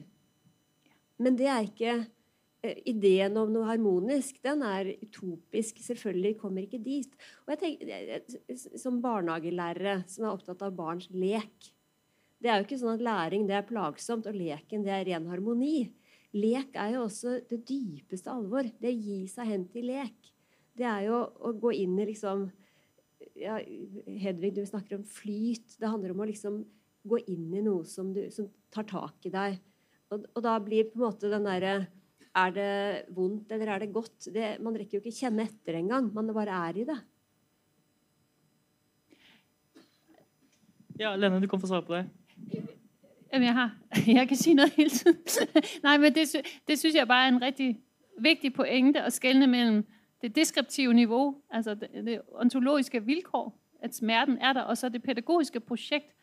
[1.17, 5.79] Men det er ikke eh, Ideen om noe harmonisk den er utopisk.
[5.81, 7.09] Selvfølgelig kommer ikke dit.
[7.45, 11.71] Og jeg tenker, Som barnehagelærere som er opptatt av barns lek
[12.38, 15.27] det er jo ikke sånn at læring det er plagsomt, og leken det er ren
[15.31, 15.88] harmoni.
[16.38, 18.68] Lek er jo også det dypeste alvor.
[18.77, 20.34] Det å gi seg hen til lek.
[20.77, 22.45] Det er jo å gå inn i liksom
[23.38, 23.57] ja,
[24.22, 25.77] Hedvig, du snakker om flyt.
[25.80, 26.59] Det handler om å liksom
[27.07, 29.57] gå inn i noe som, du, som tar tak i deg.
[30.11, 31.73] Og, og, da blir på en måte den derre
[32.38, 32.72] Er det
[33.15, 34.30] vondt, eller er det godt?
[34.34, 36.11] Det, man rekker jo ikke kjenne etter engang.
[36.14, 36.99] Man bare er i det.
[40.97, 42.05] Ja, Lene, du kan få svare på det.
[43.33, 43.75] Jamen, jeg har.
[44.17, 45.17] Jeg kan sige noget hele tiden.
[45.83, 46.35] Nej, men det,
[46.67, 47.79] det synes jeg bare er en rigtig
[48.19, 49.85] vigtig pointe at skelne mellem
[50.21, 55.03] det deskriptive niveau, altså det, det ontologiske vilkår, at smerten er der, og så det
[55.03, 56.15] pædagogiske projekt,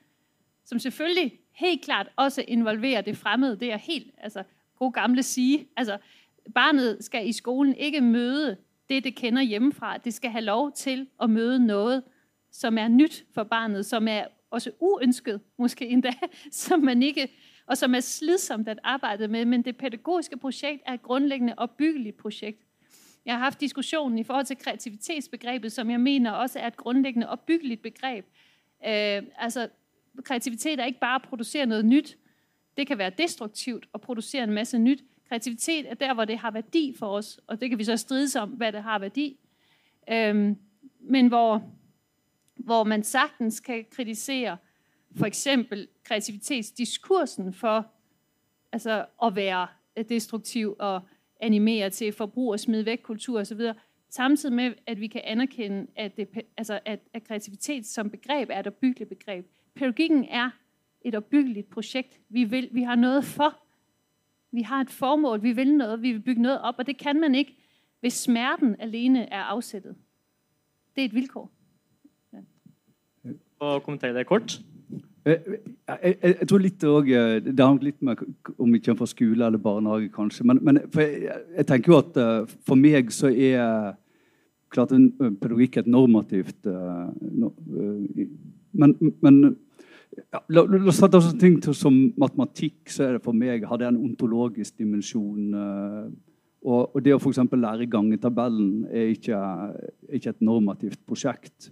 [0.65, 3.61] som selvfølgelig helt klart også involverer det fremmede.
[3.61, 4.43] Det er helt, altså,
[4.79, 5.69] god gamle sige.
[5.77, 5.99] Altså,
[6.55, 8.57] barnet skal i skolen ikke møde
[8.89, 9.99] det, det kender hjemmefra.
[9.99, 12.03] Det skal have lov til at møde noget,
[12.51, 14.25] som er nyt for barnet, som er
[14.55, 16.13] også uønsket, måske endda,
[16.51, 17.33] som man ikke,
[17.67, 19.45] og som er slidsomt at arbejde med.
[19.45, 22.61] Men det pædagogiske projekt er et grundlæggende opbyggeligt projekt.
[23.25, 27.29] Jeg har haft diskussionen i forhold til kreativitetsbegrebet, som jeg mener også er et grundlæggende
[27.29, 28.25] opbyggeligt begreb.
[28.87, 29.69] Øh, altså,
[30.25, 32.19] kreativitet er ikke bare at producere noget nyt.
[32.77, 35.05] Det kan være destruktivt at producere en masse nyt.
[35.29, 38.37] Kreativitet er der, hvor det har værdi for os, og det kan vi så strides
[38.37, 39.37] om, hvad det har værdi.
[40.11, 40.57] Øh,
[41.01, 41.63] men hvor,
[42.65, 44.57] hvor man sagtens kan kritisere
[45.17, 47.87] for eksempel kreativitetsdiskursen for
[48.73, 49.67] altså, at være
[50.09, 51.01] destruktiv og
[51.41, 53.61] animere til forbrug og smide væk kultur osv.,
[54.09, 58.61] samtidig med, at vi kan anerkende, at, det, altså, at, at kreativitet som begreb er
[58.61, 59.47] et opbyggeligt begreb.
[59.75, 60.51] Pædagogikken er
[61.01, 62.21] et opbyggeligt projekt.
[62.29, 63.61] Vi, vil, vi har noget for.
[64.53, 65.43] Vi har et formål.
[65.43, 66.03] Vi vil noget.
[66.03, 67.57] Vi vil bygge noget op, og det kan man ikke,
[68.01, 69.97] hvis smerten alene er afsættet.
[70.95, 71.51] Det er et vilkår
[73.63, 74.59] å kommentere det kort.
[75.25, 75.41] Jeg,
[75.89, 78.21] jeg, jeg, tror litt også, Det har litt med
[78.61, 80.45] om ikke fra skole eller barnehage, kanskje.
[80.45, 81.13] Men, men jeg,
[81.57, 82.19] jeg, tenker jo at
[82.67, 83.95] for meg så er
[84.75, 87.53] klart en pedagogikk et normativt no,
[88.75, 89.37] Men, men
[90.19, 92.91] ja, la, la oss ta sånne ting som matematikk.
[92.91, 95.55] så er det For meg har det en ontologisk dimensjon.
[96.65, 97.43] Og, og, det å f.eks.
[97.53, 99.41] lære gangetabellen er ikke,
[100.17, 101.71] ikke et normativt prosjekt.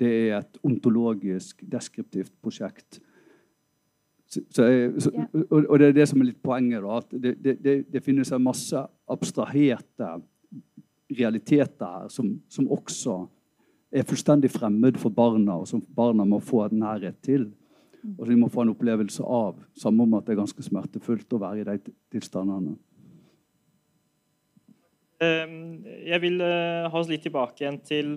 [0.00, 3.00] Det er et ontologisk, deskriptivt prosjekt.
[4.26, 4.64] Så, så,
[4.98, 5.10] så,
[5.50, 6.82] og, og, det er det som er litt poenget.
[6.82, 10.16] Da, at det, det, det, finnes en masse abstraherte
[11.16, 13.20] realiteter her som, som, også
[13.94, 17.46] er fullstendig fremmed for barna, og som barna må få en nærhet til.
[18.16, 19.62] Og som de må få en opplevelse av.
[19.78, 22.76] Samme om at det er ganske smertefullt å være i de tilstandene.
[25.24, 28.16] Ehm, jeg vil eh, ha oss litt tilbake igjen til,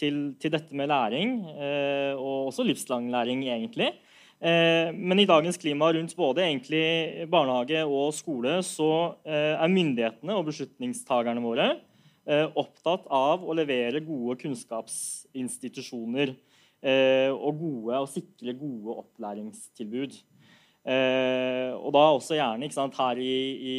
[0.00, 3.92] til, til dette med læring, eh, og også livslang læring, egentlig.
[4.42, 10.34] Eh, men i dagens klima rundt både egentlig barnehage og skole, så eh, er myndighetene
[10.34, 11.68] og beslutningstagerne våre
[12.26, 16.34] eh, opptatt av å levere gode kunnskapsinstitusjoner
[16.82, 20.12] eh, og gode, og sikre gode opplæringstilbud.
[20.82, 23.76] Eh, og da også gjerne sant, Her i, i,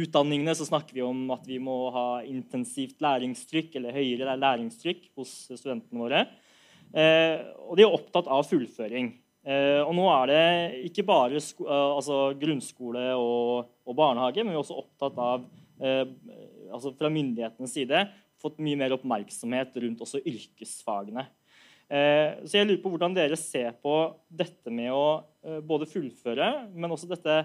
[0.00, 5.34] utdanningene så snakker vi om at vi må ha intensivt læringstrykk eller høyere læringstrykk hos
[5.52, 6.22] studentene våre.
[6.96, 9.12] Eh, og de er opptatt av fullføring.
[9.48, 10.44] Eh, og nå er det
[10.90, 15.44] ikke bare sko, eh, altså grunnskole og, og, barnehage, men vi er også opptatt av
[15.80, 16.04] eh,
[16.72, 18.02] altså fra myndighetenes side
[18.42, 21.24] fått mye mer oppmerksomhet rundt også yrkesfagene.
[21.88, 23.94] Eh, så jeg lurer på hvordan dere ser på
[24.28, 25.06] dette med å
[25.44, 27.38] eh, både fullføre, men også dette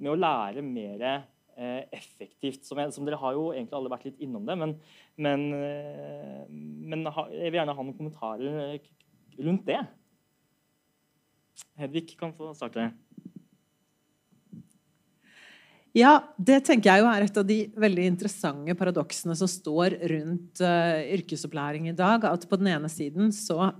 [0.00, 2.64] med å lære mer eh, effektivt.
[2.64, 4.74] Som, jeg, som, dere har jo egentlig alle vært litt innom det, men,
[5.20, 8.80] men, eh, men jeg vil gjerne ha noen kommentarer
[9.40, 9.82] rundt det.
[11.80, 12.88] Hedvig kan få starte.
[15.96, 20.60] Ja, det tenker jeg jo er et av de veldig interessante paradoksene som står rundt
[20.62, 22.28] uh, yrkesopplæring i dag.
[22.28, 23.72] At på den ene siden så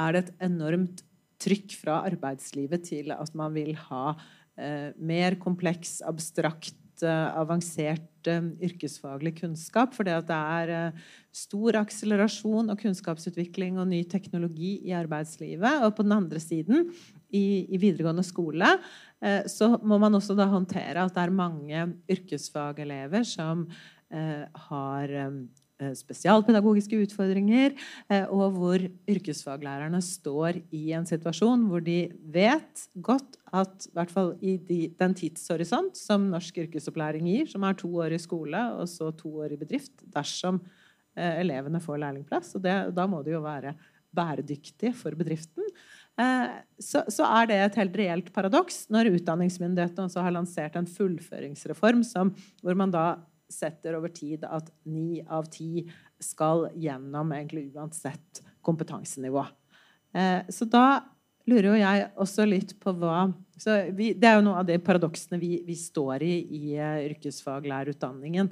[0.00, 1.04] er det et enormt
[1.44, 4.14] trykk fra arbeidslivet til at man vil ha
[4.56, 9.94] eh, mer kompleks, abstrakt, eh, avansert eh, yrkesfaglig kunnskap.
[9.96, 11.02] For det er eh,
[11.34, 15.84] stor akselerasjon og kunnskapsutvikling og ny teknologi i arbeidslivet.
[15.84, 16.88] Og på den andre siden,
[17.34, 18.76] i, i videregående skole,
[19.24, 23.66] eh, så må man også da håndtere at det er mange yrkesfagelever som
[24.14, 25.38] eh, har eh,
[25.84, 27.74] Eh, spesialpedagogiske utfordringer,
[28.08, 31.98] eh, og hvor yrkesfaglærerne står i en situasjon hvor de
[32.34, 37.66] vet godt at i hvert fall i de, den tidshorisont som norsk yrkesopplæring gir, som
[37.66, 40.62] er to år i skole og så to år i bedrift, dersom
[41.16, 43.74] eh, elevene får lærlingplass, og det, da må det jo være
[44.14, 45.66] bæredyktig for bedriften,
[46.20, 50.90] eh, så, så, er det et helt reelt paradoks når utdanningsmyndighetene også har lansert en
[50.90, 53.06] fullføringsreform som, hvor man da
[53.54, 55.86] setter over tid at ni av ti
[56.22, 59.44] skal gjennom egentlig uansett kompetansenivå.
[60.14, 60.86] Eh, så da
[61.50, 63.26] lurer jo jeg også litt på hva
[63.94, 68.48] vi, Det er jo noe av de paradoksene vi, vi står i i uh, yrkesfaglærerutdanningen.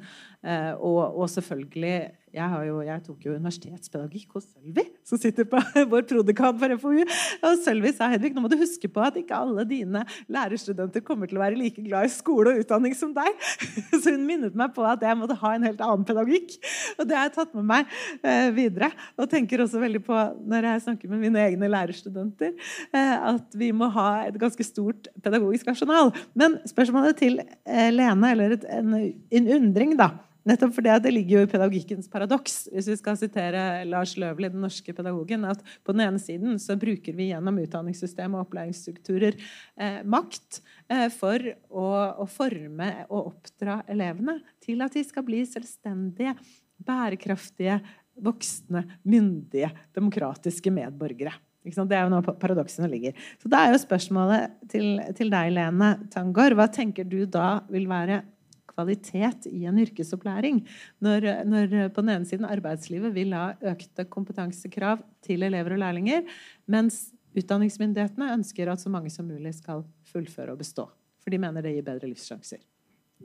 [0.47, 1.97] Eh, og, og, selvfølgelig
[2.33, 5.59] jeg, jo, jeg, tok jo universitetspedagogikk hos Sølvi, som sitter på
[5.93, 7.03] vår prodekan for FoU.
[7.45, 11.29] Og Sølvi sa Hedvig, nå må du huske på at ikke alle dine lærerstudenter kommer
[11.29, 13.45] til å være like glad i skole og utdanning som deg.
[14.01, 16.57] Så hun minnet meg på at jeg måtte ha en helt annen pedagogikk.
[16.97, 17.95] Og det har jeg tatt med meg
[18.25, 18.89] eh, videre.
[19.21, 22.57] Og tenker også veldig på, når jeg snakker med mine egne lærerstudenter,
[22.97, 26.15] eh, at vi må ha et ganske stort pedagogisk arsenal.
[26.33, 30.15] Men spørsmålet til eh, Lene, eller et, en, en undring, da
[30.49, 34.65] Nettopp fordi det ligger jo i pedagogikkens paradoks, hvis vi skal sitere Lars Løvli, den
[34.65, 40.01] norske pedagogen, at på den ene siden så bruker vi gjennom utdanningssystem og opplæringsstrukturer eh,
[40.03, 40.59] makt
[40.91, 41.87] eh, for å,
[42.25, 46.35] å, forme og oppdra elevene til at de skal bli selvstendige,
[46.83, 47.79] bærekraftige,
[48.23, 51.37] voksne, myndige, demokratiske medborgere.
[51.63, 53.15] Det er jo noe paradoksene ligger.
[53.39, 57.87] Så da er jo spørsmålet til, til deg, Lene Tangor, hva tenker du da vil
[57.91, 58.25] være
[58.75, 60.63] kvalitet i en yrkesopplæring.
[61.05, 66.25] Når, når på den ene siden arbeidslivet vil ha økte kompetansekrav til elever og lærlinger,
[66.67, 70.89] mens utdanningsmyndighetene ønsker at så mange som mulig skal fullføre og bestå.
[71.23, 72.61] For de mener det gir bedre livssjanser.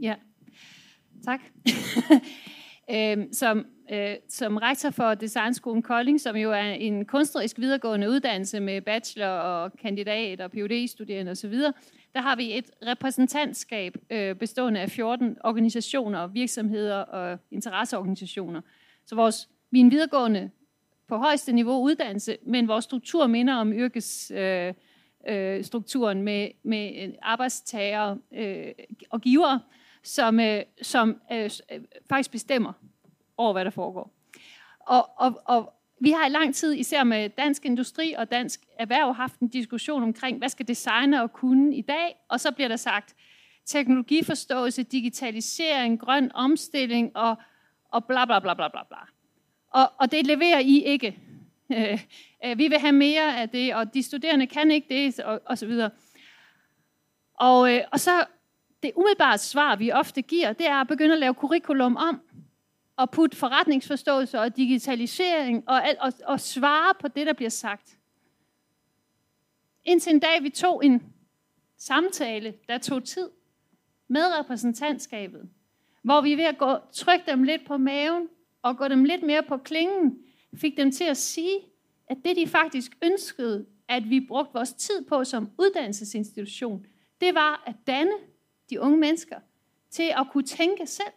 [0.01, 0.15] Ja,
[1.25, 1.41] tak.
[2.91, 8.59] Øhm, som, øh, som rektor for Designskolen Kolding, som jo er en kunstnerisk videregående uddannelse
[8.59, 11.53] med bachelor og kandidat og Ph.D.-studerende osv.,
[12.17, 18.61] der har vi et repræsentantskab øh, bestående af 14 organisationer, virksomheder og interesseorganisationer.
[19.05, 20.49] Så vores, vi er en videregående
[21.07, 24.75] på højeste niveau uddannelse, men vores struktur minder om yrkesstrukturen
[25.27, 28.67] øh, øh, strukturen med, med øh, arbejdstager øh,
[29.09, 29.61] og givere,
[30.03, 32.73] som, øh, som øh, øh, faktisk bestemmer
[33.37, 34.13] over, hvad der foregår.
[34.79, 39.13] Og, og, og vi har i lang tid, især med dansk industri og dansk erhverv,
[39.13, 42.15] haft en diskussion omkring, hvad skal designer kunne i dag?
[42.29, 43.15] Og så bliver der sagt,
[43.65, 47.35] teknologiforståelse, digitalisering, grøn omstilling og,
[47.91, 48.97] og bla bla bla bla bla bla.
[49.69, 51.19] Og, og det leverer I ikke.
[51.71, 51.99] Øh,
[52.45, 55.57] øh, vi vil have mere af det, og de studerende kan ikke det, og, og
[55.57, 55.89] så videre.
[57.33, 58.25] Og, øh, og så
[58.83, 62.21] det umiddelbare svar, vi ofte giver, det er at begynde at lave curriculum om,
[62.97, 67.97] og putte forretningsforståelse og digitalisering og, og, og svare på det, der bliver sagt.
[69.85, 71.13] Indtil en dag, vi tog en
[71.77, 73.29] samtale, der tog tid
[74.07, 75.49] med repræsentantskabet,
[76.01, 78.27] hvor vi ved at gå, trykke dem lidt på maven
[78.61, 80.19] og gå dem lidt mere på klingen,
[80.55, 81.59] fik dem til at sige,
[82.07, 86.85] at det de faktisk ønskede, at vi brugte vores tid på som uddannelsesinstitution,
[87.21, 88.11] det var at danne
[88.69, 89.39] de unge mennesker
[89.89, 91.13] til at kunne tænke selv.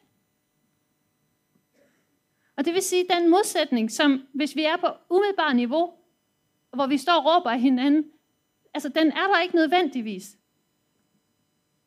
[2.57, 5.93] Og det vil sige, den modsætning, som hvis vi er på umiddelbart niveau,
[6.75, 8.05] hvor vi står og råber af hinanden,
[8.75, 10.37] altså den er der ikke nødvendigvis.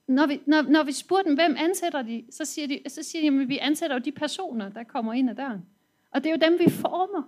[0.08, 3.32] Når vi, når, når vi spurgte dem, hvem ansætter de, så siger de, så siger
[3.32, 5.66] de at vi ansætter jo de personer, der kommer ind ad døren.
[6.12, 7.24] Og det er jo dem, vi former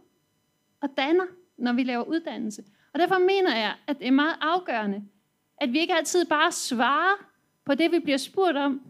[0.81, 1.25] og danner,
[1.57, 2.63] når vi laver uddannelse.
[2.93, 5.03] Og derfor mener jeg, at det er meget afgørende,
[5.57, 7.25] at vi ikke altid bare svarer
[7.65, 8.81] på det, vi bliver spurgt om,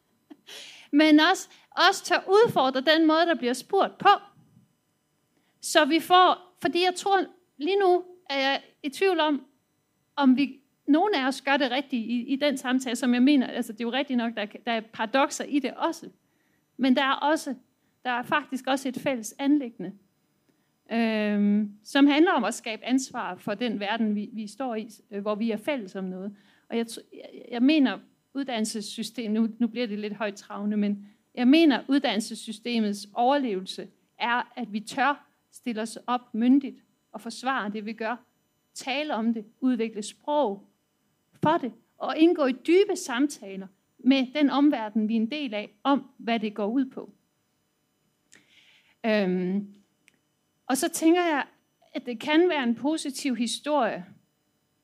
[1.00, 1.48] men også,
[1.88, 4.08] også tør udfordre den måde, der bliver spurgt på.
[5.60, 7.18] Så vi får, fordi jeg tror,
[7.56, 9.46] lige nu er jeg i tvivl om,
[10.16, 13.46] om vi, nogen af os gør det rigtigt i, i den samtale, som jeg mener,
[13.46, 16.08] altså det er jo rigtigt nok, der, der er paradoxer i det også.
[16.76, 17.54] Men der er også,
[18.04, 19.92] der er faktisk også et fælles anlæggende,
[20.92, 25.22] øhm, som handler om at skabe ansvar for den verden, vi, vi står i, øh,
[25.22, 26.36] hvor vi er fælles om noget.
[26.68, 27.98] Og jeg, jeg, jeg mener,
[28.34, 33.88] uddannelsessystemet, nu, nu bliver det lidt højt travne, men jeg mener, uddannelsessystemets overlevelse
[34.18, 36.82] er, at vi tør stille os op myndigt
[37.12, 38.16] og forsvare det, vi gør.
[38.74, 40.68] Tale om det, udvikle sprog
[41.42, 43.66] for det, og indgå i dybe samtaler
[43.98, 47.12] med den omverden, vi er en del af, om hvad det går ud på.
[49.06, 49.74] Øhm,
[50.66, 51.46] og så tænker jeg,
[51.94, 54.06] at det kan være en positiv historie,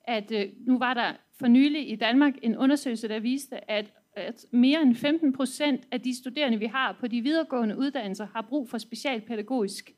[0.05, 4.47] at øh, nu var der for nylig i Danmark en undersøgelse, der viste, at, at
[4.51, 8.69] mere end 15 procent af de studerende, vi har på de videregående uddannelser, har brug
[8.71, 9.95] for specialpædagogisk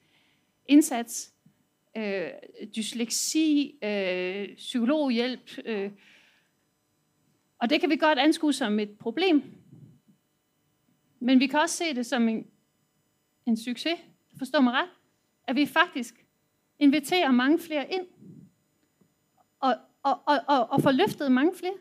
[0.66, 1.32] indsats,
[1.97, 2.28] øh,
[2.76, 5.59] dysleksi, øh, psykologhjælp.
[5.64, 5.90] Øh.
[7.59, 9.43] Og det kan vi godt anskue som et problem.
[11.20, 12.47] Men vi kan også se det som en,
[13.47, 13.98] en succes,
[14.38, 14.88] forstår mig ret,
[15.47, 16.26] at vi faktisk
[16.78, 18.06] inviterer mange flere ind.
[19.60, 21.74] Og, og, og, og, og får løftet mange flere.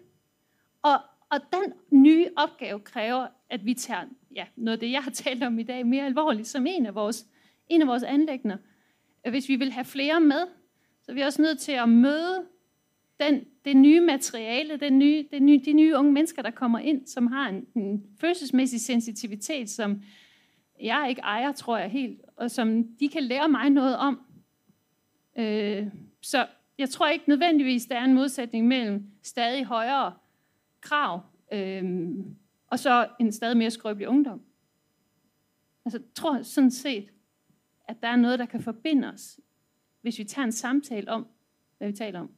[0.82, 1.00] Og,
[1.36, 4.04] og den nye opgave kræver, at vi tager
[4.36, 6.96] ja, noget af det, jeg har talt om i dag, mere alvorligt som en af
[6.96, 7.26] vores,
[7.70, 8.58] en af vores anlægner.
[9.30, 10.48] Hvis vi vil have flere med,
[11.02, 12.46] så er vi også nødt til at møde
[13.20, 17.08] den, det nye materiale, den nye, det nye, de nye unge mennesker, der kommer ind,
[17.08, 20.02] som har en, en følelsesmæssig sensitivitet, som
[20.82, 24.22] jeg ikke ejer, tror jeg helt, og som de kan lære mig noget om.
[25.38, 25.88] Øh,
[26.22, 26.48] så
[26.78, 30.14] jeg tror ikke nødvendigvis, der er en modsætning mellem stadig højere
[30.86, 31.22] krav
[31.54, 31.84] øh,
[32.68, 34.42] og så en stadig mere skrøbelig ungdom.
[35.86, 37.10] Altså, jeg tror sådan set,
[37.88, 39.40] at der er noget, der kan forbinde os,
[40.02, 41.28] hvis vi tager en samtale om,
[41.78, 42.32] hvad vi taler om,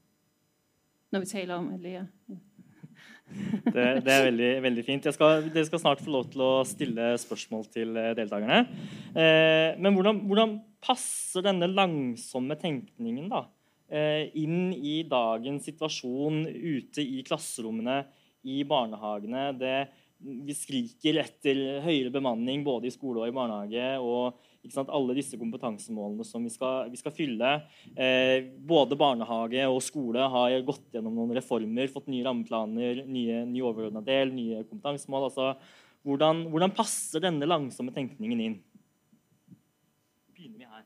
[1.12, 2.08] når vi taler om at lære.
[2.30, 2.36] Ja.
[3.66, 3.74] Det,
[4.06, 5.06] det, er veldig, veldig fint.
[5.06, 8.16] Jeg skal, dere skal snart få lov til å stille spørsmål til deltagerne.
[8.16, 8.60] deltakerne.
[9.12, 13.42] Eh, men hvordan, hvordan passer denne langsomme tenkningen da,
[13.88, 18.02] Eh, inn i dagens situasjon ute i klasserommene,
[18.44, 19.48] i barnehagene.
[19.58, 19.78] Det,
[20.20, 23.90] vi skriker etter høyere bemanning både i skole og i barnehage.
[24.02, 24.38] og
[24.74, 27.52] sant, alle disse kompetansemålene som vi skal, vi skal fylle.
[27.96, 33.66] Eh, både barnehage og skole har gått gjennom noen reformer, fått nye rammeplaner, nye, nye
[33.66, 35.30] overordna del, nye kompetansemål.
[35.30, 35.54] altså
[36.08, 38.60] hvordan, hvordan passer denne langsomme tenkningen inn?
[40.36, 40.86] Begynner vi her.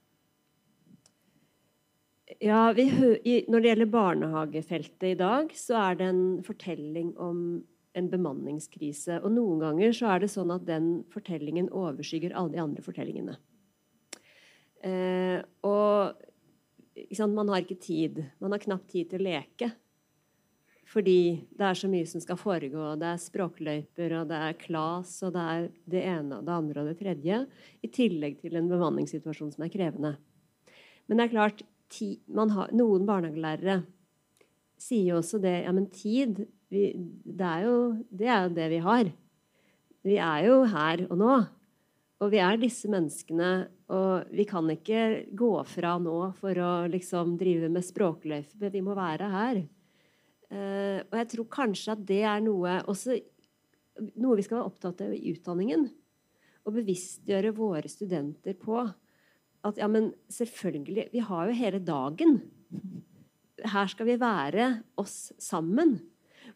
[2.42, 2.88] Ja, vi
[3.24, 7.62] i, Når det gjelder barnehagefeltet i dag, så er det en fortelling om
[7.94, 9.20] en bemanningskrise.
[9.22, 13.36] Og noen ganger så er det sånn at den fortellingen overskygger alle de andre fortellingene.
[14.82, 15.38] Eh,
[15.68, 16.18] og
[17.14, 18.24] sant, man har ikke tid.
[18.42, 19.70] Man har knapt tid til å leke.
[20.92, 21.20] Fordi
[21.54, 22.96] det er så mye som skal foregå.
[23.00, 26.82] Det er språkløyper, og det er KLAS, og det er det ene og det andre
[26.82, 27.44] og det tredje.
[27.86, 30.16] I tillegg til en bemanningssituasjon som er krevende.
[31.06, 33.82] Men det er klart, ti, har, noen barnehagelærere
[34.82, 37.78] sier jo også det Ja, men tid vi, det, er jo,
[38.10, 39.10] det er jo det vi har.
[40.08, 41.34] Vi er jo her og nå.
[42.22, 43.50] Og vi er disse menneskene,
[43.92, 48.70] og vi kan ikke gå fra nå for å liksom drive med språkløyper.
[48.72, 49.62] Vi må være her.
[50.52, 53.18] Uh, og jeg tror kanskje at det er noe, også,
[54.22, 55.88] noe vi skal være opptatt av i utdanningen.
[56.62, 58.84] Å bevisstgjøre våre studenter på
[59.68, 62.40] at ja, men selvfølgelig Vi har jo hele dagen.
[63.62, 66.00] Her skal vi være oss sammen.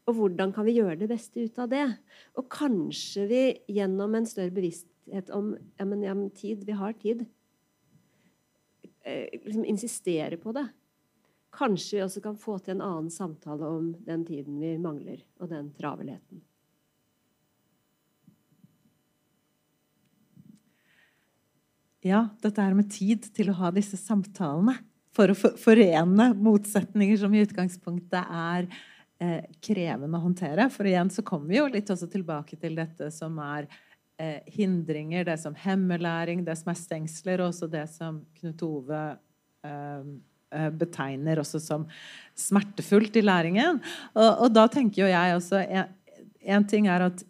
[0.06, 1.86] Og hvordan kan vi gjøre det beste ut av det?
[2.38, 3.44] Og kanskje vi
[3.78, 7.26] gjennom en større bevissthet om ja, men, ja, men tid Vi har tid.
[9.06, 10.68] Eh, liksom insistere på det.
[11.56, 15.50] Kanskje vi også kan få til en annen samtale om den tiden vi mangler, og
[15.54, 16.42] den travelheten.
[22.06, 24.78] Ja, dette er med tid til å ha disse samtalene.
[25.16, 28.68] For å forene motsetninger som i utgangspunktet er
[29.24, 30.68] eh, krevende å håndtere.
[30.74, 33.70] For igjen så kommer vi jo litt også tilbake til dette som er
[34.20, 38.66] eh, hindringer, det som hemmer læring, det som er stengsler, og også det som Knut
[38.68, 39.04] Ove
[39.66, 40.16] eh,
[40.56, 41.86] Eh, betegner også som
[42.38, 43.82] smertefullt i læringen.
[44.14, 45.90] Og, og da tenker jo jeg også en,
[46.56, 47.24] en ting er at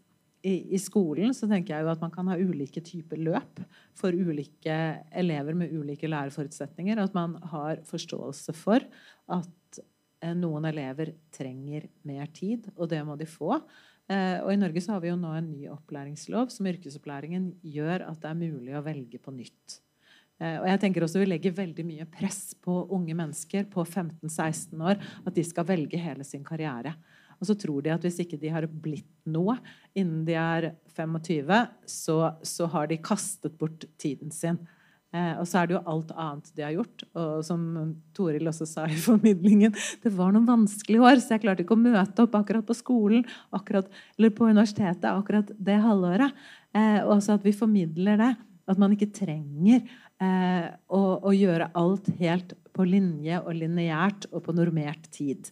[0.45, 3.61] i, i, skolen så tenker jeg jo at man kan ha ulike typer løp
[3.97, 4.75] for ulike
[5.09, 7.01] elever med ulike læreforutsetninger.
[7.01, 8.85] At man har forståelse for
[9.33, 13.57] at eh, noen elever trenger mer tid, og det må de få.
[14.05, 18.05] Eh, og I Norge så har vi jo nå en ny opplæringslov som yrkesopplæringen gjør
[18.11, 19.79] at det er mulig å velge på nytt.
[20.41, 24.77] Eh, og jeg tenker også Vi legger veldig mye press på unge mennesker på 15-16
[24.83, 25.01] år.
[25.25, 26.93] At de skal velge hele sin karriere.
[27.45, 29.59] Og så tror de at hvis ikke de har blitt noe
[29.93, 31.51] innen de er 25,
[31.89, 34.57] så, så har de kastet bort tiden sin.
[35.15, 37.05] Eh, og så er det jo alt annet de har gjort.
[37.15, 37.61] Og som
[38.17, 41.85] Toril også sa i formidlingen, det var noen vanskelige år, så jeg klarte ikke å
[41.85, 43.23] møte opp akkurat på skolen
[43.55, 46.35] akkurat, eller på universitetet akkurat det halvåret.
[46.75, 48.33] Eh, og så at vi formidler det.
[48.65, 54.41] At man ikke trenger eh, å, å, gjøre alt helt på linje og lineært og
[54.47, 55.51] på normert tid.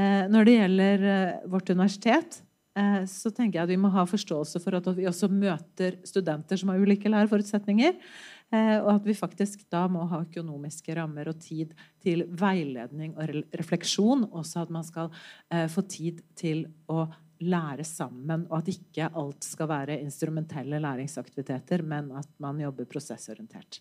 [0.00, 2.40] Eh, når det gjelder eh, vårt universitet,
[2.78, 6.58] eh, så tenker jeg at vi må ha forståelse for at vi også møter studenter
[6.58, 7.98] som har ulike læreforutsetninger.
[8.54, 11.72] Eh, og at vi faktisk da må ha økonomiske rammer og tid
[12.02, 14.26] til veiledning og refleksjon.
[14.30, 15.10] Også at man skal
[15.50, 17.06] eh, få tid til å
[17.44, 23.80] lære sammen, og at ikke alt skal være instrumentelle læringsaktiviteter, men at man jobber prosessorientert.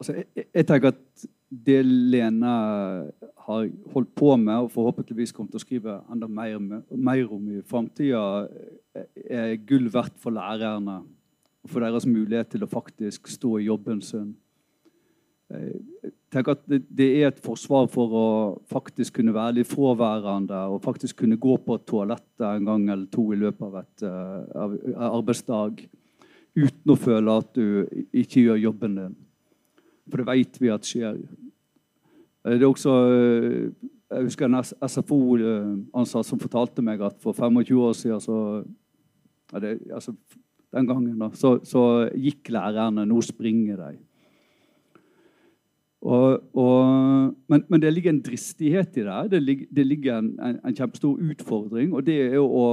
[0.00, 2.56] Altså, jeg, jeg, tenker at det Lena
[3.36, 6.58] har holdt på med, og förhoppningsvis kommer til skriva skrive enda mer,
[6.94, 8.46] mer om i framtida,
[9.30, 11.00] er guld värt for lærerne.
[11.62, 14.36] Og for deres mulighet til å faktisk stå i jobben sin.
[15.50, 20.84] Jeg tenker at det, er et forsvar for att faktisk kunne være litt frånvarande og
[20.84, 25.16] faktisk kunne gå på toaletten en gang eller to i løpet av et øh, uh,
[25.18, 25.88] arbetsdag
[26.54, 29.16] utan att føle at du ikke gör jobben din.
[30.10, 31.22] For det vet vi at skjer.
[32.44, 37.32] Eh, det er også, eh, Jeg husker en SFO-ansatt eh, som fortalte meg at for
[37.32, 38.64] 25 år siden så,
[39.54, 40.14] det, altså,
[40.74, 43.06] den gangen da, så, så gikk lærerne.
[43.06, 43.98] Nå springer de.
[46.00, 49.30] Og, og, men, men, det ligger en dristighet i det.
[49.30, 51.92] Det ligger, det ligger en, en, en, kjempestor utfordring.
[51.94, 52.66] Og det er jo å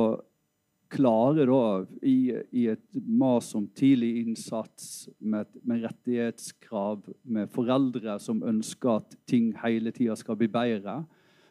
[0.91, 1.61] klare da,
[2.01, 9.17] i, i et mas om tidlig innsats, med, med, rettighetskrav, med foreldre som ønsker at
[9.29, 11.01] ting hele tida skal bli bedre,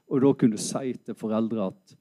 [0.06, 1.96] og da kunne si til foreldre at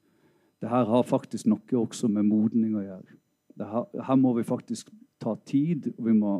[0.62, 3.18] det her har faktisk noe også med modning å gjøre.
[3.60, 4.88] Her, her må vi faktisk
[5.20, 6.36] ta tid, og vi må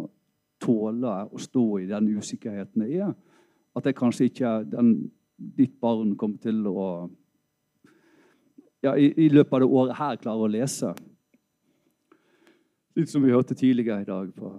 [0.62, 3.12] tåle å stå i den usikkerheten det er.
[3.76, 6.88] At det kanskje ikke den, ditt barn kommer til å
[8.84, 10.92] ja, i, i, løbet av det året her klarer å lese.
[12.96, 14.32] Litt som vi hørte tidligere i dag.
[14.36, 14.52] På,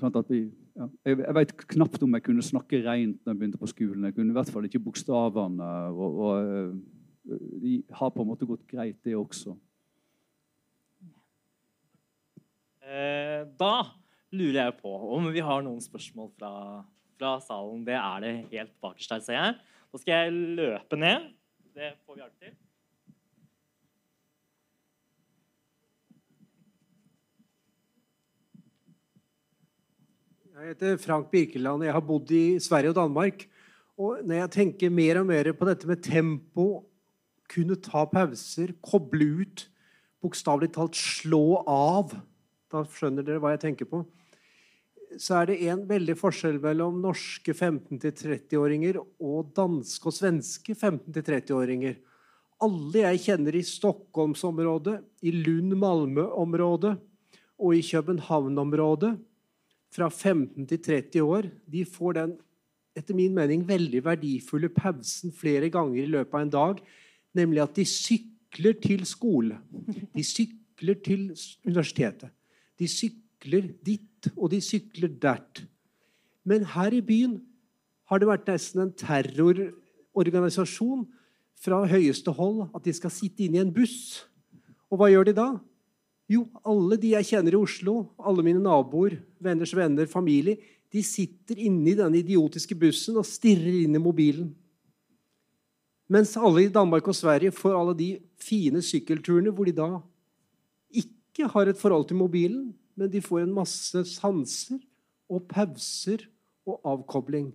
[0.00, 0.42] sånn vi,
[0.76, 4.08] ja, jeg, jeg vet knapt om jeg kunne snakke rent når jeg begynte på skolen.
[4.08, 5.70] Jeg kunne i hvert fall ikke bokstavene.
[5.92, 6.74] og, og øh,
[7.62, 9.56] de har på en måte gått greit, det også.
[12.86, 13.72] Eh, da
[14.36, 16.52] lurer jeg på om vi har noen spørsmål fra,
[17.18, 17.82] fra salen.
[17.86, 19.58] Det er det helt bakerst her, ser jeg.
[19.90, 21.32] Da skal jeg løpe ned.
[21.74, 22.54] Det får vi hjelp til.
[30.56, 31.82] Jeg heter Frank Birkeland.
[31.84, 33.42] Jeg har bodd i Sverige og Danmark.
[34.00, 36.64] Og når jeg tenker mer og mer på dette med tempo,
[37.52, 39.66] kunne ta pauser, koble ut,
[40.24, 42.16] bokstavelig talt slå av
[42.72, 44.00] Da skjønner dere hva jeg tenker på.
[45.20, 52.00] Så er det en veldig forskjell mellom norske 15-30-åringer og danske og svenske 15-30-åringer.
[52.64, 56.96] Alle jeg kjenner i Stockholmsområdet, i Lund-Malmö-området
[57.60, 59.18] og i København-området,
[59.92, 62.36] fra 15 til 30 år, de får den
[62.96, 66.80] etter min mening veldig verdifulle pausen flere ganger i løpet av en dag,
[67.36, 69.58] nemlig at de sykler til skole.
[70.16, 71.28] De sykler til
[71.66, 72.32] universitetet.
[72.80, 75.66] De sykler dit, og de sykler dert.
[76.44, 77.40] Men her i byen
[78.08, 81.06] har det vært nesten en terrororganisasjon
[81.60, 84.24] fra høyeste hold at de skal sitte inne i en buss.
[84.90, 85.48] Og hva gjør de da?
[86.30, 90.58] Jo, alle de jeg kjenner i Oslo, alle mine naboer, venners venner, familie,
[90.90, 94.50] de sitter inne i denne idiotiske bussen og stirrer inn i mobilen.
[96.10, 99.88] Mens alle i Danmark og Sverige får alle de fine sykkelturene hvor de da
[100.94, 104.78] ikke har et forhold til mobilen, men de får en masse sanser
[105.28, 106.24] og pauser
[106.66, 107.50] og avkobling.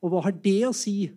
[0.00, 1.10] Og hva har det å si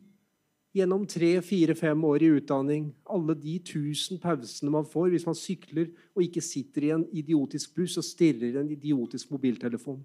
[0.74, 2.88] gjennom tre, fire, fem år i utdanning?
[3.06, 7.76] Alle de tusen pausene man får hvis man sykler og ikke sitter i en idiotisk
[7.78, 10.02] buss og stirrer i en idiotisk mobiltelefon.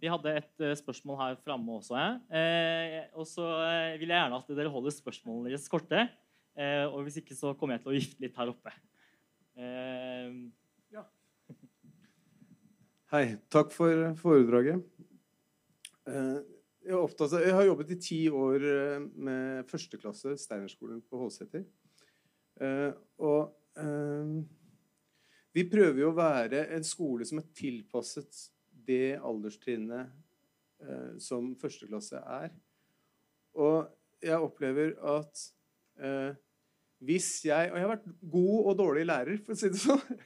[0.00, 1.96] Vi hadde et uh, spørsmål her framme også.
[2.32, 6.06] Eh, og så uh, vil jeg gjerne at dere holder spørsmålene deres korte.
[6.56, 8.72] Eh, og hvis ikke, så kommer jeg til å gifte litt her oppe.
[10.92, 11.04] ja.
[13.12, 13.24] Hei.
[13.52, 14.80] Takk for foredraget.
[16.90, 21.62] Jeg, opptatt, jeg, har jobbet i ti år eh, med førsteklasse Steinerskolen på Håseter.
[22.58, 22.90] Eh,
[23.22, 24.32] og eh,
[25.54, 28.42] vi prøver jo å være en skole som er tilpasset
[28.90, 30.10] det alderstrinnet
[30.82, 32.50] eh, som førsteklasse er.
[33.54, 33.86] Og
[34.26, 35.46] jeg opplever at
[36.02, 36.34] eh,
[37.06, 40.22] hvis jeg Og jeg har vært god og dårlig lærer, for å si det sånn.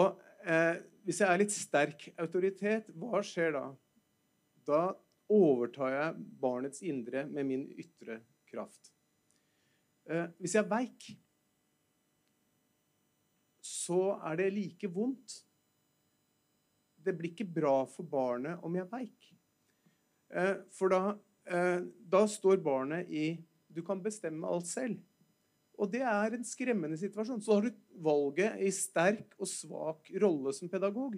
[0.00, 0.16] Og
[0.48, 3.68] eh, hvis jeg er litt sterk autoritet, hva skjer da?
[4.64, 4.86] Da
[5.32, 8.20] overtar jeg barnets indre med min ytre
[8.50, 8.92] kraft.
[10.10, 11.08] Eh, hvis jeg er veik,
[13.64, 15.40] så er det like vondt
[17.04, 19.30] det blir ikke bra for barnet om jeg er veik.
[20.34, 23.26] Eh, for da, eh, da står barnet i
[23.74, 25.00] Du kan bestemme alt selv.
[25.74, 27.40] Og det er en skremmende situasjon.
[27.42, 31.16] Så har du valget i sterk og svak rolle som pedagog.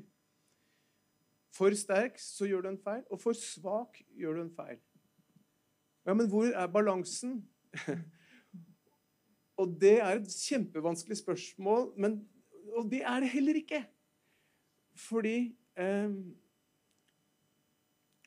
[1.57, 4.79] For sterk så gjør du en feil, og for svak gjør du en feil.
[6.07, 7.41] Ja, Men hvor er balansen?
[9.61, 12.21] og det er et kjempevanskelig spørsmål, men,
[12.77, 13.83] og det er det heller ikke.
[14.97, 16.33] Fordi Um,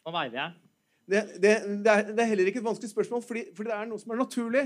[0.05, 0.51] Nå veiver jeg.
[1.09, 3.89] Det, det, det, er, det, er, heller ikke et vanskelig spørsmål, fordi, fordi, det er
[3.89, 4.65] noe som er naturlig.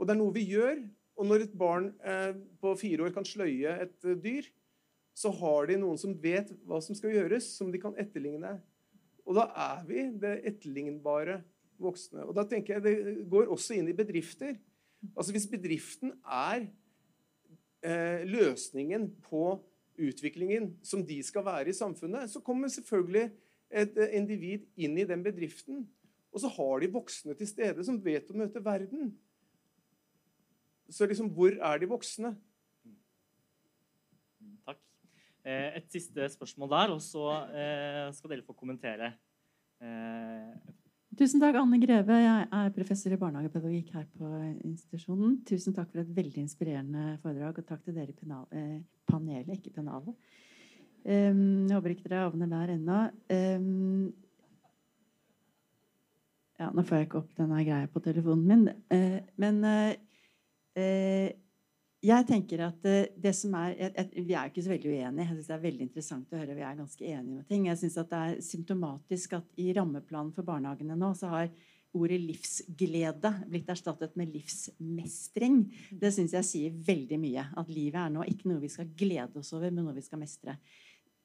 [0.00, 0.80] Og det er noe vi gjør.
[1.20, 4.48] Og når et barn eh, på fire år kan sløye et uh, dyr,
[5.14, 8.56] så har de noen som vet hva som skal gjøres, som de kan etterligne.
[9.28, 11.42] Og da er vi det etterlignbare
[11.82, 12.24] voksne.
[12.26, 14.56] Og da tenker jeg Det går også inn i bedrifter.
[15.16, 16.68] Altså Hvis bedriften er
[17.82, 19.60] eh, løsningen på
[20.02, 23.30] utviklingen som de skal være i samfunnet, så kommer selvfølgelig
[23.70, 25.84] et eh, individ inn i den bedriften.
[26.32, 29.12] Og så har de voksne til stede som vet å møte verden.
[30.92, 32.34] Så liksom, hvor er de voksne?
[35.42, 39.12] Eh, et siste spørsmål der, og så eh, skal dere få kommentere.
[39.82, 40.52] Eh.
[41.18, 42.14] Tusen takk, Anne Greve.
[42.22, 44.30] Jeg er professor i barnehagepedagogikk her på
[44.64, 45.40] institusjonen.
[45.48, 48.78] Tusen takk for et veldig inspirerende foredrag, og takk til dere i eh,
[49.10, 50.16] panelet, ikke pennalet.
[51.02, 52.98] Um, jeg håper ikke dere havner der ennå.
[53.34, 54.14] Um,
[56.62, 58.68] ja, nå får jeg ikke opp denne greia på telefonen min.
[58.94, 59.90] Uh, men uh,
[60.78, 61.28] uh,
[62.02, 65.26] jeg tenker at eh, det som er jeg, Vi er ikke så veldig uenige.
[65.26, 66.56] Jeg synes Det er veldig interessant å høre.
[66.56, 67.68] Vi er ganske enige med ting.
[67.68, 71.52] Jeg synes Det er symptomatisk at i rammeplanen for barnehagene nå så har
[71.92, 75.58] ordet livsglede blitt erstattet med livsmestring.
[76.00, 77.44] Det syns jeg sier veldig mye.
[77.60, 80.22] At livet er nå ikke noe vi skal glede oss over, men noe vi skal
[80.22, 80.56] mestre.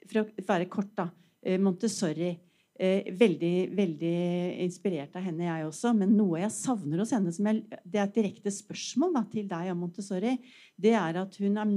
[0.05, 1.09] For å være kort, da.
[1.41, 2.33] Eh, Montessori
[2.77, 4.17] Eh, veldig, veldig
[4.61, 5.95] inspirert av henne, jeg også.
[5.97, 9.47] Men noe jeg savner hos henne, som jeg, det er et direkte spørsmål da, til
[9.49, 10.35] deg om Montessori,
[10.77, 11.71] det er at hun er,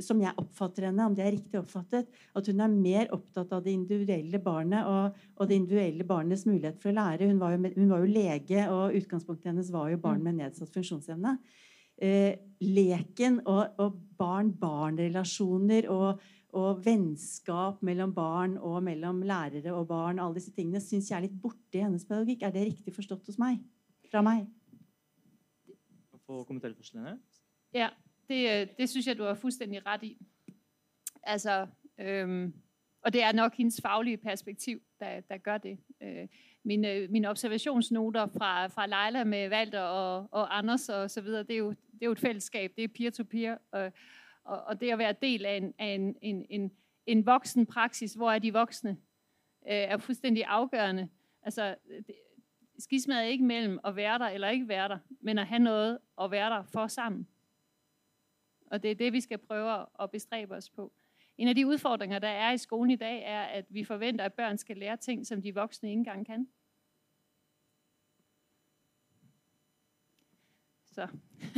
[0.00, 3.66] som jeg oppfatter henne, om det er riktig oppfattet, at hun er mer opptatt av
[3.66, 7.28] det individuelle barnet og, og det individuelle barnets mulighet for å lære.
[7.28, 10.30] Hun var jo, hun var jo lege, og utgangspunktet hennes var jo barn mm.
[10.30, 11.36] med nedsatt funksjonsevne.
[12.00, 12.32] Eh,
[12.64, 16.24] leken og, og barn-barn-relasjoner og
[16.56, 21.26] og vennskap mellom barn og mellom lærere og barn, alle disse tingene, syns jeg er
[21.26, 22.42] litt borte i hennes pedagogikk.
[22.42, 23.58] Er det riktig forstått hos meg?
[24.10, 24.46] Fra meg?
[26.26, 27.18] Få kommentere først, Lene.
[27.74, 27.90] Ja,
[28.28, 28.40] det,
[28.78, 30.16] det syns jeg du har fullstendig rett i.
[31.22, 31.66] Altså,
[31.98, 32.54] øhm,
[33.04, 35.78] og det er nok hennes faglige perspektiv, der, der gør det.
[36.02, 36.28] Øh,
[36.64, 41.50] mine, mine observasjonsnoter fra, fra Leila med Walter og, og Anders og så videre, det
[41.50, 42.70] er, jo, det er jo et fællesskap.
[42.76, 43.54] Det er peer-to-peer.
[43.54, 43.92] -peer, og,
[44.46, 46.72] og, og det at være del af en, af en, en, en,
[47.06, 48.90] en voksen praksis, hvor er de voksne,
[49.66, 51.08] øh, er fuldstændig afgørende.
[51.42, 51.74] Altså,
[52.06, 52.14] det,
[52.78, 55.98] skismaet er ikke mellem at være der eller ikke være der, men at have noget
[56.20, 57.28] at være der for sammen.
[58.66, 60.92] Og det er det, vi skal prøve at bestræbe os på.
[61.38, 64.34] En af de udfordringer, der er i skolen i dag, er, at vi forventer, at
[64.34, 66.48] børn skal lære ting, som de voksne ikke engang kan.
[70.84, 71.08] Så.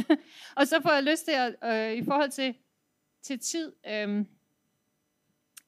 [0.58, 2.54] og så får jeg lyst til at, øh, i forhold til
[3.22, 3.72] til tid.
[3.86, 4.26] Øhm,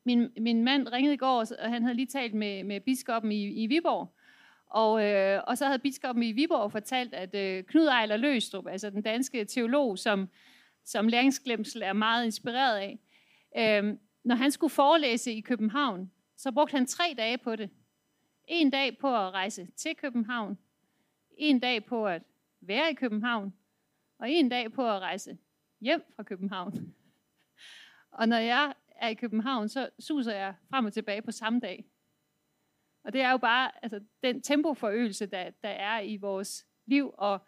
[0.05, 3.65] min, min mand ringede i går, og han havde lige talt med, med biskoppen i,
[3.65, 4.15] i Viborg.
[4.67, 8.91] Og, øh, og så havde biskoppen i Viborg fortalt, at øh, Knud Ejler Løstrup, altså
[8.91, 10.29] den danske teolog, som,
[10.85, 12.99] som læringsglemsel er meget inspireret af,
[13.59, 17.71] øh, når han skulle forelæse i København, så brugte han tre dage på det.
[18.49, 20.59] En dag på at rejse til København,
[21.37, 22.23] en dag på at
[22.61, 23.55] være i København,
[24.19, 25.39] og en dag på at rejse
[25.81, 26.95] hjem fra København.
[28.21, 31.85] Og når jeg er i København, så suser jeg frem og tilbage på samme dag.
[33.05, 37.41] Og det er jo bare altså, den tempoforøgelse, der, der er i vores liv, og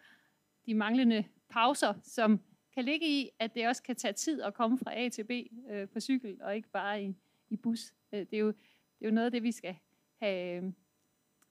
[0.65, 2.41] de manglende pauser, som
[2.73, 5.31] kan ligge i, at det også kan tage tid at komme fra A til B
[5.69, 7.15] øh, på cykel, og ikke bare i,
[7.49, 7.93] i bus.
[8.11, 9.75] Øh, det er, jo, det er jo noget af det, vi skal
[10.19, 10.73] have øh,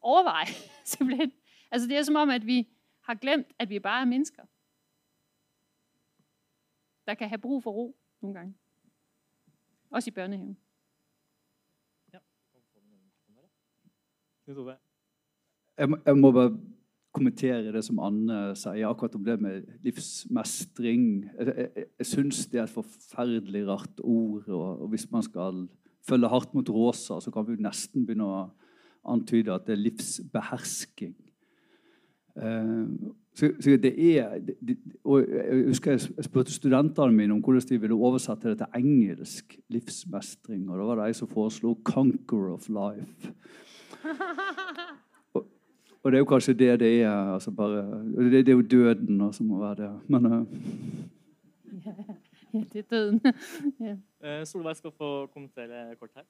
[0.00, 0.46] overveje,
[0.84, 1.32] simpelthen.
[1.70, 2.68] Altså det er som om, at vi
[3.00, 4.42] har glemt, at vi bare er mennesker,
[7.06, 8.54] der kan have brug for ro nogle gange.
[9.92, 10.56] Også i børnehaven.
[12.12, 12.18] Ja.
[16.06, 16.58] Jeg, må, bare
[17.12, 21.04] kommentere det som Anne sier, akkurat om det med livsmestring.
[21.36, 24.48] Jeg, jeg, jeg syns det er et forferdelig rart ord.
[24.48, 25.66] Og, og, hvis man skal
[26.08, 28.42] følge hardt mot rosa, så kan vi nesten begynne å
[29.12, 31.14] antyde at det er livsbehersking.
[32.32, 37.62] Uh, så, så, det er det, og Jeg husker jeg spurte studentene mine om hvordan
[37.68, 40.66] de ville oversette det til engelsk livsmestring.
[40.70, 43.32] Og da var det jeg som foreslo 'conquer of life'.
[45.34, 45.46] Og,
[46.02, 47.32] og, det er jo kanskje det det er.
[47.34, 50.00] Altså bare, det, det, er jo døden som må være det.
[50.08, 50.46] Men uh,
[51.86, 51.92] ja,
[52.72, 53.20] det er døden.
[53.86, 53.96] ja.
[54.40, 56.22] Uh, Solveig skal få kommentere kort her.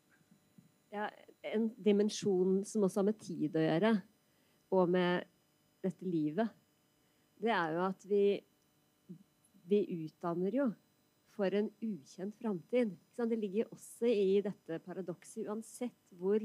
[0.92, 1.06] Ja,
[1.54, 4.00] en dimensjon som også har med tid å gjøre,
[4.70, 5.22] og med
[5.82, 6.48] dette livet
[7.42, 8.24] det er jo at vi,
[9.68, 10.68] vi utdanner jo
[11.32, 12.92] for en ukjent framtid.
[13.16, 16.42] Det ligger også i dette paradokset, uansett hvor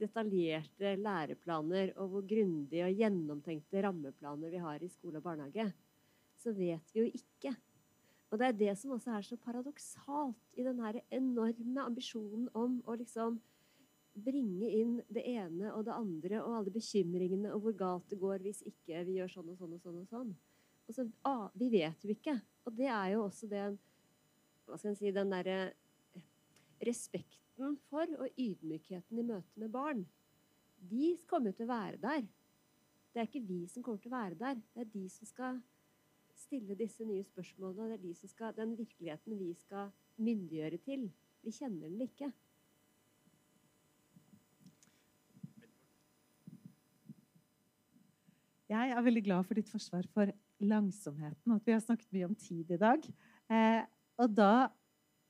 [0.00, 5.68] detaljerte læreplaner og hvor grundige og gjennomtenkte rammeplaner vi har i skole og barnehage,
[6.38, 7.54] så vet vi jo ikke.
[8.32, 10.80] Og det er det som også er så paradoksalt i den
[11.12, 13.36] enorme ambisjonen om å liksom
[14.14, 18.42] bringe inn det ene og det andre og alle bekymringene og hvor galt det går
[18.44, 20.00] hvis ikke vi gjør sånn og sånn og sånn.
[20.02, 20.34] og sånn.
[20.88, 22.36] Og så, ah, Vi vet jo ikke.
[22.66, 23.78] Og det er jo også den
[24.66, 25.72] hva skal jeg si, den derre
[26.86, 30.04] respekten for og ydmykheten i møte med barn.
[30.90, 32.22] De kommer jo til å være der.
[33.12, 34.62] Det er ikke vi som kommer til å være der.
[34.74, 35.60] Det er de som skal
[36.38, 37.90] stille disse nye spørsmålene.
[37.90, 41.10] Det er de som skal, den virkeligheten vi skal myndiggjøre til.
[41.42, 42.32] Vi kjenner den ikke.
[48.72, 50.30] Jeg er veldig glad for ditt forsvar for
[50.62, 53.04] langsomheten, at vi har snakket mye om tid i dag.
[53.52, 53.82] Eh,
[54.22, 54.52] og da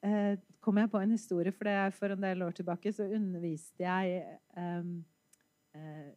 [0.05, 3.09] eh, kom jeg på en historie, for det er for en del år tilbake så
[3.09, 4.21] underviste jeg
[4.57, 4.93] eh,
[5.79, 6.11] eh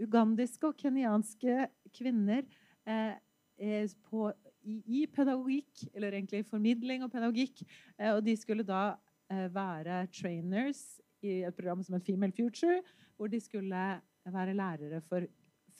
[0.00, 2.46] ugandiske og kenyanske kvinner
[2.88, 3.18] eh,
[3.60, 4.30] eh på,
[4.64, 7.60] i, i, pedagogikk, eller egentlig formidling og pedagogikk.
[7.98, 8.94] Eh, og de skulle da
[9.28, 12.80] eh, være trainers i et program som het Female Future,
[13.16, 13.82] hvor de skulle
[14.24, 15.26] være lærere for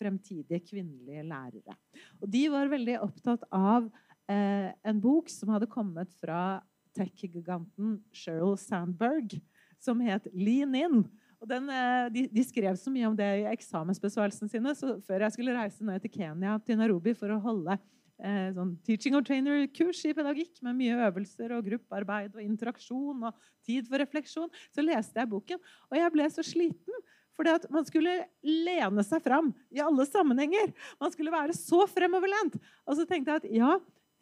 [0.01, 1.77] fremtidige kvinnelige lærere.
[2.20, 3.89] Og de var veldig opptatt av
[4.31, 6.60] eh, en bok som hadde kommet fra
[6.97, 9.39] tech-giganten Sheryl Sandberg,
[9.81, 11.05] som het 'Lean In'.
[11.40, 14.74] Og den, eh, de, de, skrev så mye om det i eksamensbesvarelsene sine.
[14.77, 17.78] Så før jeg skulle reise ned til Kenya, til Nairobi, for å holde
[18.20, 23.48] eh, sånn teaching or trainer-kurs i pedagogikk med mye øvelser og gruppearbeid og interaksjon og
[23.64, 25.64] tid for refleksjon, så leste jeg boken.
[25.89, 27.01] Og jeg ble så sliten.
[27.39, 30.73] Fordi at man skulle lene seg fram i alle sammenhenger.
[31.01, 32.59] Man skulle være så fremoverlent.
[32.86, 33.74] Og så tenkte jeg at ja,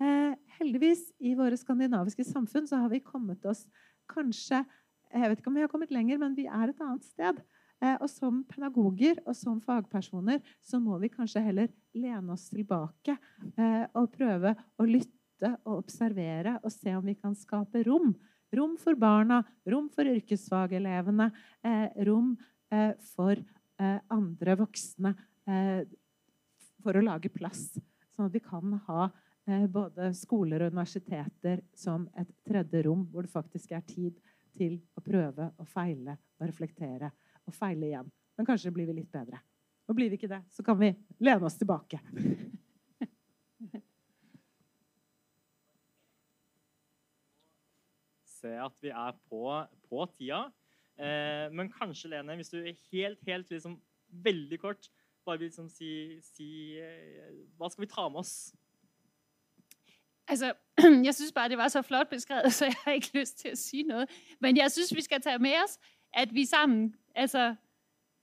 [0.02, 3.66] eh, heldigvis i våre skandinaviske samfunn så har vi kommet oss
[4.08, 4.64] kanskje
[5.08, 7.38] Jeg vet ikke om vi har kommet lenger, men vi er et annet sted.
[7.80, 13.14] Eh, og som pedagoger og som fagpersoner så må vi kanskje heller lene oss tilbake
[13.54, 18.16] eh, og prøve å lytte og observere og se om vi kan skape rom.
[18.54, 21.30] Rom for barna, rom for yrkesfagelevene,
[21.62, 22.32] eh, rom
[22.70, 25.14] Eh, for eh, andre voksne.
[25.48, 25.82] Eh,
[26.82, 27.78] for å lage plass,
[28.14, 29.08] sånn at vi kan ha
[29.72, 34.18] både skoler og universiteter som et tredje rom, hvor det faktisk er tid
[34.60, 37.08] til å prøve og feile og reflektere
[37.48, 38.10] og feile igjen.
[38.36, 39.40] Men kanskje blir vi litt bedre.
[39.88, 40.92] Og blir vi ikke det, så kan vi
[41.24, 41.96] lene oss tilbake.
[48.38, 49.42] Se at vi er på,
[49.88, 50.52] på tida.
[50.98, 54.90] Eh, men kanskje, Lene, hvis du er helt, helt liksom, veldig kort
[55.28, 58.54] bare vil liksom si, si eh, Hva skal vi ta med oss?
[60.28, 60.54] Altså,
[61.04, 63.56] jeg synes bare, det var så flot beskrevet, så jeg har ikke lyst til å
[63.56, 64.06] si noe.
[64.40, 65.78] Men jeg synes, vi skal ta med oss
[66.12, 67.54] at vi sammen altså,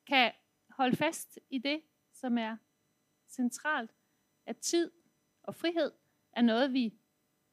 [0.08, 0.32] kan
[0.78, 1.82] holde fast i det,
[2.14, 2.58] som er
[3.30, 3.92] centralt.
[4.46, 4.92] At tid
[5.44, 5.92] og frihed
[6.34, 6.94] er noget, vi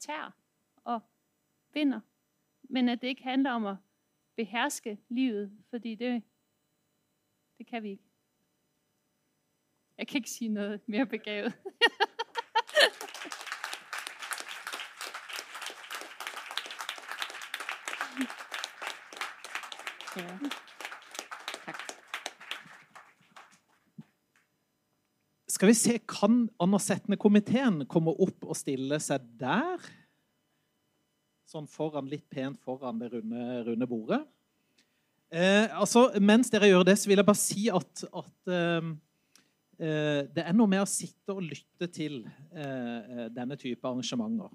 [0.01, 0.31] tager
[0.85, 1.01] og
[1.73, 2.01] vinder.
[2.62, 3.77] Men at det ikke handler om at
[4.37, 6.23] beherske livet, fordi det,
[7.59, 8.05] det kan vi ikke.
[9.99, 11.53] Jeg kan ikke sige noget mere begavet.
[20.17, 20.39] Ja.
[25.49, 29.81] Skal vi se, Kan anersettende-komiteen komme opp og stille seg der?
[31.53, 34.23] Sånn foran, litt pent foran det runde, runde bordet.
[35.33, 38.89] Eh, altså, mens dere gjør det, så vil jeg bare si at, at eh,
[39.83, 42.23] eh det er noe med å sitte og lytte til
[42.53, 44.53] eh, eh, denne type arrangementer.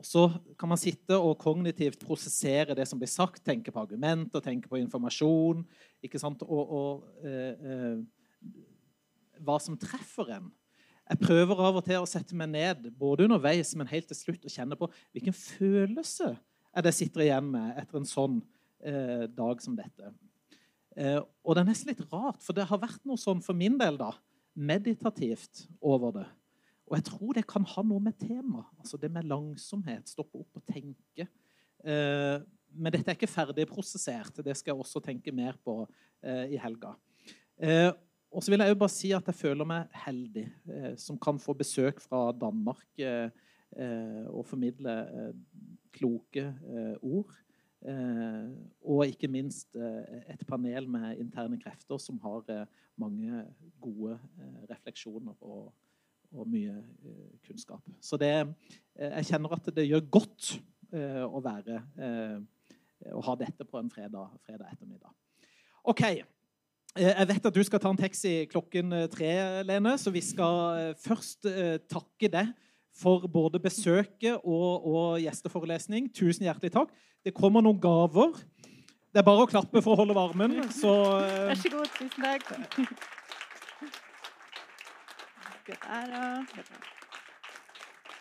[0.00, 0.24] Og så
[0.58, 4.80] kan man sitte og kognitivt prosessere det som blir sagt, tenke på argumenter, tenke på
[4.80, 5.62] informasjon,
[6.02, 6.42] ikke sant?
[6.46, 8.54] og, og eh, eh,
[9.44, 10.48] hva som treffer en.
[11.10, 14.44] Jeg prøver av og til å sette meg ned både underveis, men helt til slutt
[14.46, 16.36] og kjenne på hvilken følelse
[16.70, 18.36] er det jeg sitter igjen med etter en sånn
[18.86, 20.12] eh, dag som dette.
[20.94, 23.74] Eh, og det er nesten litt rart, for det har vært noe sånn for min
[23.80, 24.12] del da,
[24.54, 26.28] meditativt over det.
[26.86, 30.62] Og jeg tror det kan ha noe med temaet, altså det med langsomhet, stoppe opp
[30.62, 31.26] og tenke.
[31.82, 32.36] Eh,
[32.70, 34.38] men dette er ikke ferdig prosessert.
[34.46, 35.80] Det skal jeg også tenke mer på
[36.22, 36.94] eh, i helga.
[37.58, 37.90] Eh,
[38.30, 41.38] og så vil jeg jo bare si at jeg føler meg heldig eh, som kan
[41.42, 43.28] få besøk fra Danmark eh,
[43.76, 45.32] eh, og formidle eh,
[45.96, 47.34] kloke eh, ord.
[47.80, 48.48] Eh,
[48.84, 52.66] og ikke minst et panel med interne krefter som har
[53.00, 53.44] mange
[53.80, 54.18] gode
[54.68, 55.70] refleksjoner og
[56.30, 57.82] og mye eh, kunnskap.
[58.00, 58.32] Så det,
[58.94, 60.54] eh, jeg kjenner at det gjør godt
[60.92, 61.82] eh, å være
[63.16, 65.12] å ha dette på en fredag, fredag ettermiddag.
[65.88, 66.02] OK.
[66.98, 69.30] Jeg vet at du skal ta en taxi klokken tre,
[69.62, 71.46] Lene, så vi skal først
[71.86, 72.50] takke deg
[72.98, 76.10] for både besøket og, og gjesteforelesning.
[76.14, 76.90] Tusen hjertelig takk.
[77.24, 78.34] Det kommer noen gaver.
[79.10, 80.58] Det er bare å klappe for å holde varmen.
[80.74, 80.90] Så
[81.20, 81.88] Vær så god.
[81.98, 82.44] Tusen takk.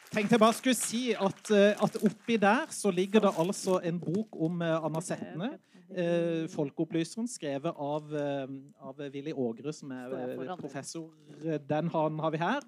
[0.09, 3.99] Tenkte jeg bare skulle si at, eh, at oppi der så ligger det altså en
[4.01, 5.51] bok om eh, Anna Setne.
[5.89, 8.13] Eh, folkeopplyseren, skrevet av,
[8.77, 11.09] av Willy Ågre, som er professor.
[11.69, 12.67] Den han har vi her.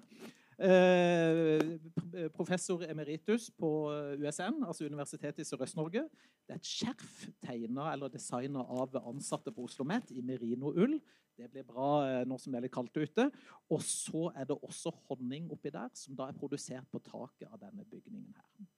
[0.62, 3.70] Eh, professor emeritus på
[4.18, 6.04] USN, altså Universitetet i Sørøst-Norge.
[6.46, 11.00] Det er et skjerf tegna eller designa av ansatte på Oslo OsloMet i merinoull.
[11.38, 13.28] Det blir bra eh, nå som det er litt kaldt ute.
[13.72, 17.58] Og så er det også honning oppi der, som da er produsert på taket av
[17.62, 18.68] denne bygningen her.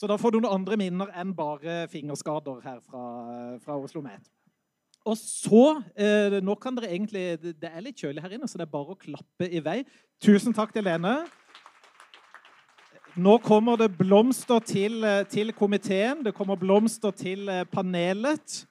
[0.00, 3.02] Så da får du noen andre minner enn bare fingerskader her fra,
[3.60, 4.30] fra Oslo OsloMet.
[5.08, 5.64] Og så
[5.96, 8.94] eh, Nå kan dere egentlig Det er litt kjølig her inne, så det er bare
[8.94, 9.82] å klappe i vei.
[10.20, 11.18] Tusen takk til Lene.
[13.20, 16.24] Nå kommer det blomster til, eh, til komiteen.
[16.24, 18.62] Det kommer blomster til eh, panelet.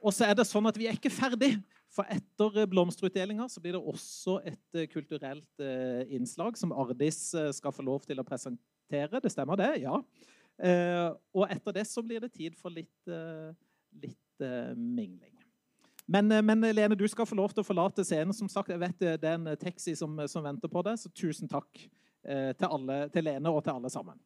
[0.00, 1.56] Og så er det sånn at vi er ikke ferdig.
[1.92, 5.64] For etter eh, blomsterutdelinga så blir det også et kulturelt
[6.08, 9.20] innslag som Ardis skal få lov til å presentere.
[9.20, 9.74] Det stemmer, det?
[9.82, 9.98] Ja.
[10.60, 13.52] Eh, og etter det så blir det tid for litt, eh,
[14.02, 15.36] litt eh, mingling.
[16.10, 18.34] Men, eh, men eh, Lene, du skal få lov til å forlate scenen.
[18.36, 21.50] Som sagt, jeg vet det er en taxi som, som venter på deg, så tusen
[21.50, 24.18] takk eh, til, alle, til Lene og til alle sammen.